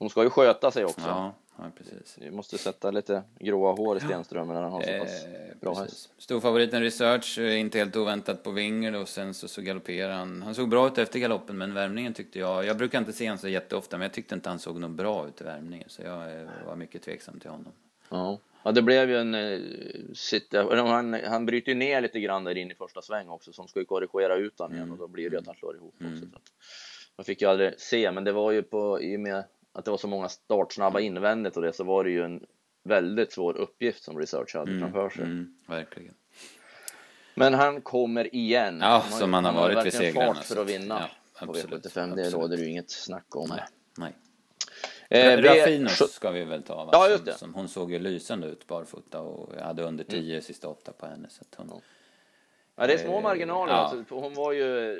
hon 0.00 0.10
ska 0.10 0.22
ju 0.22 0.30
sköta 0.30 0.70
sig 0.70 0.84
också. 0.84 1.00
Ja, 1.00 1.34
ja 1.56 1.64
precis. 1.78 2.18
Vi 2.20 2.30
måste 2.30 2.58
sätta 2.58 2.90
lite 2.90 3.22
gråa 3.38 3.72
hår 3.72 3.96
i 3.96 4.00
Stenströmen 4.00 4.54
när 4.54 4.62
han 4.62 4.72
har 4.72 4.82
så 4.82 4.98
pass 4.98 5.24
Eh, 5.24 5.56
bra 5.60 5.74
häst. 5.74 6.12
Storfavoriten 6.18 6.82
Research, 6.82 7.38
eh, 7.38 7.60
inte 7.60 7.78
helt 7.78 7.96
oväntat 7.96 8.42
på 8.42 8.50
Winger 8.50 9.00
och 9.00 9.08
sen 9.08 9.34
så, 9.34 9.48
så 9.48 9.62
galopperar 9.62 10.12
han. 10.12 10.42
Han 10.42 10.54
såg 10.54 10.68
bra 10.68 10.86
ut 10.86 10.98
efter 10.98 11.18
galoppen 11.18 11.58
men 11.58 11.74
värmningen 11.74 12.14
tyckte 12.14 12.38
jag, 12.38 12.64
jag 12.64 12.76
brukar 12.76 12.98
inte 12.98 13.12
se 13.12 13.24
honom 13.24 13.38
så 13.38 13.48
jätteofta 13.48 13.98
men 13.98 14.04
jag 14.04 14.12
tyckte 14.12 14.34
inte 14.34 14.48
han 14.48 14.58
såg 14.58 14.80
något 14.80 14.90
bra 14.90 15.28
ut 15.28 15.40
i 15.40 15.44
värmningen 15.44 15.88
så 15.88 16.02
jag 16.02 16.40
eh, 16.40 16.48
var 16.66 16.76
mycket 16.76 17.02
tveksam 17.02 17.40
till 17.40 17.50
honom. 17.50 17.72
Ja. 18.08 18.38
ja, 18.62 18.72
det 18.72 18.82
blev 18.82 19.10
ju 19.10 19.16
en 19.16 19.34
han, 20.86 21.14
han 21.24 21.46
bryter 21.46 21.72
ju 21.72 21.78
ner 21.78 22.00
lite 22.00 22.20
grann 22.20 22.44
där 22.44 22.56
in 22.56 22.70
i 22.70 22.74
första 22.74 23.02
sväng 23.02 23.28
också 23.28 23.52
som 23.52 23.68
ska 23.68 23.80
ju 23.80 23.86
korrigera 23.86 24.36
ut 24.36 24.54
han 24.58 24.74
igen 24.74 24.90
och 24.90 24.98
då 24.98 25.08
blir 25.08 25.30
det 25.30 25.38
att 25.38 25.46
han 25.46 25.56
slår 25.56 25.76
ihop 25.76 25.94
också. 25.94 26.30
Så 26.30 26.36
att, 26.36 26.52
man 27.16 27.24
fick 27.24 27.42
ju 27.42 27.48
aldrig 27.48 27.80
se, 27.80 28.12
men 28.12 28.24
det 28.24 28.32
var 28.32 28.52
ju 28.52 28.62
på, 28.62 29.02
i 29.02 29.16
och 29.16 29.20
med 29.20 29.44
att 29.72 29.84
det 29.84 29.90
var 29.90 29.98
så 29.98 30.08
många 30.08 30.28
startsnabba 30.28 31.00
invändigt 31.00 31.56
och 31.56 31.62
det 31.62 31.72
så 31.72 31.84
var 31.84 32.04
det 32.04 32.10
ju 32.10 32.24
en 32.24 32.46
väldigt 32.82 33.32
svår 33.32 33.56
uppgift 33.56 34.02
som 34.04 34.18
Research 34.18 34.54
hade 34.54 34.80
framför 34.80 35.10
sig. 35.10 35.24
Mm, 35.24 35.54
verkligen. 35.66 36.14
Men 37.34 37.54
han 37.54 37.80
kommer 37.80 38.34
igen. 38.34 38.78
Ja, 38.82 38.86
har 38.86 39.18
som 39.18 39.32
han 39.32 39.44
har 39.44 39.52
varit 39.52 39.86
vid 39.86 39.92
segrarna, 39.92 40.34
fart 40.34 40.44
för 40.44 40.54
så 40.54 40.60
att 40.60 40.68
vinna 40.68 41.08
ja, 41.40 41.46
på 41.46 41.50
absolut, 41.52 41.86
V75. 41.86 42.16
Det 42.16 42.30
råder 42.30 42.56
ju 42.56 42.68
inget 42.68 42.90
snack 42.90 43.36
om. 43.36 43.48
Nej, 43.48 43.64
nej. 43.98 44.14
Eh, 45.10 45.42
Raffinos 45.42 46.12
ska 46.12 46.30
vi 46.30 46.44
väl 46.44 46.62
ta 46.62 46.84
va? 46.84 46.90
Ja, 46.92 47.08
just 47.08 47.18
Som, 47.18 47.24
det. 47.24 47.38
som 47.38 47.54
hon 47.54 47.68
såg 47.68 47.92
ju 47.92 47.98
lysande 47.98 48.46
ut 48.46 48.66
barfota 48.66 49.20
och 49.20 49.54
jag 49.56 49.64
hade 49.64 49.82
under 49.82 50.04
10 50.04 50.42
sista 50.42 50.68
åtta 50.68 50.92
på 50.92 51.06
henne 51.06 51.28
så 51.30 51.44
hon... 51.56 51.80
Ja, 52.76 52.86
det 52.86 52.92
är 52.92 52.98
små 52.98 53.16
Eh, 53.16 53.22
marginaler. 53.22 53.72
ja. 53.72 53.78
Alltså, 53.78 54.14
hon 54.14 54.34
var 54.34 54.52
ju 54.52 54.98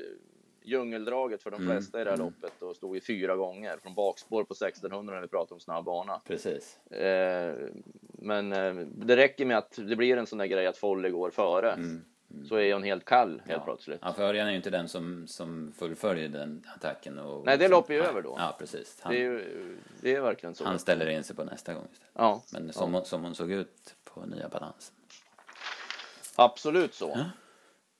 djungeldraget 0.63 1.43
för 1.43 1.51
de 1.51 1.57
Mm, 1.63 1.77
flesta 1.77 2.01
i 2.01 2.05
det 2.05 2.11
här 2.11 2.17
mm. 2.17 2.27
loppet 2.27 2.63
och 2.63 2.77
stod 2.77 2.97
i 2.97 3.01
fyra 3.01 3.37
gånger 3.37 3.77
från 3.83 3.95
bakspår 3.95 4.45
på 4.45 4.53
1600 4.55 5.15
när 5.15 5.23
vi 5.23 5.29
pratar 5.29 5.55
om 5.55 5.61
snabb 5.61 5.85
bana. 5.85 6.21
Precis. 6.27 6.79
Eh, 6.93 7.55
men 8.03 8.53
eh, 8.53 8.75
det 8.97 9.17
räcker 9.17 9.45
med 9.47 9.59
att 9.59 9.79
det 9.89 9.97
blir 9.97 10.17
en 10.17 10.27
sån 10.27 10.39
där 10.39 10.47
grej 10.47 10.67
att 10.67 10.77
Folly 10.79 11.11
går 11.11 11.31
före 11.31 11.73
Mm. 11.73 12.47
så 12.49 12.57
är 12.57 12.73
hon 12.75 12.83
helt 12.83 13.05
kall 13.05 13.31
helt 13.31 13.51
Ja. 13.51 13.65
plötsligt. 13.65 13.99
Ja, 14.03 14.13
för 14.13 14.23
Örjan 14.23 14.47
är 14.47 14.51
ju 14.51 14.57
inte 14.57 14.71
den 14.71 14.89
som, 14.89 15.27
som 15.29 15.73
fullföljer 15.79 16.29
den 16.29 16.65
attacken. 16.77 17.19
Och, 17.19 17.45
Nej, 17.47 17.59
det 17.59 17.69
loppar 17.69 17.95
ju 17.95 18.03
över 18.03 18.23
då. 18.23 18.35
Ja, 18.39 18.57
precis. 18.59 18.99
Han, 19.01 19.13
Det 19.13 19.19
är, 19.19 19.23
ju, 19.23 19.77
det 20.01 20.15
är 20.15 20.21
verkligen 20.21 20.55
så. 20.55 20.65
han 20.65 20.79
ställer 20.79 21.09
in 21.09 21.25
sig 21.25 21.37
på 21.37 21.45
nästa 21.45 21.75
gång 21.75 21.85
istället. 21.93 22.13
Ja, 22.15 22.43
Men 22.53 22.73
som, 22.73 22.95
hon, 22.95 23.05
som 23.05 23.25
hon 23.25 23.35
såg 23.35 23.51
ut 23.53 23.95
på 24.05 24.27
nya 24.27 24.49
balansen. 24.49 24.95
absolut 26.37 26.95
så. 26.95 27.19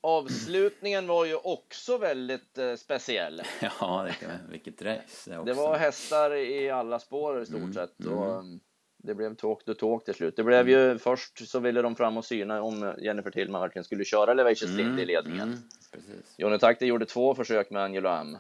Avslutningen 0.01 1.07
var 1.07 1.25
ju 1.25 1.35
också 1.35 1.99
väldigt 1.99 2.59
eh, 2.59 2.75
speciell. 2.75 3.43
Ja, 3.81 4.03
det 4.07 4.13
kan, 4.27 4.31
vilket 4.51 4.83
race. 4.83 5.39
också. 5.39 5.45
Det 5.45 5.53
var 5.53 5.77
hästar 5.77 6.35
i 6.35 6.71
alla 6.71 6.99
spår 6.99 7.43
i 7.43 7.47
stort 7.47 7.57
Mm, 7.59 7.73
sett. 7.73 8.01
mm. 8.01 8.19
Och, 8.19 8.39
um, 8.39 8.61
det 9.03 9.15
blev 9.15 9.35
talk 9.37 9.65
to 9.65 9.75
talk 9.75 10.05
till 10.05 10.15
slut. 10.15 10.37
Det 10.37 10.45
blev 10.45 10.69
ju 10.69 10.99
först 10.99 11.49
så 11.49 11.59
ville 11.59 11.83
de 11.83 11.97
fram 11.97 12.17
och 12.17 12.25
syna 12.25 12.63
om 12.63 12.95
Jennifer 12.99 13.31
Tillman 13.31 13.61
verkligen 13.61 13.85
skulle 13.85 14.05
köra 14.05 14.31
Elevation 14.33 14.69
Stint 14.69 15.01
i 15.01 15.05
ledningen. 15.05 15.49
Mm, 15.49 15.59
precis. 15.93 16.35
Johnny 16.39 16.59
Takti 16.59 16.87
gjorde 16.87 17.07
två 17.07 17.35
försök 17.35 17.71
med 17.71 17.83
Angelo 17.83 18.09
M. 18.09 18.39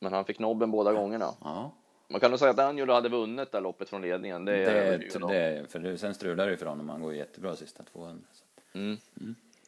Men 0.00 0.12
han 0.12 0.24
fick 0.24 0.38
nobben 0.38 0.70
båda 0.70 0.92
gångerna. 0.92 1.34
Ja, 1.40 1.74
Man 2.08 2.20
kan 2.20 2.30
nog 2.30 2.38
säga 2.40 2.50
att 2.50 2.58
Angelo 2.58 2.92
hade 2.92 3.08
vunnit 3.08 3.52
det 3.52 3.60
loppet 3.60 3.88
från 3.88 4.02
ledningen. 4.02 4.44
Det 4.44 4.52
är 4.56 4.98
det, 4.98 5.08
det, 5.28 5.70
för 5.72 5.78
det, 5.78 5.98
sen 5.98 6.14
strular 6.14 6.44
det 6.46 6.50
ju 6.50 6.56
för 6.56 6.66
honom. 6.66 6.88
Han 6.88 7.02
går 7.02 7.14
jättebra 7.14 7.56
sista 7.56 7.82
200. 7.82 8.24
Så. 8.32 8.78
Mm. 8.78 8.96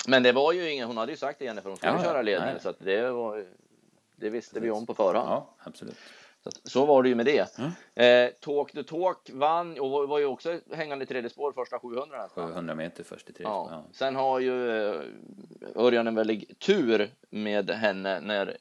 Men 0.09 0.23
det 0.23 0.33
var 0.33 0.53
ju 0.53 0.71
ingen, 0.71 0.87
hon 0.87 0.97
hade 0.97 1.13
ju 1.13 1.19
sagt 1.19 1.39
det 1.39 1.45
Jennifer, 1.45 1.69
hon 1.69 1.77
skulle 1.77 1.93
Ja, 1.93 2.03
köra 2.03 2.23
ledningen. 2.23 2.55
Nej. 2.55 2.63
Så 2.63 2.69
att 2.69 2.79
det 2.79 3.11
var 3.11 3.47
det 4.17 4.31
visste 4.31 4.61
vi 4.61 4.71
om 4.71 4.87
på 4.87 4.95
förhand. 4.95 5.29
Ja, 5.29 5.55
absolut. 5.59 5.97
Så, 6.43 6.49
att, 6.49 6.61
så 6.65 6.87
var 6.87 7.03
det 7.03 7.09
ju 7.09 7.15
med 7.15 7.27
det. 7.27 7.59
Mm. 7.59 7.71
Eh, 7.95 8.33
Talk 8.41 8.73
the 8.73 8.83
Talk 8.83 9.31
vann 9.33 9.81
och 9.81 9.91
var, 9.91 10.07
var 10.07 10.19
ju 10.19 10.25
också 10.25 10.61
hängande 10.73 11.03
i 11.03 11.07
tredje 11.07 11.31
spår 11.31 11.53
första 11.53 11.79
700 11.79 12.23
nästan. 12.23 12.49
700 12.49 12.75
meter 12.75 13.05
först 13.05 13.31
i 13.31 13.33
tredje 13.33 13.53
Ja. 13.53 13.69
ja. 13.71 13.85
Sen 13.93 14.17
har 14.17 14.41
ju 14.41 14.71
eh, 14.71 15.01
Örjan 15.75 16.07
en 16.07 16.15
väldig 16.15 16.59
tur 16.59 17.11
med 17.31 17.71
henne 17.71 18.21
när 18.21 18.57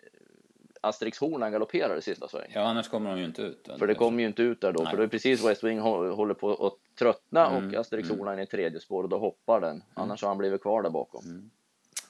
Asterix 0.86 1.20
Hornan 1.20 1.52
galopperar 1.52 1.98
i 1.98 2.02
sista 2.02 2.28
sväng. 2.28 2.52
ja, 2.54 2.62
annars 2.62 2.90
kommer 2.90 3.10
de 3.10 3.20
ju 3.20 3.26
inte 3.26 3.42
ut. 3.42 3.70
För 3.80 3.88
det 3.88 3.96
kommer 3.96 4.20
ju 4.22 4.28
inte 4.28 4.42
ut 4.44 4.62
där 4.62 4.72
då, 4.72 4.84
Nej. 4.84 4.92
för 4.92 4.98
det 4.98 5.04
är 5.04 5.08
precis 5.08 5.46
West 5.46 5.64
Wing 5.64 5.80
hå- 5.80 6.12
håller 6.16 6.34
på 6.34 6.54
att 6.68 6.98
tröttna 7.00 7.48
Mm, 7.48 7.68
och 7.70 7.76
Asterix 7.76 8.10
mm. 8.10 8.20
Hornan 8.20 8.40
är 8.40 8.44
i 8.44 8.46
tredje 8.46 8.80
spår 8.80 9.04
och 9.04 9.10
då 9.10 9.18
hoppar 9.18 9.62
den. 9.62 9.84
Annars 9.94 10.22
har 10.22 10.28
han 10.30 10.38
blivit 10.38 10.62
kvar 10.62 10.82
där 10.82 10.90
bakom. 10.90 11.52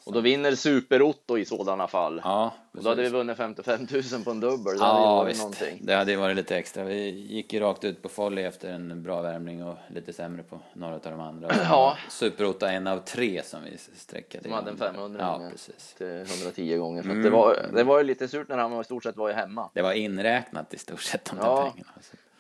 Och 0.06 0.14
då 0.14 0.20
vinner 0.22 0.56
Super-Otto 0.56 1.38
i 1.38 1.46
sådana 1.46 1.88
fall. 1.88 2.22
Ja, 2.24 2.54
och 2.78 2.84
då 2.84 2.90
hade 2.90 3.02
vi 3.02 3.10
vunnit 3.10 3.38
55 3.38 3.88
000 4.14 4.24
på 4.24 4.32
en 4.32 4.40
dubbel. 4.40 4.74
Det 4.78 4.80
Ja, 4.86 5.24
visst. 5.24 5.40
någonting. 5.40 5.80
Det 5.82 5.96
hade 5.96 6.12
ju 6.12 6.18
varit 6.18 6.36
lite 6.36 6.58
extra. 6.58 6.84
Vi 6.84 7.10
gick 7.10 7.54
ju 7.54 7.60
rakt 7.60 7.84
ut 7.84 8.02
på 8.02 8.10
Folly 8.10 8.42
efter 8.42 8.70
en 8.74 9.04
bra 9.04 9.22
värmning 9.22 9.64
och 9.64 9.76
lite 9.88 10.14
sämre 10.14 10.44
på 10.44 10.60
några 10.74 10.94
av 10.96 11.02
de 11.04 11.20
andra. 11.20 11.50
Ja. 11.70 11.98
Superota 12.10 12.72
en 12.72 12.88
av 12.88 12.98
tre 12.98 13.42
som 13.44 13.60
vi 13.64 13.78
sträckade. 13.96 14.44
Som 14.44 14.54
hade 14.54 14.70
en 14.72 14.78
500 14.78 15.20
Ja, 15.42 15.50
precis. 15.52 15.94
Till 15.98 16.08
110 16.42 16.78
gånger. 16.78 17.00
Att 17.00 17.06
Mm. 17.06 17.24
det, 17.24 17.30
var, 17.30 17.58
det 17.74 17.84
var 17.84 17.98
ju 17.98 18.04
lite 18.04 18.28
surt 18.28 18.48
när 18.50 18.58
han 18.58 18.82
i 18.82 18.84
stort 18.84 19.04
sett 19.04 19.18
var 19.18 19.28
ju 19.28 19.34
hemma. 19.34 19.70
Det 19.74 19.82
var 19.82 19.94
inräknat 19.94 20.74
i 20.74 20.78
stort 20.78 21.02
sett 21.02 21.26
de 21.26 21.36
där 21.38 21.46
Ja. 21.46 21.72
pengarna. 21.74 21.92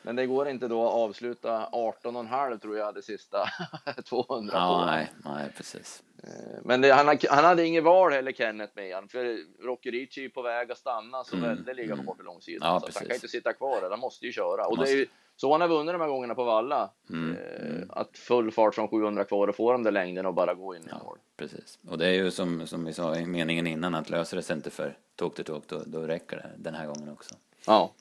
Men 0.05 0.15
det 0.15 0.25
går 0.25 0.47
inte 0.47 0.67
då 0.67 0.87
att 0.87 0.93
avsluta 0.93 1.69
18,5 1.71 2.59
tror 2.59 2.77
jag 2.77 2.85
hade 2.85 3.01
sista 3.01 3.37
200 4.09 4.51
på. 4.51 4.57
Ja, 4.57 4.85
nej, 4.85 5.11
nej, 5.25 5.53
precis. 5.57 6.03
Eh, 6.23 6.59
Men 6.63 6.81
det, 6.81 6.91
han, 6.93 7.17
han 7.29 7.43
hade 7.45 7.65
inget 7.65 7.83
val 7.83 8.11
heller 8.11 8.31
Kenneth 8.31 8.73
med 8.75 8.95
han, 8.95 9.07
för 9.07 9.37
Rocky 9.65 9.91
Ricci 9.91 10.25
är 10.25 10.29
på 10.29 10.41
väg 10.41 10.71
att 10.71 10.77
stanna 10.77 11.23
så 11.23 11.35
Mm, 11.35 11.63
på 11.65 11.71
mm. 11.71 12.05
bortre 12.05 12.23
långsidan. 12.23 12.73
Ja, 12.73 12.79
så 12.91 12.99
han 12.99 13.05
kan 13.07 13.15
inte 13.15 13.27
sitta 13.27 13.53
kvar 13.53 13.81
där, 13.81 13.89
han 13.89 13.99
måste 13.99 14.25
ju 14.25 14.31
köra. 14.31 14.65
Och 14.67 14.75
det 14.77 14.81
Måste. 14.81 14.95
är 14.95 14.97
ju 14.97 15.05
så 15.37 15.51
han 15.51 15.61
har 15.61 15.67
vunnit 15.67 15.93
de 15.93 16.01
här 16.01 16.07
gångerna 16.07 16.35
på 16.35 16.43
Valla. 16.43 16.89
Mm, 17.09 17.37
Eh, 17.37 17.65
mm. 17.75 17.89
Att 17.91 18.17
full 18.17 18.51
fart 18.51 18.75
från 18.75 18.87
700 18.87 19.23
kvar 19.23 19.47
och 19.47 19.55
få 19.55 19.71
de 19.71 19.83
där 19.83 19.91
längden 19.91 20.25
och 20.25 20.33
bara 20.33 20.53
gå 20.53 20.75
in 20.75 20.81
i 20.81 20.87
Ja, 20.89 21.01
mål. 21.03 21.17
precis. 21.37 21.79
Och 21.89 21.97
det 21.97 22.07
är 22.07 22.13
ju 22.13 22.31
som, 22.31 22.67
som 22.67 22.85
vi 22.85 22.93
sa 22.93 23.15
i 23.15 23.25
meningen 23.25 23.67
innan 23.67 23.95
att 23.95 24.09
löser 24.09 24.37
det 24.37 24.43
sig 24.43 24.55
inte 24.55 24.69
för 24.69 24.97
tåg 25.15 25.35
till 25.35 25.45
tåg 25.45 25.63
då, 25.67 25.81
då 25.85 25.99
räcker 25.99 26.37
det 26.37 26.51
den 26.57 26.75
här 26.75 26.87
gången 26.87 27.09
också. 27.09 27.35
Ja. 27.67 27.93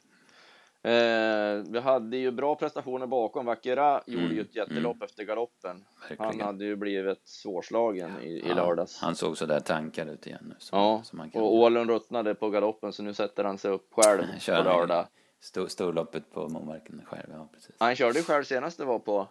Eh, 0.85 1.63
vi 1.69 1.81
hade 1.81 2.17
ju 2.17 2.31
bra 2.31 2.55
prestationer 2.55 3.07
bakom. 3.07 3.47
Vackera 3.47 4.03
gjorde 4.07 4.35
ju 4.35 4.41
ett 4.41 4.57
jättelopp 4.57 5.03
efter 5.03 5.25
galoppen. 5.25 5.85
Han 6.01 6.17
Verkligen. 6.19 6.47
hade 6.47 6.65
ju 6.65 6.77
blivit 6.77 7.29
svårslagen 7.29 8.11
i, 8.23 8.27
i 8.27 8.45
Ja, 8.49 8.55
lördags. 8.55 9.01
Han 9.01 9.15
såg 9.15 9.39
så 9.39 9.47
där 9.47 9.61
tankad 9.61 10.09
ut 10.09 10.27
igen 10.27 10.45
nu. 10.49 10.55
Som, 10.59 10.79
Ja, 10.79 11.01
som 11.05 11.31
kan. 11.31 11.43
och 11.43 11.55
Ålen 11.55 11.89
ruttnade 11.89 12.35
på 12.35 12.51
galoppen 12.51 12.93
så 12.93 13.03
nu 13.03 13.15
sätter 13.15 13.45
han 13.45 13.59
sig 13.59 13.71
upp 13.71 13.89
själv 13.93 14.23
Kör 14.41 14.63
på 14.63 14.69
han 14.71 14.79
lördag. 14.81 15.07
Stor, 15.41 15.67
storloppet 15.69 16.33
på 16.33 16.49
Momarken 16.49 17.03
själv, 17.07 17.27
ja 17.33 17.49
precis. 17.55 17.77
Han 17.79 17.97
körde 17.97 18.19
ju 18.19 18.25
själv 18.25 18.45
senast 18.45 18.79
det 18.79 18.85
var 18.85 18.99
på 18.99 19.29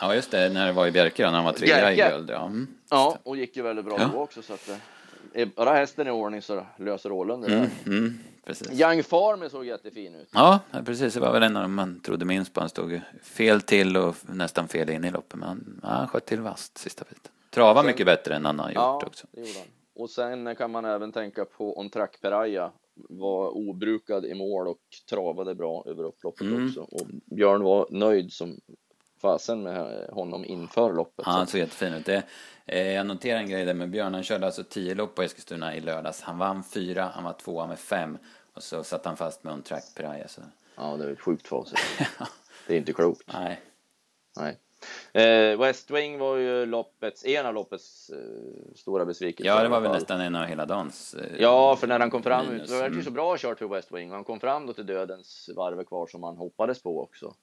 Ja 0.00 0.14
just 0.14 0.30
det, 0.30 0.48
när 0.48 0.66
det 0.66 0.72
var 0.72 0.86
i 0.86 0.90
Bjerke 0.92 1.22
då, 1.24 1.28
när 1.30 1.36
han 1.36 1.44
var 1.44 1.52
trea 1.52 1.92
i 1.92 1.96
guld. 1.96 2.30
Ja. 2.30 2.46
Mm. 2.46 2.66
Ja, 2.90 3.18
och 3.22 3.36
gick 3.36 3.56
ju 3.56 3.62
väldigt 3.62 3.84
bra 3.84 3.96
Ja. 3.98 4.10
då 4.12 4.18
också 4.20 4.42
så 4.42 4.52
att 4.54 4.70
är 5.34 5.46
bara 5.46 5.74
hästen 5.74 6.06
i 6.06 6.10
ordning 6.10 6.42
så 6.42 6.66
löser 6.78 7.12
Ålund 7.12 7.42
det 7.42 7.54
Mm, 7.56 7.68
mm, 7.86 8.18
precis. 8.46 8.80
Young 8.80 9.02
Farmer 9.02 9.48
såg 9.48 9.64
jättefin 9.66 10.14
ut. 10.14 10.28
Ja, 10.32 10.60
precis. 10.84 11.14
Det 11.14 11.20
var 11.20 11.32
väl 11.32 11.42
en 11.42 11.56
av 11.56 11.62
dem 11.62 11.74
man 11.74 12.00
trodde 12.00 12.24
minst 12.24 12.52
på. 12.52 12.60
Han 12.60 12.68
stod 12.68 13.00
fel 13.22 13.60
till 13.60 13.96
och 13.96 14.16
nästan 14.28 14.68
fel 14.68 14.90
in 14.90 15.04
i 15.04 15.10
loppet. 15.10 15.38
Men 15.38 15.48
han, 15.48 15.80
han 15.82 16.08
sköt 16.08 16.26
till 16.26 16.40
vasst 16.40 16.78
sista 16.78 17.04
biten. 17.08 17.32
Trava 17.50 17.80
Sen- 17.80 17.86
mycket 17.86 18.06
bättre 18.06 18.34
än 18.34 18.44
han 18.44 18.58
har 18.58 18.68
gjort 18.68 18.74
Ja, 18.74 19.02
också. 19.06 19.26
det 19.32 19.40
gjorde 19.40 19.58
han. 19.58 19.68
Och 20.02 20.10
sen 20.10 20.56
kan 20.56 20.70
man 20.70 20.84
även 20.84 21.12
tänka 21.12 21.44
på 21.44 21.78
On 21.78 21.90
Track 21.90 22.20
Peraya 22.20 22.72
var 23.08 23.56
obrukad 23.56 24.24
i 24.24 24.34
mål 24.34 24.68
och 24.68 24.78
travade 25.10 25.54
bra 25.54 25.84
över 25.86 26.04
upploppet 26.04 26.40
Mm. 26.46 26.66
också. 26.68 26.80
Och 26.80 27.06
Björn 27.36 27.62
var 27.62 27.86
nöjd 27.90 28.32
som 28.32 28.60
fasen 29.24 29.62
med 29.62 30.08
honom 30.12 30.44
inför 30.44 30.92
loppet. 30.92 31.24
Ja, 31.26 31.32
han 31.32 31.46
Så- 31.46 31.50
såg 31.50 31.60
jättefin 31.60 31.94
ut. 31.94 32.06
Det, 32.06 32.22
eh, 32.66 32.92
jag 32.92 33.06
noterar 33.06 33.38
en 33.38 33.48
grej 33.50 33.64
där 33.64 33.74
med 33.74 33.90
Björn. 33.90 34.14
Han 34.14 34.22
körde 34.22 34.46
alltså 34.46 34.64
10 34.64 34.94
lopp 34.94 35.14
på 35.14 35.22
Eskilstuna 35.22 35.76
i 35.76 35.80
lördags. 35.80 36.22
Han 36.22 36.38
vann 36.38 36.64
fyra, 36.64 37.10
han 37.14 37.24
var 37.24 37.32
tvåa 37.32 37.66
med 37.66 37.78
fem. 37.78 38.18
Och 38.54 38.62
så 38.62 38.84
satt 38.84 39.04
han 39.04 39.16
fast 39.16 39.44
med 39.44 39.52
on 39.52 39.62
track 39.62 39.84
Piraya. 39.96 40.28
Så. 40.28 40.40
Ja, 40.76 40.96
det 40.96 41.04
är 41.04 41.10
ett 41.12 41.20
sjukt 41.20 41.46
facit. 41.48 41.78
Det 42.66 42.74
är 42.74 42.78
inte 42.78 42.92
klokt. 42.92 43.22
Nej, 43.32 43.60
Nej. 44.36 44.58
Eh, 45.12 45.58
West 45.60 45.90
Wing 45.90 46.18
var 46.18 46.36
ju 46.36 46.66
loppets, 46.66 47.24
en 47.24 47.46
av 47.46 47.54
loppets 47.54 48.10
eh, 48.10 48.74
stora 48.76 49.04
besvikelser. 49.04 49.50
ja 49.56 49.62
det 49.62 49.68
var 49.68 49.80
väl 49.80 49.92
nästan 49.92 50.20
en 50.20 50.36
av 50.36 50.44
hela 50.46 50.66
dagens. 50.66 51.14
eh, 51.14 51.36
Ja, 51.38 51.76
för 51.76 51.86
när 51.86 51.98
han 52.00 52.10
kom 52.10 52.22
fram, 52.22 52.46
minus. 52.48 52.70
det 52.70 52.76
var 52.76 52.82
ju 52.84 52.88
Mm. 52.92 53.04
så 53.04 53.10
bra 53.10 53.36
kört 53.38 53.58
för 53.58 53.66
West 53.68 53.92
Wing. 53.92 54.10
Han 54.10 54.24
kom 54.24 54.40
fram 54.40 54.66
då 54.66 54.72
till 54.72 54.86
dödens 54.86 55.50
varv 55.56 55.84
kvar 55.84 56.06
som 56.06 56.22
han 56.22 56.36
hoppades 56.36 56.82
på 56.82 57.02
också. 57.02 57.34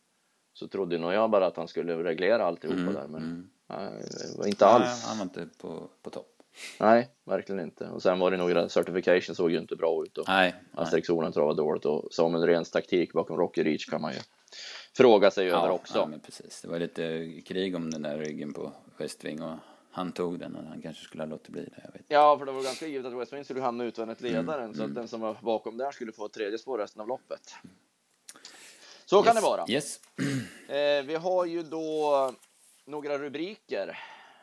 Så 0.53 0.67
trodde 0.67 0.97
nog 0.97 1.13
jag 1.13 1.29
bara 1.29 1.45
att 1.45 1.57
han 1.57 1.67
skulle 1.67 2.03
reglera 2.03 2.45
alltihopa 2.45 2.79
Mm, 2.79 2.93
där, 2.93 3.07
men 3.07 3.21
mm. 3.23 3.49
nej, 3.67 4.03
det 4.33 4.37
var 4.37 4.47
inte 4.47 4.65
alls. 4.65 4.85
Nej, 4.85 5.03
han 5.07 5.17
var 5.17 5.23
inte 5.23 5.47
på, 5.57 5.89
på 6.01 6.09
topp. 6.09 6.27
Nej, 6.79 7.09
verkligen 7.25 7.61
inte. 7.61 7.85
Och 7.85 8.01
sen 8.01 8.19
var 8.19 8.31
det 8.31 8.37
några 8.37 8.69
certification 8.69 9.35
såg 9.35 9.51
ju 9.51 9.57
inte 9.57 9.75
bra 9.75 10.03
ut 10.05 10.17
och 10.17 10.25
Nej. 10.27 10.55
Asterix 10.73 11.07
Hornen 11.07 11.31
travade 11.31 11.61
dåligt 11.61 11.85
och 11.85 12.13
Samuel 12.13 12.47
Rens 12.47 12.71
taktik 12.71 13.13
bakom 13.13 13.37
Rocky 13.37 13.63
Reach 13.63 13.85
kan 13.85 14.01
man 14.01 14.13
ju 14.13 14.19
fråga 14.97 15.31
sig 15.31 15.51
över 15.51 15.69
också. 15.69 15.97
Ja, 15.97 16.05
men 16.05 16.19
precis. 16.19 16.61
Det 16.61 16.67
var 16.67 16.79
lite 16.79 17.27
krig 17.45 17.75
om 17.75 17.91
den 17.91 18.01
där 18.01 18.17
ryggen 18.17 18.53
på 18.53 18.71
Westving 18.97 19.41
och 19.41 19.55
han 19.91 20.11
tog 20.11 20.39
den 20.39 20.55
och 20.55 20.63
han 20.63 20.81
kanske 20.81 21.03
skulle 21.03 21.23
ha 21.23 21.29
låtit 21.29 21.49
bli 21.49 21.61
det. 21.61 21.81
Jag 21.83 21.91
vet. 21.91 22.05
Ja, 22.07 22.37
för 22.39 22.45
det 22.45 22.51
var 22.51 22.63
ganska 22.63 22.87
givet 22.87 23.05
att 23.05 23.19
West 23.19 23.33
Wing 23.33 23.43
skulle 23.43 23.61
hamna 23.61 23.83
utvändigt 23.83 24.21
ledaren 24.21 24.63
Mm, 24.63 24.73
så 24.73 24.81
att 24.81 24.85
mm. 24.85 24.95
den 24.95 25.07
som 25.07 25.21
var 25.21 25.37
bakom 25.41 25.77
där 25.77 25.91
skulle 25.91 26.11
få 26.11 26.25
ett 26.25 26.33
tredje 26.33 26.57
spår 26.57 26.77
resten 26.77 27.01
av 27.01 27.07
loppet. 27.07 27.55
Så 29.11 29.23
kan 29.23 29.35
det 29.35 29.41
vara. 29.41 29.65
Yes. 29.67 29.99
Eh, 30.67 31.05
vi 31.05 31.15
har 31.15 31.45
ju 31.45 31.63
då 31.63 32.31
några 32.87 33.17
rubriker. 33.17 33.97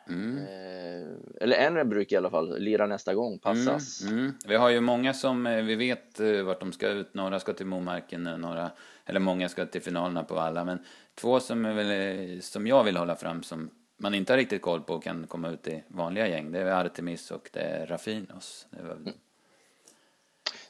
Mm. 0.09 0.37
Eh, 0.37 1.07
eller 1.41 1.55
en 1.55 1.75
rubrik 1.75 2.11
i 2.11 2.15
alla 2.15 2.29
fall. 2.29 2.59
Lira 2.59 2.87
nästa 2.87 3.13
gång, 3.13 3.39
passas. 3.39 4.01
Mm, 4.01 4.19
mm. 4.19 4.33
Vi 4.45 4.55
har 4.55 4.69
ju 4.69 4.81
många 4.81 5.13
som 5.13 5.47
eh, 5.47 5.63
vi 5.63 5.75
vet 5.75 6.19
eh, 6.19 6.41
vart 6.41 6.59
de 6.59 6.71
ska 6.71 6.87
ut. 6.87 7.13
Några 7.13 7.39
ska 7.39 7.53
till 7.53 7.65
Momarken, 7.65 8.27
eh, 8.27 8.37
några, 8.37 8.71
eller 9.05 9.19
många 9.19 9.49
ska 9.49 9.65
till 9.65 9.81
finalerna 9.81 10.23
på 10.23 10.39
alla. 10.39 10.63
Men 10.63 10.79
två 11.15 11.39
som, 11.39 11.65
är 11.65 11.73
väl, 11.73 12.19
eh, 12.35 12.39
som 12.39 12.67
jag 12.67 12.83
vill 12.83 12.97
hålla 12.97 13.15
fram 13.15 13.43
som 13.43 13.69
man 13.99 14.13
inte 14.13 14.33
har 14.33 14.37
riktigt 14.37 14.61
koll 14.61 14.81
på 14.81 14.93
och 14.93 15.03
kan 15.03 15.27
komma 15.27 15.49
ut 15.49 15.67
i 15.67 15.83
vanliga 15.87 16.27
gäng. 16.27 16.51
Det 16.51 16.59
är 16.59 16.85
Artemis 16.85 17.31
och 17.31 17.49
det 17.53 17.61
är 17.61 17.87
Raffinos. 17.87 18.67
Det 18.69 18.83
var, 18.83 18.97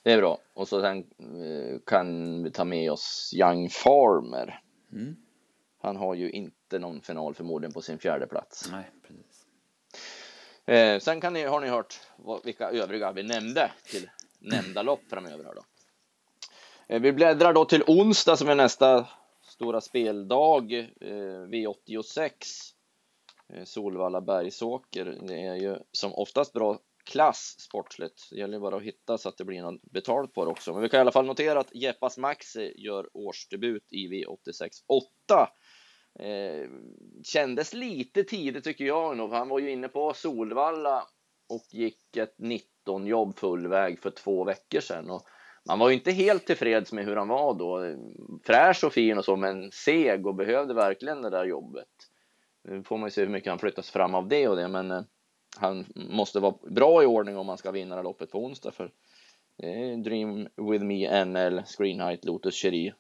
Det 0.10 0.14
är 0.14 0.18
bra. 0.18 0.38
Och 0.54 0.68
så 0.68 0.82
sen 0.82 0.98
eh, 1.20 1.80
kan 1.86 2.44
vi 2.44 2.52
ta 2.52 2.66
med 2.66 2.92
oss 2.92 3.34
Young 3.36 3.70
Farmer. 3.70 4.62
mm. 4.92 5.16
Han 5.82 5.96
har 5.96 6.14
ju 6.14 6.30
inte 6.30 6.80
någon 6.80 7.02
final 7.02 7.34
förmodligen 7.34 7.74
på 7.74 7.82
sin 7.82 8.00
fjärde 8.00 8.28
plats. 8.28 8.70
Nej, 8.72 8.92
precis. 9.08 9.46
Eh, 10.66 11.00
sen 11.00 11.22
kan 11.22 11.34
ni, 11.34 11.44
har 11.44 11.60
ni 11.60 11.68
hört 11.68 12.00
vad, 12.18 12.46
vilka 12.46 12.70
övriga 12.70 13.12
vi 13.12 13.24
nämnde 13.24 13.72
till 13.84 14.10
nämnda 14.40 14.82
lopp 14.82 15.02
framöver 15.10 15.44
då. 15.44 15.64
Eh, 16.88 17.02
vi 17.02 17.12
bläddrar 17.12 17.54
då 17.54 17.66
till 17.66 17.84
onsdag 17.88 18.38
som 18.38 18.50
är 18.50 18.56
nästa 18.56 19.08
stora 19.42 19.82
speldag, 19.82 20.74
eh, 21.02 21.46
V86. 21.48 22.32
Eh, 23.54 23.64
Solvalla 23.64 24.22
Bergsåker. 24.22 25.18
Det 25.22 25.46
är 25.46 25.56
ju 25.56 25.78
som 25.92 26.14
oftast 26.14 26.54
bra 26.54 26.80
klass 27.10 27.56
sportsligt. 27.60 28.28
Det 28.32 28.38
gäller 28.38 28.60
bara 28.60 28.76
att 28.76 28.84
hitta 28.84 29.18
så 29.18 29.30
att 29.30 29.38
det 29.38 29.46
blir 29.46 29.62
något 29.62 29.82
betalt 29.82 30.34
på 30.34 30.46
det 30.46 30.52
också. 30.52 30.74
Men 30.74 30.82
vi 30.82 30.90
kan 30.90 30.98
i 30.98 31.02
alla 31.02 31.12
fall 31.12 31.26
notera 31.26 31.60
att 31.60 31.76
Jeppas 31.76 32.18
Maxi 32.18 32.74
gör 32.78 33.10
årsdebut 33.14 33.84
i 33.92 34.08
V86 34.08 34.70
8. 34.88 35.50
Eh, 36.20 36.70
kändes 37.24 37.74
lite 37.74 38.24
tidigt 38.24 38.64
tycker 38.64 38.86
jag 38.86 39.18
nog. 39.18 39.32
Han 39.32 39.50
var 39.50 39.60
ju 39.60 39.72
inne 39.72 39.88
på 39.88 40.14
Solvalla 40.14 41.04
och 41.50 41.66
gick 41.72 42.18
ett 42.18 42.36
19 42.38 43.08
jobb 43.08 43.38
full 43.38 43.68
väg 43.68 44.00
för 44.00 44.12
två 44.12 44.44
veckor 44.44 44.80
sedan. 44.80 45.10
Och 45.10 45.22
man 45.68 45.80
var 45.80 45.90
ju 45.90 45.96
inte 45.96 46.12
helt 46.12 46.46
tillfreds 46.46 46.94
med 46.94 47.06
hur 47.06 47.16
han 47.16 47.28
var 47.28 47.54
då. 47.54 47.96
Fräsch 48.44 48.84
och 48.84 48.94
fin 48.94 49.18
och 49.18 49.26
så, 49.26 49.36
men 49.36 49.72
seg 49.72 50.28
och 50.28 50.36
behövde 50.36 50.74
verkligen 50.74 51.22
det 51.22 51.30
där 51.30 51.46
jobbet. 51.46 51.88
Nu 52.64 52.84
får 52.84 52.98
man 52.98 53.08
ju 53.08 53.12
se 53.12 53.22
hur 53.22 53.30
mycket 53.30 53.50
han 53.50 53.60
flyttas 53.60 53.90
fram 53.90 54.16
av 54.16 54.28
det 54.28 54.48
och 54.48 54.56
det, 54.56 54.68
men 54.68 54.92
eh, 54.92 55.02
han 55.60 55.86
måste 55.96 56.40
vara 56.40 56.54
bra 56.62 57.04
i 57.04 57.06
ordning 57.06 57.38
om 57.38 57.46
man 57.46 57.58
ska 57.58 57.72
vinna 57.72 57.96
det 57.96 58.04
loppet 58.04 58.32
på 58.32 58.46
onsdag. 58.46 58.72
För 58.72 58.92
det 59.58 59.92
är 59.92 59.98
Dream 59.98 60.48
With 60.56 60.84
Me, 60.84 61.26
NL, 61.26 61.64
Screen 61.78 62.00
Height, 62.00 62.26
Lotus 62.26 62.56
Cherie. 62.56 62.94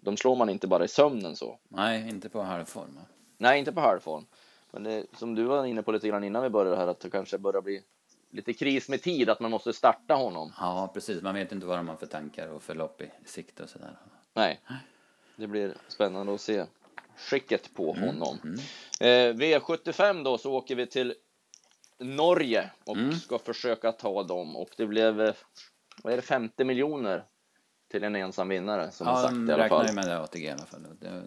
De 0.00 0.16
slår 0.16 0.36
man 0.36 0.48
inte 0.48 0.66
bara 0.66 0.84
i 0.84 0.88
sömnen 0.88 1.36
så. 1.36 1.58
Nej, 1.68 2.08
inte 2.08 2.28
på 2.28 2.42
halvform. 2.42 2.98
Nej, 3.38 3.58
inte 3.58 3.72
på 3.72 3.80
halvform. 3.80 4.26
Men 4.70 4.82
det, 4.82 5.06
som 5.18 5.34
du 5.34 5.44
var 5.44 5.66
inne 5.66 5.82
på 5.82 5.92
lite 5.92 6.08
grann 6.08 6.24
innan 6.24 6.42
vi 6.42 6.50
började 6.50 6.76
här, 6.76 6.86
att 6.86 7.00
det 7.00 7.10
kanske 7.10 7.38
börjar 7.38 7.62
bli 7.62 7.82
lite 8.30 8.52
kris 8.52 8.88
med 8.88 9.02
tid, 9.02 9.30
att 9.30 9.40
man 9.40 9.50
måste 9.50 9.72
starta 9.72 10.14
honom. 10.14 10.52
Ja, 10.60 10.90
precis. 10.94 11.22
Man 11.22 11.34
vet 11.34 11.52
inte 11.52 11.66
vad 11.66 11.78
de 11.78 11.88
har 11.88 11.96
för 11.96 12.06
tankar 12.06 12.48
och 12.48 12.62
förlopp 12.62 13.02
i 13.02 13.10
sikte 13.24 13.62
och 13.62 13.68
sådär. 13.68 13.96
Nej, 14.34 14.60
det 15.36 15.46
blir 15.46 15.74
spännande 15.88 16.34
att 16.34 16.40
se 16.40 16.64
skicket 17.16 17.74
på 17.74 17.94
Mm, 17.94 18.08
honom. 18.08 18.38
Eh, 19.00 19.06
V75 19.34 20.24
då 20.24 20.38
så 20.38 20.52
åker 20.52 20.74
vi 20.74 20.86
till 20.86 21.14
Norge 21.98 22.70
och 22.84 22.96
Mm. 22.96 23.12
ska 23.14 23.38
försöka 23.38 23.92
ta 23.92 24.22
dem 24.22 24.56
och 24.56 24.70
det 24.76 24.86
blev, 24.86 25.20
eh, 25.20 25.34
vad 26.02 26.12
är 26.12 26.16
det, 26.16 26.22
50 26.22 26.64
miljoner 26.64 27.24
till 27.88 28.04
en 28.04 28.16
ensam 28.16 28.48
vinnare 28.48 28.90
som 28.90 29.06
har 29.06 29.14
Ja, 29.14 29.22
sagt 29.22 29.32
de 29.34 29.50
i 29.50 29.52
alla 29.52 29.68
fall. 29.68 29.86
ju 29.86 29.92
med 29.92 30.06
det 30.08 30.18
ATG 30.20 30.44
i 30.44 30.50
alla 30.50 30.66
fall. 30.66 30.86
Det, 31.00 31.22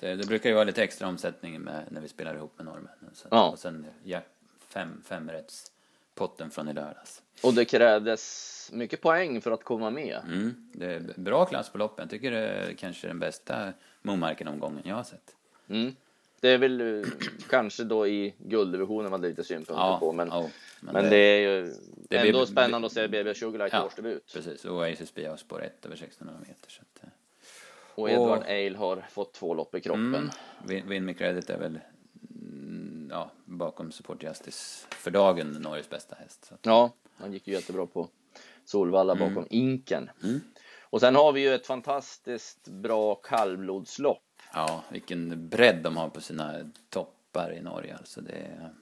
det, 0.00 0.14
det 0.16 0.26
brukar 0.26 0.48
ju 0.48 0.54
vara 0.54 0.64
lite 0.64 0.82
extra 0.84 1.08
omsättning 1.08 1.60
med, 1.60 1.84
när 1.90 2.00
vi 2.00 2.08
spelar 2.08 2.34
ihop 2.34 2.52
med 2.56 2.66
norrmännen. 2.66 3.10
Ja. 3.30 3.48
Och 3.50 3.58
sen 3.58 3.86
ja, 4.04 4.20
fem, 4.68 5.02
fem 5.06 5.30
rätts 5.30 5.72
potten 6.14 6.50
från 6.50 6.68
i 6.68 6.72
lördags. 6.72 7.22
Och 7.42 7.54
det 7.54 7.64
krävdes 7.64 8.70
mycket 8.72 9.00
poäng 9.00 9.40
för 9.40 9.50
att 9.50 9.64
komma 9.64 9.90
med. 9.90 10.20
Mm, 10.26 10.70
det 10.74 10.86
är 10.94 11.00
bra 11.16 11.44
klass 11.44 11.68
på 11.68 11.78
loppen. 11.78 12.02
Jag 12.02 12.10
tycker 12.10 12.30
det 12.30 12.48
är 12.48 12.72
kanske 12.74 13.06
den 13.06 13.18
bästa 13.18 13.72
Momarken-omgången 14.02 14.82
jag 14.84 14.94
har 14.94 15.04
sett. 15.04 15.34
Mm. 15.68 15.96
Det 16.44 16.50
är 16.50 16.58
väl 16.58 16.80
eh, 16.80 17.08
kanske 17.50 17.84
då 17.84 18.06
i 18.06 18.34
gulddivisionen 18.38 19.02
man 19.10 19.12
hade 19.12 19.28
lite 19.28 19.44
synpunkter 19.44 19.74
Ja, 19.74 19.96
på, 20.00 20.12
men, 20.12 20.28
ja, 20.28 20.48
men, 20.80 21.10
det, 21.10 21.16
är 21.16 21.40
ju 21.40 21.74
det 22.08 22.16
ändå 22.16 22.32
blir- 22.38 22.46
spännande 22.46 22.86
att 22.86 22.92
se 22.92 23.08
BB 23.08 23.34
Sugarlight 23.34 23.72
Ja, 23.72 23.84
årsdebut. 23.84 24.32
Precis, 24.34 24.64
och 24.64 24.84
ACSB 24.86 25.24
har 25.26 25.36
spår 25.36 25.62
1 25.62 25.86
över 25.86 25.96
1600 25.96 26.40
meter. 26.48 26.70
Så 26.70 26.82
att, 26.82 27.02
eh, 27.04 27.08
Och 27.94 28.10
Edward 28.10 28.42
Ale 28.42 28.76
har 28.76 29.04
fått 29.10 29.32
två 29.32 29.54
lopp 29.54 29.74
i 29.74 29.80
kroppen. 29.80 30.14
mm, 30.14 30.30
Win, 30.66 30.88
Win 30.88 31.04
Me 31.04 31.14
Credit 31.14 31.50
är 31.50 31.58
väl 31.58 31.78
mm, 32.30 33.08
ja, 33.12 33.30
bakom 33.44 33.92
Support 33.92 34.22
Justice 34.22 34.86
för 34.90 35.10
dagen 35.10 35.50
Norges 35.60 35.90
bästa 35.90 36.16
häst. 36.20 36.44
Så 36.44 36.54
att, 36.54 36.66
Ja, 36.66 36.90
han 37.16 37.32
gick 37.32 37.48
ju 37.48 37.54
jättebra 37.54 37.86
på 37.86 38.08
Solvalla 38.64 39.12
Mm. 39.12 39.28
bakom 39.34 39.46
Inken. 39.50 40.10
Och 40.80 41.00
sen 41.00 41.14
har 41.14 41.32
vi 41.32 41.40
ju 41.40 41.54
ett 41.54 41.66
fantastiskt 41.66 42.68
bra 42.68 43.14
kallblodslopp. 43.14 44.23
Ja, 44.54 44.84
vilken 44.88 45.48
bredd 45.48 45.82
de 45.82 45.96
har 45.96 46.08
på 46.08 46.20
sina 46.20 46.70
toppar 46.90 47.52
i 47.52 47.60
Norge. 47.60 47.96
Alltså 47.96 48.20
det 48.20 48.32
är, 48.32 48.72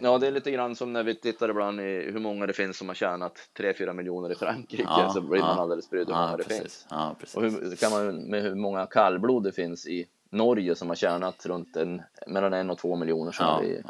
Ja, 0.00 0.18
det 0.18 0.26
är 0.26 0.30
lite 0.30 0.50
grann 0.50 0.76
som 0.76 0.92
när 0.92 1.02
vi 1.02 1.14
tittar 1.14 1.48
ibland 1.48 1.80
i 1.80 2.10
hur 2.12 2.18
många 2.18 2.46
det 2.46 2.52
finns 2.52 2.78
som 2.78 2.88
har 2.88 2.94
tjänat 2.94 3.38
3-4 3.58 3.92
miljoner 3.92 4.32
i 4.32 4.34
Frankrike. 4.34 4.82
Ja, 4.86 5.10
så 5.10 5.20
blir 5.20 5.40
man 5.40 5.56
ja. 5.56 5.62
alldeles 5.62 5.90
brydd 5.90 6.06
hur 6.06 6.14
ja, 6.14 6.20
många 6.20 6.36
det 6.36 6.42
precis, 6.42 6.60
finns. 6.60 6.86
Ja, 6.90 7.16
precis. 7.20 7.36
Och 7.36 7.42
hur 7.42 7.76
kan 7.76 7.90
man 7.90 8.16
med 8.16 8.42
hur 8.42 8.54
många 8.54 8.86
kallblod 8.86 9.42
det 9.44 9.52
finns 9.52 9.86
i 9.86 10.06
Norge 10.30 10.74
som 10.74 10.88
har 10.88 10.96
tjänat 10.96 11.46
runt 11.46 11.76
en, 11.76 12.02
mellan 12.26 12.52
en 12.52 12.70
och 12.70 12.78
två 12.78 12.96
miljoner. 12.96 13.32
Som 13.32 13.46
ja, 13.46 13.60
vi, 13.62 13.82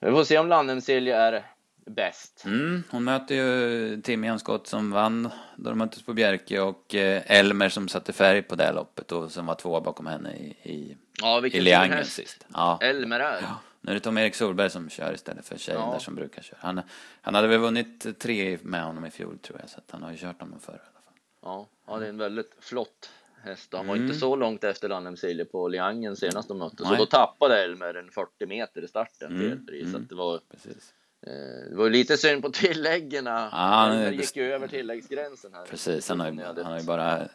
vi 0.00 0.12
får 0.12 0.24
se 0.24 0.38
om 0.38 0.48
Lannemsilje 0.48 1.16
är 1.16 1.46
bäst. 1.88 2.42
Mm, 2.44 2.82
hon 2.90 3.04
möter 3.04 3.34
ju 3.34 4.00
Timian 4.02 4.38
Scott 4.38 4.66
som 4.66 4.90
vann 4.90 5.30
då 5.56 5.70
de 5.70 5.78
möttes 5.78 6.02
på 6.02 6.12
Bjerke 6.12 6.60
och 6.60 6.94
eh, 6.94 7.22
Elmer 7.26 7.68
som 7.68 7.88
satte 7.88 8.12
färg 8.12 8.42
på 8.42 8.54
det 8.54 8.72
loppet 8.72 9.12
och 9.12 9.32
som 9.32 9.46
var 9.46 9.54
två 9.54 9.80
bakom 9.80 10.06
henne 10.06 10.36
i, 10.36 10.46
i, 10.62 10.96
Ja, 11.20 11.46
i 11.46 11.60
Leangen 11.60 12.04
sist. 12.04 12.46
Ja. 12.54 12.78
Elmer 12.82 13.20
är. 13.20 13.44
Nu 13.80 13.90
är 13.90 13.94
det 13.94 14.00
Tom-Erik 14.00 14.34
Solberg 14.34 14.70
som 14.70 14.88
kör 14.90 15.14
istället 15.14 15.46
för 15.48 15.58
tjejen 15.58 15.80
Ja. 15.80 15.92
där 15.92 15.98
som 15.98 16.14
brukar 16.14 16.42
köra. 16.42 16.58
Han, 16.62 16.80
han 17.22 17.34
hade 17.34 17.48
väl 17.48 17.58
vunnit 17.58 18.18
tre 18.20 18.58
med 18.62 18.84
honom 18.84 19.06
i 19.06 19.10
fjol 19.10 19.38
tror 19.38 19.58
jag, 19.60 19.70
så 19.70 19.78
att 19.78 19.90
han 19.90 20.02
har 20.02 20.10
ju 20.10 20.16
kört 20.16 20.40
honom 20.40 20.60
förr 20.60 20.72
i 20.72 20.76
alla 20.76 21.00
fall. 21.04 21.14
Ja, 21.42 21.68
ja, 21.86 21.96
det 21.98 22.04
är 22.04 22.08
en 22.08 22.18
väldigt 22.18 22.56
flott 22.60 23.10
häst. 23.44 23.72
Han 23.76 23.86
var 23.86 23.94
Mm. 23.96 24.06
inte 24.06 24.18
så 24.18 24.36
långt 24.36 24.64
efter 24.64 24.88
Lannemsilje 24.88 25.44
på 25.44 25.68
Liangen 25.68 26.16
senast 26.16 26.48
de 26.48 26.58
möttes. 26.58 26.88
Så 26.88 26.94
då 26.94 27.06
tappade 27.06 27.64
Elmer 27.64 27.94
en 27.94 28.10
40 28.10 28.46
meter 28.46 28.84
i 28.84 28.88
starten 28.88 29.32
Mm, 29.36 29.50
felfri. 29.50 29.80
Så 29.82 29.88
mm. 29.88 30.02
att 30.02 30.08
det 30.08 30.14
var, 30.14 30.40
Precis. 30.50 30.94
Eh, 31.26 31.70
det 31.70 31.76
var 31.76 31.90
lite 31.90 32.16
synd 32.16 32.42
på 32.42 32.50
tilläggen. 32.52 33.26
han 33.26 33.92
Elmer 33.92 34.10
best- 34.12 34.20
gick 34.20 34.36
ju 34.36 34.52
över 34.52 34.68
tilläggsgränsen 34.68 35.54
här. 35.54 35.64
Precis, 35.66 36.08
han 36.08 36.20
har, 36.20 36.26
han 36.62 36.72
har 36.72 36.78
ju 36.78 36.84
bara 36.86 37.28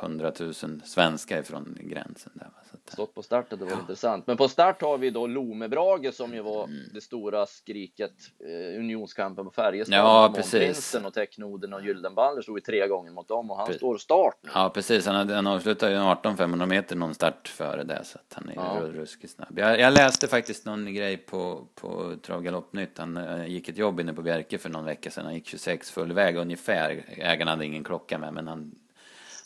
100 0.00 0.32
000 0.40 0.54
svenskar 0.84 1.38
ifrån 1.40 1.78
gränsen 1.80 2.32
där. 2.34 2.50
Så 2.70 2.76
att, 2.76 2.92
stått 2.92 3.14
på 3.14 3.22
start 3.22 3.52
och 3.52 3.58
det 3.58 3.64
var 3.64 3.72
intressant. 3.72 4.26
Men 4.26 4.36
på 4.36 4.48
start 4.48 4.82
har 4.82 4.98
vi 4.98 5.10
då 5.10 5.26
Lomebrage 5.26 6.14
som 6.14 6.34
ju 6.34 6.40
var 6.42 6.64
Mm. 6.64 6.76
det 6.94 7.00
stora 7.00 7.46
skriket, 7.46 8.12
eh, 8.40 8.78
unionskampen 8.78 9.44
på 9.44 9.50
Färjestad. 9.50 9.98
Ja, 9.98 10.32
precis. 10.36 10.94
Och 10.94 11.14
Technoden 11.14 11.72
och 11.72 11.82
Gyldenballer 11.82 12.42
stod 12.42 12.56
ju 12.56 12.60
tre 12.60 12.86
gånger 12.88 13.10
mot 13.12 13.28
dem 13.28 13.50
och 13.50 13.56
han 13.56 13.68
Pre- 13.68 13.76
står 13.76 13.98
start 13.98 14.38
nu. 14.42 14.50
Ja, 14.54 14.70
precis. 14.74 15.06
Han, 15.06 15.28
han 15.28 15.46
avslutade 15.46 15.92
ju 15.92 15.98
18 15.98 16.36
500 16.36 16.66
meter 16.66 16.96
någon 16.96 17.14
start 17.14 17.48
före 17.48 17.84
det, 17.84 18.04
så 18.04 18.18
att 18.18 18.34
han 18.34 18.48
är 18.48 18.54
Ja. 18.54 18.80
ruskigt 18.92 19.32
snabb. 19.32 19.58
Jag, 19.58 19.80
jag 19.80 19.92
läste 19.94 20.28
faktiskt 20.28 20.66
någon 20.66 20.94
grej 20.94 21.16
på, 21.16 21.66
på 21.74 22.14
Trav 22.22 22.42
Galoppnytt. 22.42 22.98
Han 22.98 23.16
eh, 23.16 23.46
gick 23.46 23.68
ett 23.68 23.78
jobb 23.78 24.00
inne 24.00 24.12
på 24.14 24.22
Bjerke 24.22 24.58
för 24.58 24.68
någon 24.70 24.84
vecka 24.84 25.10
sedan. 25.10 25.24
Han 25.24 25.34
gick 25.34 25.46
26 25.46 25.90
full 25.90 26.12
väg 26.12 26.36
ungefär. 26.36 27.04
Ägaren 27.08 27.48
hade 27.48 27.66
ingen 27.66 27.84
klocka 27.84 28.18
med, 28.18 28.34
men 28.34 28.48
han, 28.48 28.74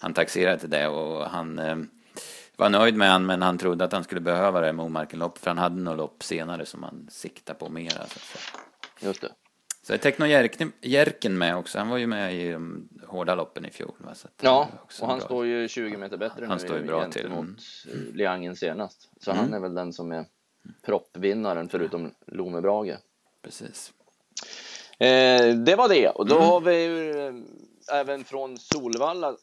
han 0.07 0.15
taxerade 0.15 0.59
till 0.59 0.71
det 0.71 0.89
och 0.89 1.25
han 1.31 1.59
eh, 1.59 1.77
var 2.57 2.69
nöjd 2.71 2.95
med 2.97 3.11
han, 3.11 3.27
men 3.27 3.43
han 3.43 3.59
trodde 3.59 3.85
att 3.85 3.93
han 3.93 4.05
skulle 4.05 4.21
behöva 4.21 4.61
det 4.61 4.73
med 4.73 4.85
Omarkenlopp, 4.85 5.39
för 5.39 5.51
han 5.51 5.59
hade 5.59 5.81
något 5.81 5.97
lopp 5.97 6.23
senare 6.23 6.67
som 6.67 6.83
han 6.83 7.07
siktar 7.11 7.55
på 7.55 7.69
mera. 7.69 8.07
Så, 8.07 8.19
säga. 8.19 8.61
Just 9.01 9.21
det. 9.21 9.33
så 9.83 9.93
är 9.93 9.99
Tekno 9.99 10.27
Jerken, 10.81 11.39
med 11.39 11.57
också. 11.57 11.79
Han 11.79 11.89
var 11.89 11.97
ju 11.97 12.07
med 12.07 12.35
i 12.35 12.53
de 12.53 12.89
hårda 13.07 13.35
loppen 13.35 13.65
i 13.67 13.71
fjol. 13.71 13.95
Va? 13.99 14.15
Så 14.15 14.29
Ja, 14.41 14.69
och 15.01 15.09
han 15.09 15.19
bra. 15.19 15.27
står 15.27 15.47
ju 15.47 15.69
20 15.69 15.97
meter 15.97 16.17
bättre 16.17 16.47
Han 16.47 16.59
nu 16.59 16.65
står 16.65 16.77
ju 16.79 16.85
bra 16.85 17.09
till. 17.11 17.23
gentemot 17.23 17.47
mm. 17.93 18.15
Liangen 18.15 18.57
senast. 18.57 19.09
Så 19.21 19.31
Mm. 19.31 19.45
han 19.45 19.55
är 19.55 19.61
väl 19.61 19.75
den 19.75 19.93
som 19.93 20.13
är 20.13 20.25
proppvinnaren 20.87 21.69
förutom 21.69 22.15
Lomebrage. 22.27 22.97
Precis. 23.43 23.93
Eh, 24.99 25.55
det 25.55 25.77
var 25.77 25.89
det. 25.89 26.09
Och 26.09 26.27
då 26.27 26.35
Mm. 26.37 26.47
har 26.49 26.61
vi 26.61 26.85
ju 26.85 27.27
eh, 27.27 27.35
även 28.01 28.25
från 28.25 28.59
Solvalla 28.59 29.37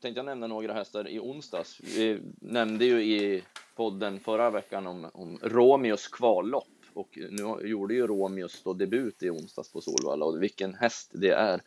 tänkte 0.00 0.18
jag 0.18 0.26
nämna 0.26 0.46
några 0.46 0.72
hästar 0.72 1.08
i 1.08 1.18
onsdags. 1.18 1.80
Vi 1.80 2.20
nämnde 2.40 2.84
ju 2.84 3.02
i 3.02 3.44
podden 3.76 4.20
förra 4.20 4.50
veckan 4.50 4.86
om, 4.86 5.10
om 5.14 5.38
Romeos 5.42 6.08
kvallopp 6.08 6.64
och 6.94 7.18
nu 7.30 7.68
gjorde 7.68 7.94
ju 7.94 8.06
Romeos 8.06 8.62
då 8.62 8.72
debut 8.72 9.22
i 9.22 9.30
onsdags 9.30 9.72
på 9.72 9.80
Solvalla 9.80 10.24
och 10.24 10.42
vilken 10.42 10.74
häst 10.74 11.10
det 11.14 11.30
är. 11.30 11.62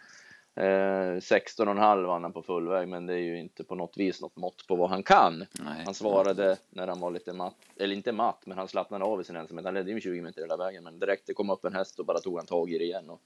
Eh, 0.55 1.19
16,5 1.19 2.05
vann 2.05 2.23
han 2.23 2.33
på 2.33 2.41
full 2.41 2.67
väg, 2.67 2.87
men 2.87 3.05
det 3.05 3.13
är 3.13 3.17
ju 3.17 3.39
inte 3.39 3.63
på 3.63 3.75
något 3.75 3.97
vis 3.97 4.21
något 4.21 4.35
mått 4.35 4.67
på 4.67 4.75
vad 4.75 4.89
han 4.89 5.03
kan. 5.03 5.37
Nej. 5.39 5.83
Han 5.85 5.93
svarade 5.93 6.57
när 6.69 6.87
han 6.87 6.99
var 6.99 7.11
lite 7.11 7.33
matt, 7.33 7.55
eller 7.79 7.95
inte 7.95 8.11
matt, 8.11 8.43
men 8.45 8.57
han 8.57 8.67
slappnade 8.67 9.05
av 9.05 9.21
i 9.21 9.23
sin 9.23 9.35
ensamhet. 9.35 9.65
Han 9.65 9.73
ledde 9.73 9.89
ju 9.89 9.93
med 9.93 10.03
20 10.03 10.21
meter 10.21 10.41
hela 10.41 10.57
vägen, 10.57 10.83
men 10.83 10.99
direkt 10.99 11.27
det 11.27 11.33
kom 11.33 11.49
upp 11.49 11.65
en 11.65 11.73
häst 11.73 11.99
och 11.99 12.05
bara 12.05 12.19
tog 12.19 12.37
han 12.37 12.45
tag 12.45 12.71
i 12.71 12.77
det 12.77 12.83
igen 12.83 13.09
och 13.09 13.21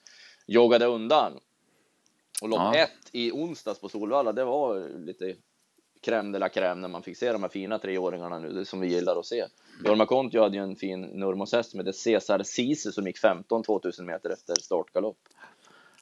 joggade 0.46 0.86
undan. 0.86 1.39
Och 2.41 2.50
lopp 2.50 2.60
Ja. 2.60 2.76
ett 2.76 2.91
i 3.12 3.32
onsdags 3.32 3.80
på 3.80 3.89
Solvalla, 3.89 4.32
det 4.32 4.43
var 4.43 4.89
lite 5.06 5.36
crème 6.02 6.32
de 6.32 6.39
la 6.39 6.48
crème 6.50 6.76
när 6.82 6.88
man 6.88 7.04
fick 7.04 7.17
se 7.17 7.32
de 7.32 7.41
här 7.43 7.50
fina 7.50 7.80
treåringarna 7.80 8.39
nu, 8.39 8.50
det 8.54 8.65
som 8.65 8.80
vi 8.80 8.88
gillar 8.88 9.19
att 9.19 9.26
se. 9.26 9.45
Jorma 9.86 10.06
Kontio 10.06 10.41
hade 10.41 10.58
ju 10.58 10.63
en 10.63 10.76
fin 10.76 11.02
Nurmos-häst 11.02 11.71
som 11.71 11.80
hette 11.80 11.93
Cesar 11.93 12.43
Ceesay 12.43 12.91
som 12.91 13.08
gick 13.08 13.17
15 13.17 13.63
2000 13.63 14.06
meter 14.06 14.30
efter 14.30 14.56
startgalopp. 14.62 15.17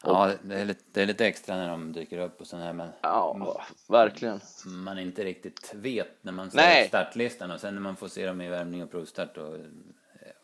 Ja, 0.06 0.32
det 0.44 0.56
är, 0.56 0.66
lite, 0.66 0.84
det 0.92 1.02
är 1.02 1.06
lite 1.06 1.26
extra 1.28 1.56
när 1.56 1.70
de 1.70 1.94
dyker 1.94 2.18
upp 2.18 2.42
och 2.42 2.48
sådär, 2.48 2.74
men 2.74 2.90
Ja, 3.02 3.62
verkligen. 3.90 4.40
man 4.66 5.00
inte 5.00 5.24
riktigt 5.24 5.72
vet 5.76 6.24
när 6.24 6.32
man 6.32 6.52
ser 6.52 6.58
Nej. 6.58 6.88
startlistan 6.88 7.52
och 7.52 7.60
sen 7.60 7.74
när 7.74 7.82
man 7.82 7.96
får 7.96 8.08
se 8.08 8.26
dem 8.26 8.42
i 8.42 8.50
värmning 8.50 8.84
och 8.84 8.92
provstart 8.92 9.38
och 9.38 9.56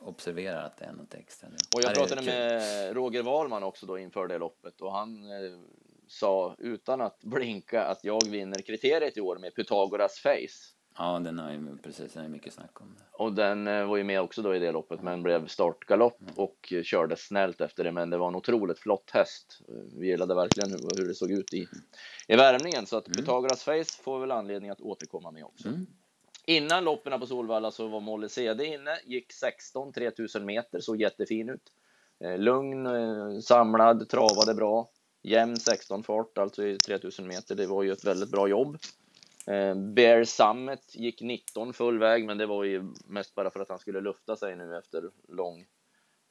observerar 0.10 0.64
att 0.64 0.78
det 0.78 0.86
är 0.86 0.94
något 0.94 1.14
extra. 1.14 1.48
Och 1.48 1.54
Ja, 1.72 1.82
jag 1.82 1.92
det 1.92 2.00
pratade 2.00 2.22
med 2.22 2.96
Roger 2.96 3.24
Wahlman 3.24 3.64
också 3.64 3.86
då 3.86 3.98
inför 3.98 4.28
det 4.28 4.38
loppet 4.38 4.82
och 4.82 4.92
han 4.94 5.24
eh, 5.24 5.60
sa 6.08 6.56
utan 6.58 7.02
att 7.02 7.20
blinka 7.24 7.84
att 7.86 8.04
jag 8.04 8.28
vinner 8.28 8.62
kriteriet 8.62 9.18
i 9.18 9.22
år 9.22 9.38
med 9.38 9.56
Pythagoras 9.56 10.20
face. 10.20 10.76
Ja, 10.98 11.20
den 11.20 11.40
har 11.40 11.52
ju 11.52 11.78
precis, 11.84 12.14
den 12.14 12.26
är 12.26 12.30
mycket 12.30 12.54
snack 12.54 12.82
om. 12.82 12.96
Och 13.12 13.34
den 13.34 13.68
eh, 13.68 13.86
var 13.86 13.98
ju 13.98 14.04
med 14.04 14.22
också 14.22 14.42
då 14.42 14.56
i 14.56 14.60
det 14.60 14.72
loppet, 14.72 15.02
men 15.02 15.24
blev 15.24 15.48
startgalopp 15.48 16.20
och 16.36 16.74
eh, 16.74 16.84
körde 16.84 17.16
snällt 17.16 17.62
efter 17.62 17.84
det. 17.84 17.92
Men 17.92 18.10
det 18.10 18.18
var 18.18 18.28
en 18.28 18.36
otroligt 18.36 18.80
flott 18.80 19.12
häst. 19.14 19.62
Vi 19.98 20.08
gillade 20.08 20.36
verkligen 20.36 20.70
hur, 20.70 20.80
hur 20.98 21.08
det 21.08 21.14
såg 21.14 21.32
ut 21.32 21.54
i, 21.54 21.68
i 22.28 22.36
värmningen, 22.36 22.86
så 22.86 22.98
att 22.98 23.08
Mm. 23.08 23.16
Pythagoras 23.18 23.64
Face 23.64 24.04
får 24.04 24.20
väl 24.20 24.32
anledning 24.32 24.70
att 24.70 24.82
återkomma 24.82 25.32
med 25.32 25.44
också. 25.44 25.68
Mm. 25.68 25.88
Innan 26.50 26.84
loppen 26.84 27.20
på 27.20 27.28
Solvalla 27.28 27.72
så 27.72 27.88
var 27.88 28.00
Molly 28.00 28.30
CD 28.30 28.66
inne, 28.66 29.00
gick 29.06 29.32
16, 29.32 29.94
3000 29.94 30.46
meter, 30.46 30.80
såg 30.80 31.02
jättefin 31.02 31.50
ut. 31.50 31.72
Eh, 32.20 32.38
lugn, 32.38 32.86
eh, 32.86 33.40
samlad, 33.40 34.10
travade 34.10 34.54
bra. 34.54 34.90
Jämn 35.22 35.58
16 35.58 36.04
fart, 36.04 36.38
alltså 36.38 36.66
i 36.66 36.78
3000 36.78 37.28
meter. 37.28 37.56
Det 37.56 37.68
var 37.68 37.84
ju 37.84 37.92
ett 37.92 38.06
väldigt 38.06 38.32
bra 38.32 38.48
jobb. 38.48 38.78
Eh, 39.48 39.76
Bear 39.76 40.24
Summit 40.24 40.96
gick 40.96 41.22
19 41.22 41.74
full 41.74 42.00
väg, 42.00 42.26
men 42.26 42.38
det 42.38 42.46
var 42.46 42.64
ju 42.64 42.94
mest 43.08 43.36
bara 43.36 43.52
för 43.52 43.60
att 43.60 43.70
han 43.70 43.80
skulle 43.80 44.02
lufta 44.02 44.36
sig 44.36 44.56
nu 44.56 44.78
efter 44.78 45.04
lång 45.28 45.66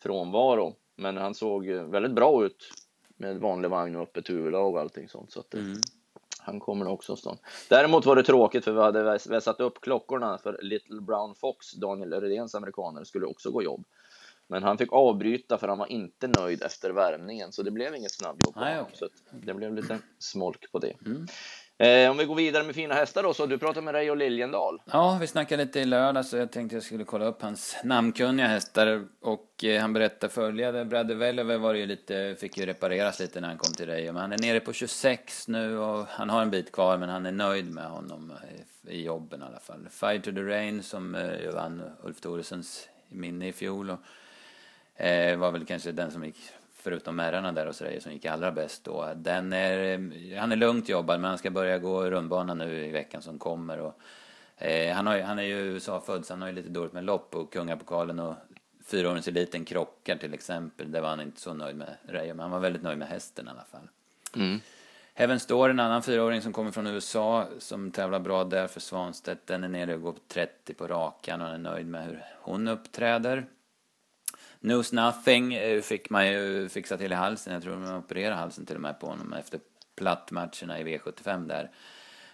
frånvaro. 0.02 0.74
Men 0.96 1.16
han 1.16 1.34
såg 1.34 1.66
väldigt 1.66 2.12
bra 2.12 2.44
ut 2.44 2.70
med 3.16 3.36
vanlig 3.36 3.68
vagn 3.68 3.96
och 3.96 4.02
öppet 4.02 4.30
huvudlag 4.30 4.74
och 4.74 4.80
allting 4.80 5.08
sånt. 5.08 5.32
Så 5.32 5.40
att, 5.40 5.54
Mm 5.54 5.80
han 6.48 6.60
kommer 6.60 6.84
nog 6.84 6.94
också 6.94 7.16
stånd. 7.16 7.38
Däremot 7.68 8.06
var 8.06 8.16
det 8.16 8.22
tråkigt 8.22 8.64
för 8.64 8.72
vi 8.72 8.80
hade 8.80 9.02
väs- 9.02 9.30
vässat 9.30 9.60
upp 9.60 9.80
klockorna 9.80 10.38
för 10.38 10.58
Little 10.62 11.00
Brown 11.00 11.34
Fox, 11.34 11.72
Daniel 11.72 12.12
Redéns 12.12 12.54
amerikaner, 12.54 13.04
skulle 13.04 13.26
också 13.26 13.50
gå 13.50 13.62
jobb. 13.62 13.84
Men 14.46 14.62
han 14.62 14.78
fick 14.78 14.92
avbryta 14.92 15.58
för 15.58 15.68
han 15.68 15.78
var 15.78 15.86
inte 15.92 16.30
nöjd 16.40 16.62
efter 16.62 16.90
värmningen, 16.90 17.52
så 17.52 17.62
det 17.62 17.70
blev 17.70 17.94
inget 17.94 18.12
snabbjobb. 18.12 18.56
Nej, 18.56 18.80
okej. 18.80 18.96
Så 18.96 19.08
det 19.30 19.54
blev 19.54 19.74
lite 19.74 19.98
smolk 20.18 20.72
på 20.72 20.78
det. 20.78 20.94
Mm. 21.06 21.26
Eh, 21.80 22.10
om 22.10 22.16
vi 22.16 22.24
går 22.24 22.34
vidare 22.34 22.64
med 22.64 22.74
fina 22.74 22.94
hästar 22.94 23.22
då, 23.22 23.34
så 23.34 23.46
du 23.46 23.58
pratade 23.58 23.84
med 23.84 23.94
Reijo 23.94 24.14
Liljendal. 24.14 24.82
Ja, 24.92 25.18
vi 25.20 25.26
snackade 25.26 25.64
lite 25.64 25.80
i 25.80 25.84
lördag 25.84 26.26
så 26.26 26.36
jag 26.36 26.50
tänkte 26.50 26.76
jag 26.76 26.82
skulle 26.82 27.04
kolla 27.04 27.24
upp 27.24 27.42
hans 27.42 27.76
namnkunniga 27.84 28.46
hästar 28.46 29.04
och 29.20 29.64
eh, 29.64 29.80
han 29.80 29.92
berättade 29.92 30.32
följande. 30.32 30.84
Bradley 30.84 31.16
Vellever 31.16 31.58
var 31.58 31.74
ju 31.74 31.86
lite, 31.86 32.36
fick 32.40 32.58
ju 32.58 32.66
repareras 32.66 33.20
lite 33.20 33.40
när 33.40 33.48
han 33.48 33.58
kom 33.58 33.72
till 33.72 33.86
Reijo, 33.86 34.12
men 34.12 34.22
han 34.22 34.32
är 34.32 34.38
nere 34.38 34.60
på 34.60 34.72
26 34.72 35.48
nu 35.48 35.78
och 35.78 36.06
han 36.08 36.30
har 36.30 36.42
en 36.42 36.50
bit 36.50 36.72
kvar 36.72 36.98
men 36.98 37.08
han 37.08 37.26
är 37.26 37.32
nöjd 37.32 37.74
med 37.74 37.84
honom 37.84 38.32
i, 38.84 38.92
i 38.92 39.04
jobben 39.04 39.40
i 39.42 39.44
alla 39.44 39.60
fall. 39.60 39.88
Fire 39.90 40.20
to 40.20 40.32
the 40.32 40.42
Rain 40.42 40.82
som 40.82 41.14
eh, 41.14 41.54
vann 41.54 41.82
Ulf 42.02 42.20
Thoresens 42.20 42.88
minne 43.08 43.48
i 43.48 43.52
fjol 43.52 43.90
och 43.90 45.04
eh, 45.04 45.38
var 45.38 45.50
väl 45.50 45.64
kanske 45.64 45.92
den 45.92 46.10
som 46.10 46.24
gick 46.24 46.38
förutom 46.78 47.18
herrarna 47.18 47.52
där 47.52 47.66
hos 47.66 47.82
Reijo 47.82 48.00
som 48.00 48.12
gick 48.12 48.24
allra 48.24 48.52
bäst 48.52 48.84
då. 48.84 49.12
Den 49.16 49.52
är, 49.52 50.36
han 50.38 50.52
är 50.52 50.56
lugnt 50.56 50.88
jobbad 50.88 51.20
men 51.20 51.28
han 51.28 51.38
ska 51.38 51.50
börja 51.50 51.78
gå 51.78 52.10
rundbana 52.10 52.54
nu 52.54 52.86
i 52.86 52.90
veckan 52.90 53.22
som 53.22 53.38
kommer 53.38 53.78
och 53.78 54.00
Eh, 54.58 54.94
han, 54.94 55.06
har, 55.06 55.20
han 55.20 55.38
är 55.38 55.42
ju 55.42 55.56
USA-född 55.56 56.26
så 56.26 56.32
han 56.32 56.42
har 56.42 56.48
ju 56.48 56.54
lite 56.54 56.68
dåligt 56.68 56.92
med 56.92 57.04
lopp 57.04 57.34
och 57.34 57.52
kungapokalen 57.52 58.18
och 58.18 58.34
fyraåringseliten 58.84 59.64
krockar 59.64 60.16
till 60.16 60.34
exempel. 60.34 60.92
Det 60.92 61.00
var 61.00 61.08
han 61.08 61.20
inte 61.20 61.40
så 61.40 61.54
nöjd 61.54 61.76
med 61.76 61.96
Reijo, 62.02 62.34
men 62.34 62.40
han 62.40 62.50
var 62.50 62.60
väldigt 62.60 62.82
nöjd 62.82 62.98
med 62.98 63.08
hästen 63.08 63.46
i 63.46 63.50
alla 63.50 63.64
fall. 63.64 63.88
Mm. 64.36 64.60
Heaven 65.14 65.40
Store, 65.40 65.70
en 65.70 65.80
annan 65.80 66.02
fyraåring 66.02 66.42
som 66.42 66.52
kommer 66.52 66.70
från 66.70 66.86
USA 66.86 67.46
som 67.58 67.90
tävlar 67.90 68.20
bra 68.20 68.44
där 68.44 68.66
för 68.66 68.80
Svanstedt. 68.80 69.46
Den 69.46 69.64
är 69.64 69.68
nere 69.68 69.94
och 69.94 70.02
går 70.02 70.12
på 70.12 70.20
30 70.28 70.74
på 70.74 70.86
rakan 70.86 71.40
och 71.40 71.46
han 71.46 71.66
är 71.66 71.70
nöjd 71.70 71.86
med 71.86 72.06
hur 72.06 72.24
hon 72.40 72.68
uppträder. 72.68 73.46
Knows 74.60 74.92
Nothing 74.92 75.54
eh, 75.54 75.80
fick 75.80 76.10
man 76.10 76.28
ju 76.28 76.68
fixa 76.68 76.96
till 76.96 77.12
i 77.12 77.14
halsen. 77.14 77.52
Jag 77.52 77.62
tror 77.62 77.76
man 77.76 77.96
opererade 77.96 78.36
halsen 78.36 78.66
till 78.66 78.76
och 78.76 78.82
med 78.82 79.00
på 79.00 79.06
honom 79.06 79.32
efter 79.32 79.60
plattmatcherna 79.96 80.80
i 80.80 80.84
V75 80.84 81.46
där. 81.48 81.70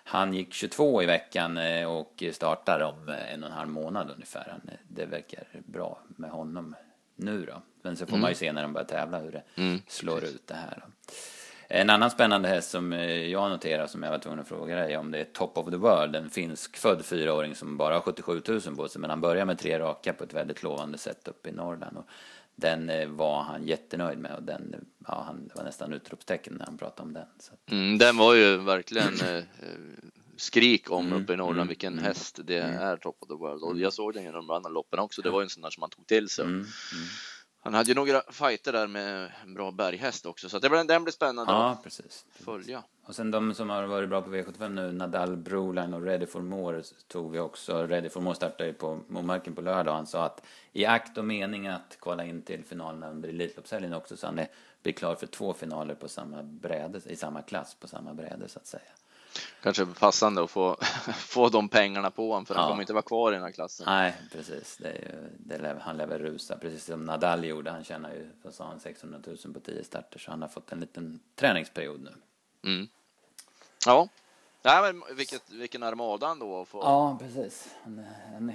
Han 0.04 0.34
gick 0.34 0.52
22 0.54 1.02
i 1.02 1.06
veckan 1.06 1.58
eh, 1.58 1.88
och 1.90 2.22
startar 2.32 2.80
om 2.80 3.08
eh, 3.08 3.32
en 3.34 3.42
och 3.44 3.50
en 3.50 3.56
halv 3.56 3.68
månad 3.68 4.10
ungefär. 4.14 4.54
Det 4.88 5.06
verkar 5.06 5.44
bra 5.66 5.98
med 6.08 6.30
honom 6.30 6.74
nu 7.16 7.44
då. 7.46 7.62
Men 7.82 7.96
så 7.96 8.06
får 8.06 8.16
man 8.16 8.30
ju 8.30 8.34
se 8.36 8.52
när 8.52 8.62
de 8.62 8.72
börjar 8.72 8.86
tävla 8.86 9.18
hur 9.18 9.32
det 9.32 9.42
Mm, 9.54 9.80
slår 9.88 10.24
ut 10.24 10.46
det 10.46 10.54
här. 10.54 10.82
Då. 10.86 10.92
En 11.68 11.90
annan 11.90 12.10
spännande 12.10 12.48
häst 12.48 12.70
som 12.70 12.92
eh, 12.92 13.26
jag 13.26 13.50
noterar 13.50 13.86
som 13.86 14.02
jag 14.02 14.10
var 14.10 14.18
tvungen 14.18 14.40
att 14.40 14.48
fråga 14.48 14.76
dig 14.76 14.96
om 14.96 15.10
det 15.10 15.18
är 15.18 15.24
Top 15.24 15.58
of 15.58 15.70
the 15.70 15.76
World, 15.76 16.16
en 16.16 16.30
finsk-född 16.30 17.04
fyraåring 17.04 17.54
som 17.54 17.76
bara 17.76 17.94
har 17.94 18.00
77 18.00 18.42
000 18.48 18.60
på 18.76 18.88
sig 18.88 19.00
men 19.00 19.10
han 19.10 19.20
börjar 19.20 19.44
med 19.44 19.58
tre 19.58 19.78
raka 19.78 20.12
på 20.12 20.24
ett 20.24 20.34
väldigt 20.34 20.62
lovande 20.62 20.98
sätt 20.98 21.28
uppe 21.28 21.48
i 21.48 21.52
Norrland. 21.52 21.96
Och 21.96 22.06
den 22.56 22.90
eh, 22.90 23.08
var 23.08 23.42
han 23.42 23.66
jättenöjd 23.66 24.18
med 24.18 24.34
och 24.34 24.42
den, 24.42 24.86
ja, 25.06 25.24
han, 25.26 25.48
det 25.48 25.54
var 25.54 25.64
nästan 25.64 25.92
utropstecken 25.92 26.54
när 26.54 26.64
han 26.66 26.78
pratade 26.78 27.02
om 27.02 27.12
den. 27.12 27.26
Mm, 27.70 27.98
den 27.98 28.16
var 28.16 28.34
ju 28.34 28.56
verkligen 28.56 29.20
eh, 29.20 29.36
eh, 29.36 29.42
skrik 30.36 30.90
om 30.90 31.06
Mm, 31.06 31.22
uppe 31.22 31.32
i 31.32 31.36
Norrland 31.36 31.56
mm, 31.56 31.68
vilken 31.68 31.92
mm, 31.92 32.04
häst 32.04 32.40
det 32.44 32.58
mm. 32.58 32.82
är 32.82 32.96
Top 32.96 33.16
of 33.20 33.28
the 33.28 33.34
World. 33.34 33.62
Och 33.62 33.78
jag 33.78 33.92
såg 33.92 34.14
den 34.14 34.26
i 34.26 34.32
de 34.32 34.50
andra 34.50 34.70
loppen 34.70 34.98
också. 34.98 35.22
Det 35.22 35.30
var 35.30 35.40
ju 35.40 35.44
en 35.44 35.50
sån 35.50 35.62
där 35.62 35.70
som 35.70 35.80
man 35.80 35.90
tog 35.90 36.06
till 36.06 36.28
sig. 36.28 36.44
Han 37.64 37.74
hade 37.74 37.88
ju 37.88 37.94
några 37.94 38.22
fighter 38.32 38.72
där 38.72 38.86
med 38.86 39.32
en 39.42 39.54
bra 39.54 39.70
berghäst 39.70 40.26
också, 40.26 40.48
så 40.48 40.58
det 40.58 40.70
blir, 40.70 40.84
den 40.84 41.04
blir 41.04 41.12
spännande 41.12 41.52
Ja, 41.52 41.70
att 41.70 41.82
precis. 41.82 42.24
följa. 42.30 42.82
Och 43.04 43.14
sen 43.14 43.30
de 43.30 43.54
som 43.54 43.70
har 43.70 43.82
varit 43.82 44.08
bra 44.08 44.22
på 44.22 44.30
V75 44.30 44.68
nu, 44.68 44.92
Nadal, 44.92 45.36
Broline 45.36 45.94
och 45.94 46.02
Ready 46.02 46.26
for 46.26 46.40
More 46.40 46.82
tog 47.08 47.32
vi 47.32 47.38
också. 47.38 47.86
Ready 47.86 48.08
for 48.08 48.20
More 48.20 48.34
startade 48.34 48.66
ju 48.66 48.72
på 48.72 49.00
Momarken 49.08 49.54
på 49.54 49.60
lördag 49.60 49.88
och 49.92 49.96
han 49.96 50.06
sa 50.06 50.24
att 50.24 50.42
i 50.72 50.86
akt 50.86 51.18
och 51.18 51.24
mening 51.24 51.66
att 51.66 51.96
kvala 52.00 52.24
in 52.24 52.42
till 52.42 52.64
finalerna 52.64 53.10
under 53.10 53.28
Elitloppshelgen 53.28 53.94
också 53.94 54.16
så 54.16 54.26
han 54.26 54.38
är, 54.38 54.48
blir 54.82 54.92
klar 54.92 55.14
för 55.14 55.26
två 55.26 55.52
finaler 55.54 55.94
på 55.94 56.08
samma 56.08 56.42
bräde, 56.42 57.00
i 57.06 57.16
samma 57.16 57.42
klass 57.42 57.74
på 57.74 57.88
samma 57.88 58.14
bräde 58.14 58.48
så 58.48 58.58
att 58.58 58.66
säga. 58.66 58.82
Kanske 59.62 59.86
passande 59.86 60.44
att 60.44 60.50
få, 60.50 60.76
få 61.16 61.48
de 61.48 61.68
pengarna 61.68 62.10
på 62.10 62.28
honom, 62.28 62.46
för 62.46 62.54
han 62.54 62.64
Ja. 62.64 62.68
kommer 62.70 62.82
inte 62.82 62.92
vara 62.92 63.02
kvar 63.02 63.32
i 63.32 63.34
den 63.34 63.44
här 63.44 63.50
klassen. 63.50 63.86
Nej, 63.88 64.14
precis. 64.32 64.76
Det 64.76 64.88
är 64.88 64.94
ju, 64.94 65.28
det 65.58 65.78
han 65.80 65.96
lär 65.96 66.06
väl 66.06 66.18
rusa, 66.18 66.56
precis 66.58 66.84
som 66.84 67.04
Nadal 67.04 67.44
gjorde. 67.44 67.70
Han 67.70 67.84
tjänar 67.84 68.10
ju, 68.14 68.30
vad 68.42 68.54
sa 68.54 68.64
han, 68.64 68.80
600 68.80 69.18
000 69.44 69.54
på 69.54 69.60
10 69.60 69.84
starter 69.84 70.18
så 70.18 70.30
han 70.30 70.42
har 70.42 70.48
fått 70.48 70.72
en 70.72 70.80
liten 70.80 71.20
träningsperiod 71.36 72.00
nu. 72.00 72.14
Mm. 72.70 72.88
Ja, 73.86 74.08
Nej, 74.66 74.92
men 74.92 75.16
vilket, 75.16 75.50
vilken 75.50 75.82
armada 75.82 76.28
ändå 76.28 76.60
att 76.60 76.68
få. 76.68 76.78
Ja, 76.78 77.18
precis. 77.20 77.68
Han, 77.82 78.04
han 78.32 78.52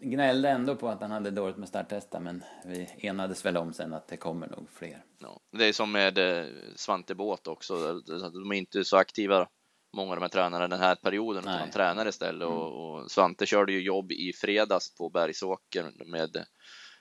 gnällde 0.00 0.48
ändå 0.48 0.76
på 0.76 0.88
att 0.88 1.00
han 1.00 1.10
hade 1.10 1.30
dåligt 1.30 1.56
med 1.56 1.68
starthästar, 1.68 2.20
men 2.20 2.44
vi 2.64 2.88
enades 2.98 3.44
väl 3.44 3.56
om 3.56 3.72
sen 3.72 3.94
att 3.94 4.08
det 4.08 4.16
kommer 4.16 4.46
nog 4.46 4.66
fler. 4.74 5.04
Ja. 5.18 5.40
Det 5.50 5.64
är 5.64 5.72
som 5.72 5.92
med 5.92 6.18
eh, 6.18 6.46
Svante 6.76 7.14
Båt 7.14 7.46
också, 7.46 8.00
de 8.32 8.50
är 8.52 8.56
inte 8.56 8.84
så 8.84 8.96
aktiva 8.96 9.48
många 9.92 10.10
av 10.10 10.16
de 10.16 10.22
här 10.22 10.28
tränarna 10.28 10.68
den 10.68 10.80
här 10.80 10.94
perioden, 10.94 11.42
utan. 11.42 11.54
Mm. 11.54 11.66
de 11.66 11.72
tränar 11.72 12.08
istället. 12.08 12.48
Och, 12.48 12.94
och 12.94 13.10
Svante 13.10 13.46
körde 13.46 13.72
ju 13.72 13.80
jobb 13.80 14.12
i 14.12 14.32
fredags 14.32 14.94
på 14.94 15.10
Bergsåker 15.10 15.92
med 16.06 16.44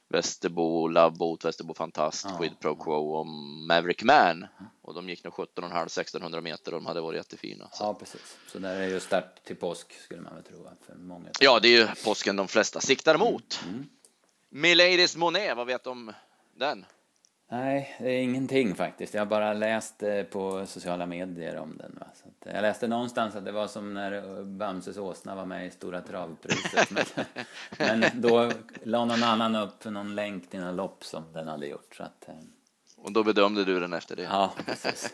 Västerbo, 0.09 0.87
Loveboat, 0.87 1.45
Västerbo 1.45 1.73
Fantast, 1.73 2.25
Ja. 2.29 2.37
Quid 2.37 2.59
Pro 2.59 2.75
Quo 2.75 2.93
och 2.93 3.27
Maverick 3.67 4.03
Man. 4.03 4.47
Och 4.81 4.93
de 4.93 5.09
gick 5.09 5.23
nog 5.23 5.33
17,5 5.33 5.85
1600 5.85 6.41
meter 6.41 6.73
och 6.73 6.79
de 6.79 6.85
hade 6.85 7.01
varit 7.01 7.17
jättefina. 7.17 7.69
Så. 7.71 7.83
Ja, 7.83 7.93
precis. 7.93 8.37
Så 8.47 8.59
där 8.59 8.75
är 8.75 8.87
ju 8.87 8.99
start 8.99 9.43
till 9.43 9.55
påsk, 9.55 9.93
skulle 9.93 10.21
man 10.21 10.35
väl 10.35 10.43
tro, 10.43 10.69
för 10.85 10.95
många. 10.95 11.29
Ja, 11.39 11.59
det 11.59 11.67
är 11.67 11.79
ju 11.79 11.87
påsken 12.05 12.35
de 12.35 12.47
flesta 12.47 12.79
siktar 12.81 13.17
mot. 13.17 13.59
Mm. 13.67 13.85
Miladies 14.49 15.15
Monet, 15.15 15.57
vad 15.57 15.67
vet 15.67 15.83
du 15.83 15.89
om 15.89 16.13
den? 16.55 16.85
Nej, 17.49 17.95
det 17.99 18.09
är 18.09 18.21
ingenting 18.21 18.75
faktiskt. 18.75 19.13
Jag 19.13 19.21
har 19.21 19.25
bara 19.25 19.53
läst 19.53 20.03
eh, 20.03 20.23
på 20.23 20.65
sociala 20.65 21.05
medier 21.05 21.57
om 21.57 21.77
den. 21.77 21.97
Va? 21.99 22.07
Så 22.13 22.27
att, 22.27 22.47
eh, 22.47 22.55
jag 22.55 22.61
läste 22.61 22.87
någonstans 22.87 23.35
att 23.35 23.45
det 23.45 23.51
var 23.51 23.67
som 23.67 23.93
när 23.93 24.11
eh, 24.11 24.43
Bamses 24.43 24.97
åsna 24.97 25.35
var 25.35 25.45
med 25.45 25.67
i 25.67 25.71
Stora 25.71 26.01
travpriset. 26.01 26.91
men, 26.91 27.05
men 28.01 28.21
då 28.21 28.51
la 28.83 29.05
någon 29.05 29.23
annan 29.23 29.55
upp 29.55 29.85
någon 29.85 30.15
länk 30.15 30.49
till 30.49 30.59
något 30.59 30.75
lopp 30.75 31.03
som 31.03 31.23
den 31.33 31.47
hade 31.47 31.67
gjort. 31.67 31.95
Så 31.95 32.03
att, 32.03 32.27
eh, 32.27 32.35
och 33.07 33.13
då 33.13 33.23
bedömde 33.23 33.63
du 33.65 33.79
den 33.79 33.93
efter 33.93 34.15
det? 34.15 34.21
ja, 34.23 34.53
precis. 34.65 35.13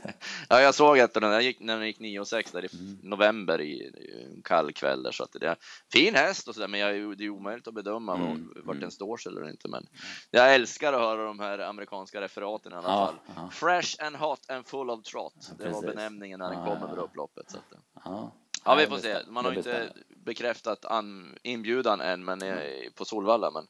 Ja, 0.49 0.62
jag 0.62 0.75
såg 0.75 0.99
av 0.99 1.10
den, 1.13 1.43
gick, 1.43 1.60
när 1.60 1.77
den 1.77 1.88
gick 1.88 1.99
9 1.99 2.19
och 2.19 2.27
6 2.27 2.51
där 2.51 2.65
i 2.65 2.69
Mm. 2.73 2.97
november 3.03 3.62
i, 3.62 3.71
i 3.73 4.25
en 4.36 4.41
kall 4.41 4.73
kväll 4.73 5.03
där, 5.03 5.12
så 5.12 5.23
att 5.23 5.32
det 5.32 5.47
är 5.47 5.56
fin 5.91 6.15
häst 6.15 6.47
och 6.47 6.53
sådär, 6.56 6.67
men 6.67 6.79
jag, 6.79 7.17
det 7.17 7.23
är 7.25 7.29
omöjligt 7.29 7.67
att 7.67 7.73
bedöma 7.73 8.15
Mm, 8.15 8.27
var- 8.27 8.56
vart 8.56 8.65
mm. 8.75 8.79
den 8.79 8.91
står 8.91 9.17
sig 9.17 9.32
eller 9.32 9.49
inte. 9.49 9.67
Men 9.67 9.88
jag 10.32 10.56
älskar 10.56 10.93
att 10.93 10.99
höra 10.99 11.25
de 11.25 11.39
här 11.39 11.60
amerikanska 11.60 12.21
referaten 12.21 12.71
i 12.71 12.75
alla 12.75 12.88
Ja, 12.89 13.06
fall. 13.06 13.15
ja. 13.36 13.49
Fresh 13.49 14.03
and 14.06 14.15
hot 14.15 14.49
and 14.49 14.67
full 14.67 14.89
of 14.89 15.03
trot. 15.03 15.34
det 15.58 15.69
var 15.69 15.82
benämningen 15.82 16.39
när 16.39 16.49
den 16.49 16.60
Ja, 16.60 16.65
kom 16.65 16.77
ja, 16.82 16.88
över 16.88 16.97
ja. 16.97 17.03
upploppet. 17.03 17.51
Så 17.51 17.58
att, 17.58 17.63
Ja, 18.06 18.32
ja, 18.65 18.75
vi 18.75 18.86
får 18.88 18.97
se. 18.97 19.17
Man 19.27 19.45
har 19.45 19.51
inte 19.53 19.93
bekräftat 20.25 20.86
an, 20.86 21.36
inbjudan 21.43 22.01
än, 22.01 22.25
men 22.25 22.41
eh, 22.41 22.58
på 22.95 23.06
Solvalla, 23.06 23.51
men 23.51 23.67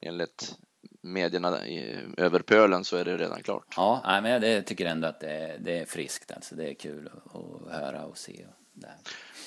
enligt 0.00 0.56
medierna 1.00 1.58
över 2.16 2.40
pölen 2.40 2.84
så 2.84 2.96
är 2.96 3.04
det 3.04 3.16
redan 3.16 3.42
klart. 3.42 3.74
Ja, 3.76 4.02
nej, 4.04 4.22
men 4.22 4.52
jag 4.52 4.66
tycker 4.66 4.86
ändå 4.86 5.08
att 5.08 5.20
det 5.20 5.30
är, 5.30 5.58
det 5.58 5.78
är 5.78 5.86
friskt. 5.86 6.30
Alltså. 6.32 6.54
Det 6.54 6.70
är 6.70 6.74
kul 6.74 7.10
att, 7.24 7.72
höra 7.72 8.04
och 8.04 8.18
se. 8.18 8.44
Och 8.48 8.54
det. 8.72 8.94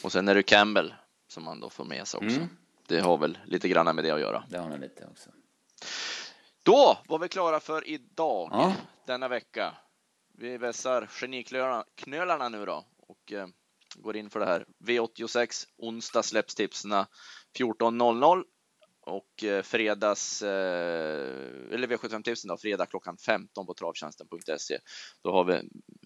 Och 0.04 0.12
sen 0.12 0.28
är 0.28 0.36
det 0.36 0.44
Campbell 0.44 0.94
som 1.28 1.44
man 1.44 1.60
då 1.60 1.70
får 1.70 1.86
med 1.86 2.08
sig 2.08 2.18
också. 2.18 2.38
Mm. 2.38 2.50
Det 2.88 3.00
har 3.00 3.18
väl 3.18 3.38
lite 3.46 3.68
grann 3.70 3.96
med 3.96 4.04
det 4.06 4.12
att 4.12 4.20
göra. 4.22 4.44
det 4.50 4.58
har 4.58 4.70
nog 4.70 4.80
lite 4.80 5.06
också. 5.12 5.30
Då 6.64 6.98
var 7.08 7.20
vi 7.20 7.28
klara 7.28 7.60
för 7.60 7.88
idag, 7.88 8.50
Ja. 8.52 8.74
denna 9.06 9.28
vecka. 9.28 9.74
Vi 10.38 10.58
vässar 10.58 11.10
geniknölarna 11.22 12.50
nu 12.50 12.66
då 12.66 12.86
och 13.08 13.32
eh, 13.34 13.48
går 13.96 14.16
in 14.16 14.30
för 14.30 14.40
det 14.40 14.46
här. 14.46 14.66
V86 14.84 15.68
onsdag 15.78 16.24
släpps 16.24 16.56
tipsen 16.56 16.92
14.00 17.58 18.44
och 19.02 19.44
eh, 19.44 19.62
fredags, 19.62 20.42
eh, 20.42 20.50
eller 21.72 21.88
V75-tipsen 21.88 22.48
då, 22.48 22.58
fredag 22.58 22.86
klockan 22.86 23.18
15 23.18 23.66
på 23.66 23.74
travtjänsten.se. 23.74 24.78
Då 25.24 25.32
har 25.32 25.44
vi 25.44 25.62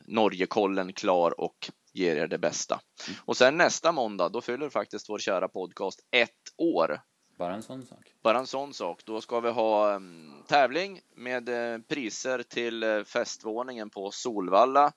Norgekollen 0.07 0.93
klar 0.93 1.39
och 1.39 1.71
ger 1.93 2.15
er 2.15 2.27
det 2.27 2.37
bästa. 2.37 2.81
Mm. 3.07 3.19
Och 3.25 3.37
sen 3.37 3.57
nästa 3.57 3.91
måndag, 3.91 4.29
då 4.29 4.41
fyller 4.41 4.69
faktiskt 4.69 5.09
vår 5.09 5.19
kära 5.19 5.47
podcast 5.47 5.99
ett 6.11 6.31
år. 6.57 7.01
Bara 7.37 7.55
en 7.55 7.63
sån 7.63 7.85
sak. 7.85 8.13
Bara 8.23 8.39
en 8.39 8.47
sån 8.47 8.73
sak. 8.73 9.01
Då 9.05 9.21
ska 9.21 9.39
vi 9.39 9.49
ha 9.49 9.95
um, 9.95 10.43
tävling 10.47 11.01
med 11.15 11.49
uh, 11.49 11.81
priser 11.81 12.43
till 12.43 12.83
uh, 12.83 13.03
festvåningen 13.03 13.89
på 13.89 14.11
Solvalla 14.11 14.93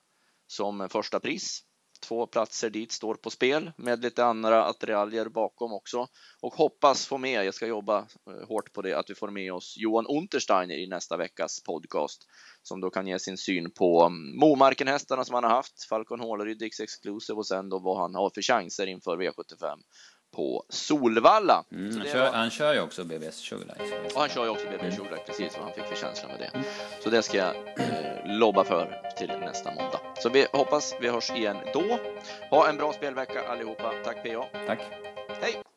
som 0.47 0.89
första 0.89 1.19
pris. 1.19 1.63
Två 1.99 2.27
platser 2.27 2.69
dit 2.69 2.91
står 2.91 3.15
på 3.15 3.29
spel 3.29 3.71
med 3.77 4.03
lite 4.03 4.25
andra 4.25 4.65
attiraljer 4.65 5.29
bakom 5.29 5.73
också. 5.73 6.07
Och 6.41 6.53
hoppas 6.53 7.07
få 7.07 7.17
med, 7.17 7.45
jag 7.45 7.53
ska 7.53 7.67
jobba 7.67 7.97
eh, 7.99 8.47
hårt 8.47 8.73
på 8.73 8.81
det, 8.81 8.93
att 8.93 9.09
vi 9.09 9.15
får 9.15 9.31
med 9.31 9.53
oss 9.53 9.75
Johan 9.77 10.07
Untersteiner 10.07 10.75
i 10.75 10.87
nästa 10.87 11.17
veckas 11.17 11.63
podcast 11.63 12.25
som 12.61 12.81
då 12.81 12.89
kan 12.89 13.07
ge 13.07 13.19
sin 13.19 13.37
syn 13.37 13.71
på 13.71 14.03
mm, 14.03 14.39
Momarken-hästarna 14.39 15.25
som 15.25 15.33
han 15.33 15.43
har 15.43 15.51
haft, 15.51 15.83
Falcon 15.89 16.19
Håleryd, 16.19 16.59
Dix 16.59 16.79
Exclusive 16.79 17.37
och 17.37 17.47
sen 17.47 17.69
då 17.69 17.79
vad 17.79 17.97
han 17.97 18.15
har 18.15 18.31
för 18.33 18.41
chanser 18.41 18.87
inför 18.87 19.17
V75 19.17 19.77
på 20.31 20.63
Solvalla. 20.69 21.63
Mm, 21.71 21.97
han, 21.97 22.07
kör, 22.07 22.23
var... 22.23 22.31
han, 22.31 22.49
kör, 22.49 22.73
ju 22.73 22.81
också 22.81 23.03
BBS 23.03 23.35
Sugarlight. 23.35 24.13
Och 24.13 24.21
han 24.21 24.29
kör 24.29 24.43
ju 24.43 24.49
också 24.49 24.65
BBS 24.65 24.81
mm. 24.81 24.95
Sugarlight, 24.95 25.25
precis 25.25 25.53
vad 25.53 25.63
han 25.63 25.73
fick 25.73 25.85
för 25.85 25.95
känsla 25.95 26.27
med 26.27 26.39
det. 26.39 26.45
Mm. 26.45 26.65
Så 27.03 27.09
det 27.09 27.21
ska 27.21 27.37
jag 27.37 27.55
eh, 27.55 28.37
lobba 28.39 28.63
för 28.63 29.01
till 29.17 29.29
nästa 29.29 29.69
måndag. 29.69 29.99
Så 30.19 30.29
vi 30.29 30.47
hoppas 30.53 30.95
vi 31.01 31.09
hörs 31.09 31.31
igen 31.31 31.57
då. 31.73 31.99
Ha 32.49 32.69
en 32.69 32.77
bra 32.77 32.93
spelvecka 32.93 33.47
allihopa. 33.47 33.93
Tack 34.05 34.23
PA. 34.23 34.45
Tack. 34.67 34.79
Hej! 35.41 35.68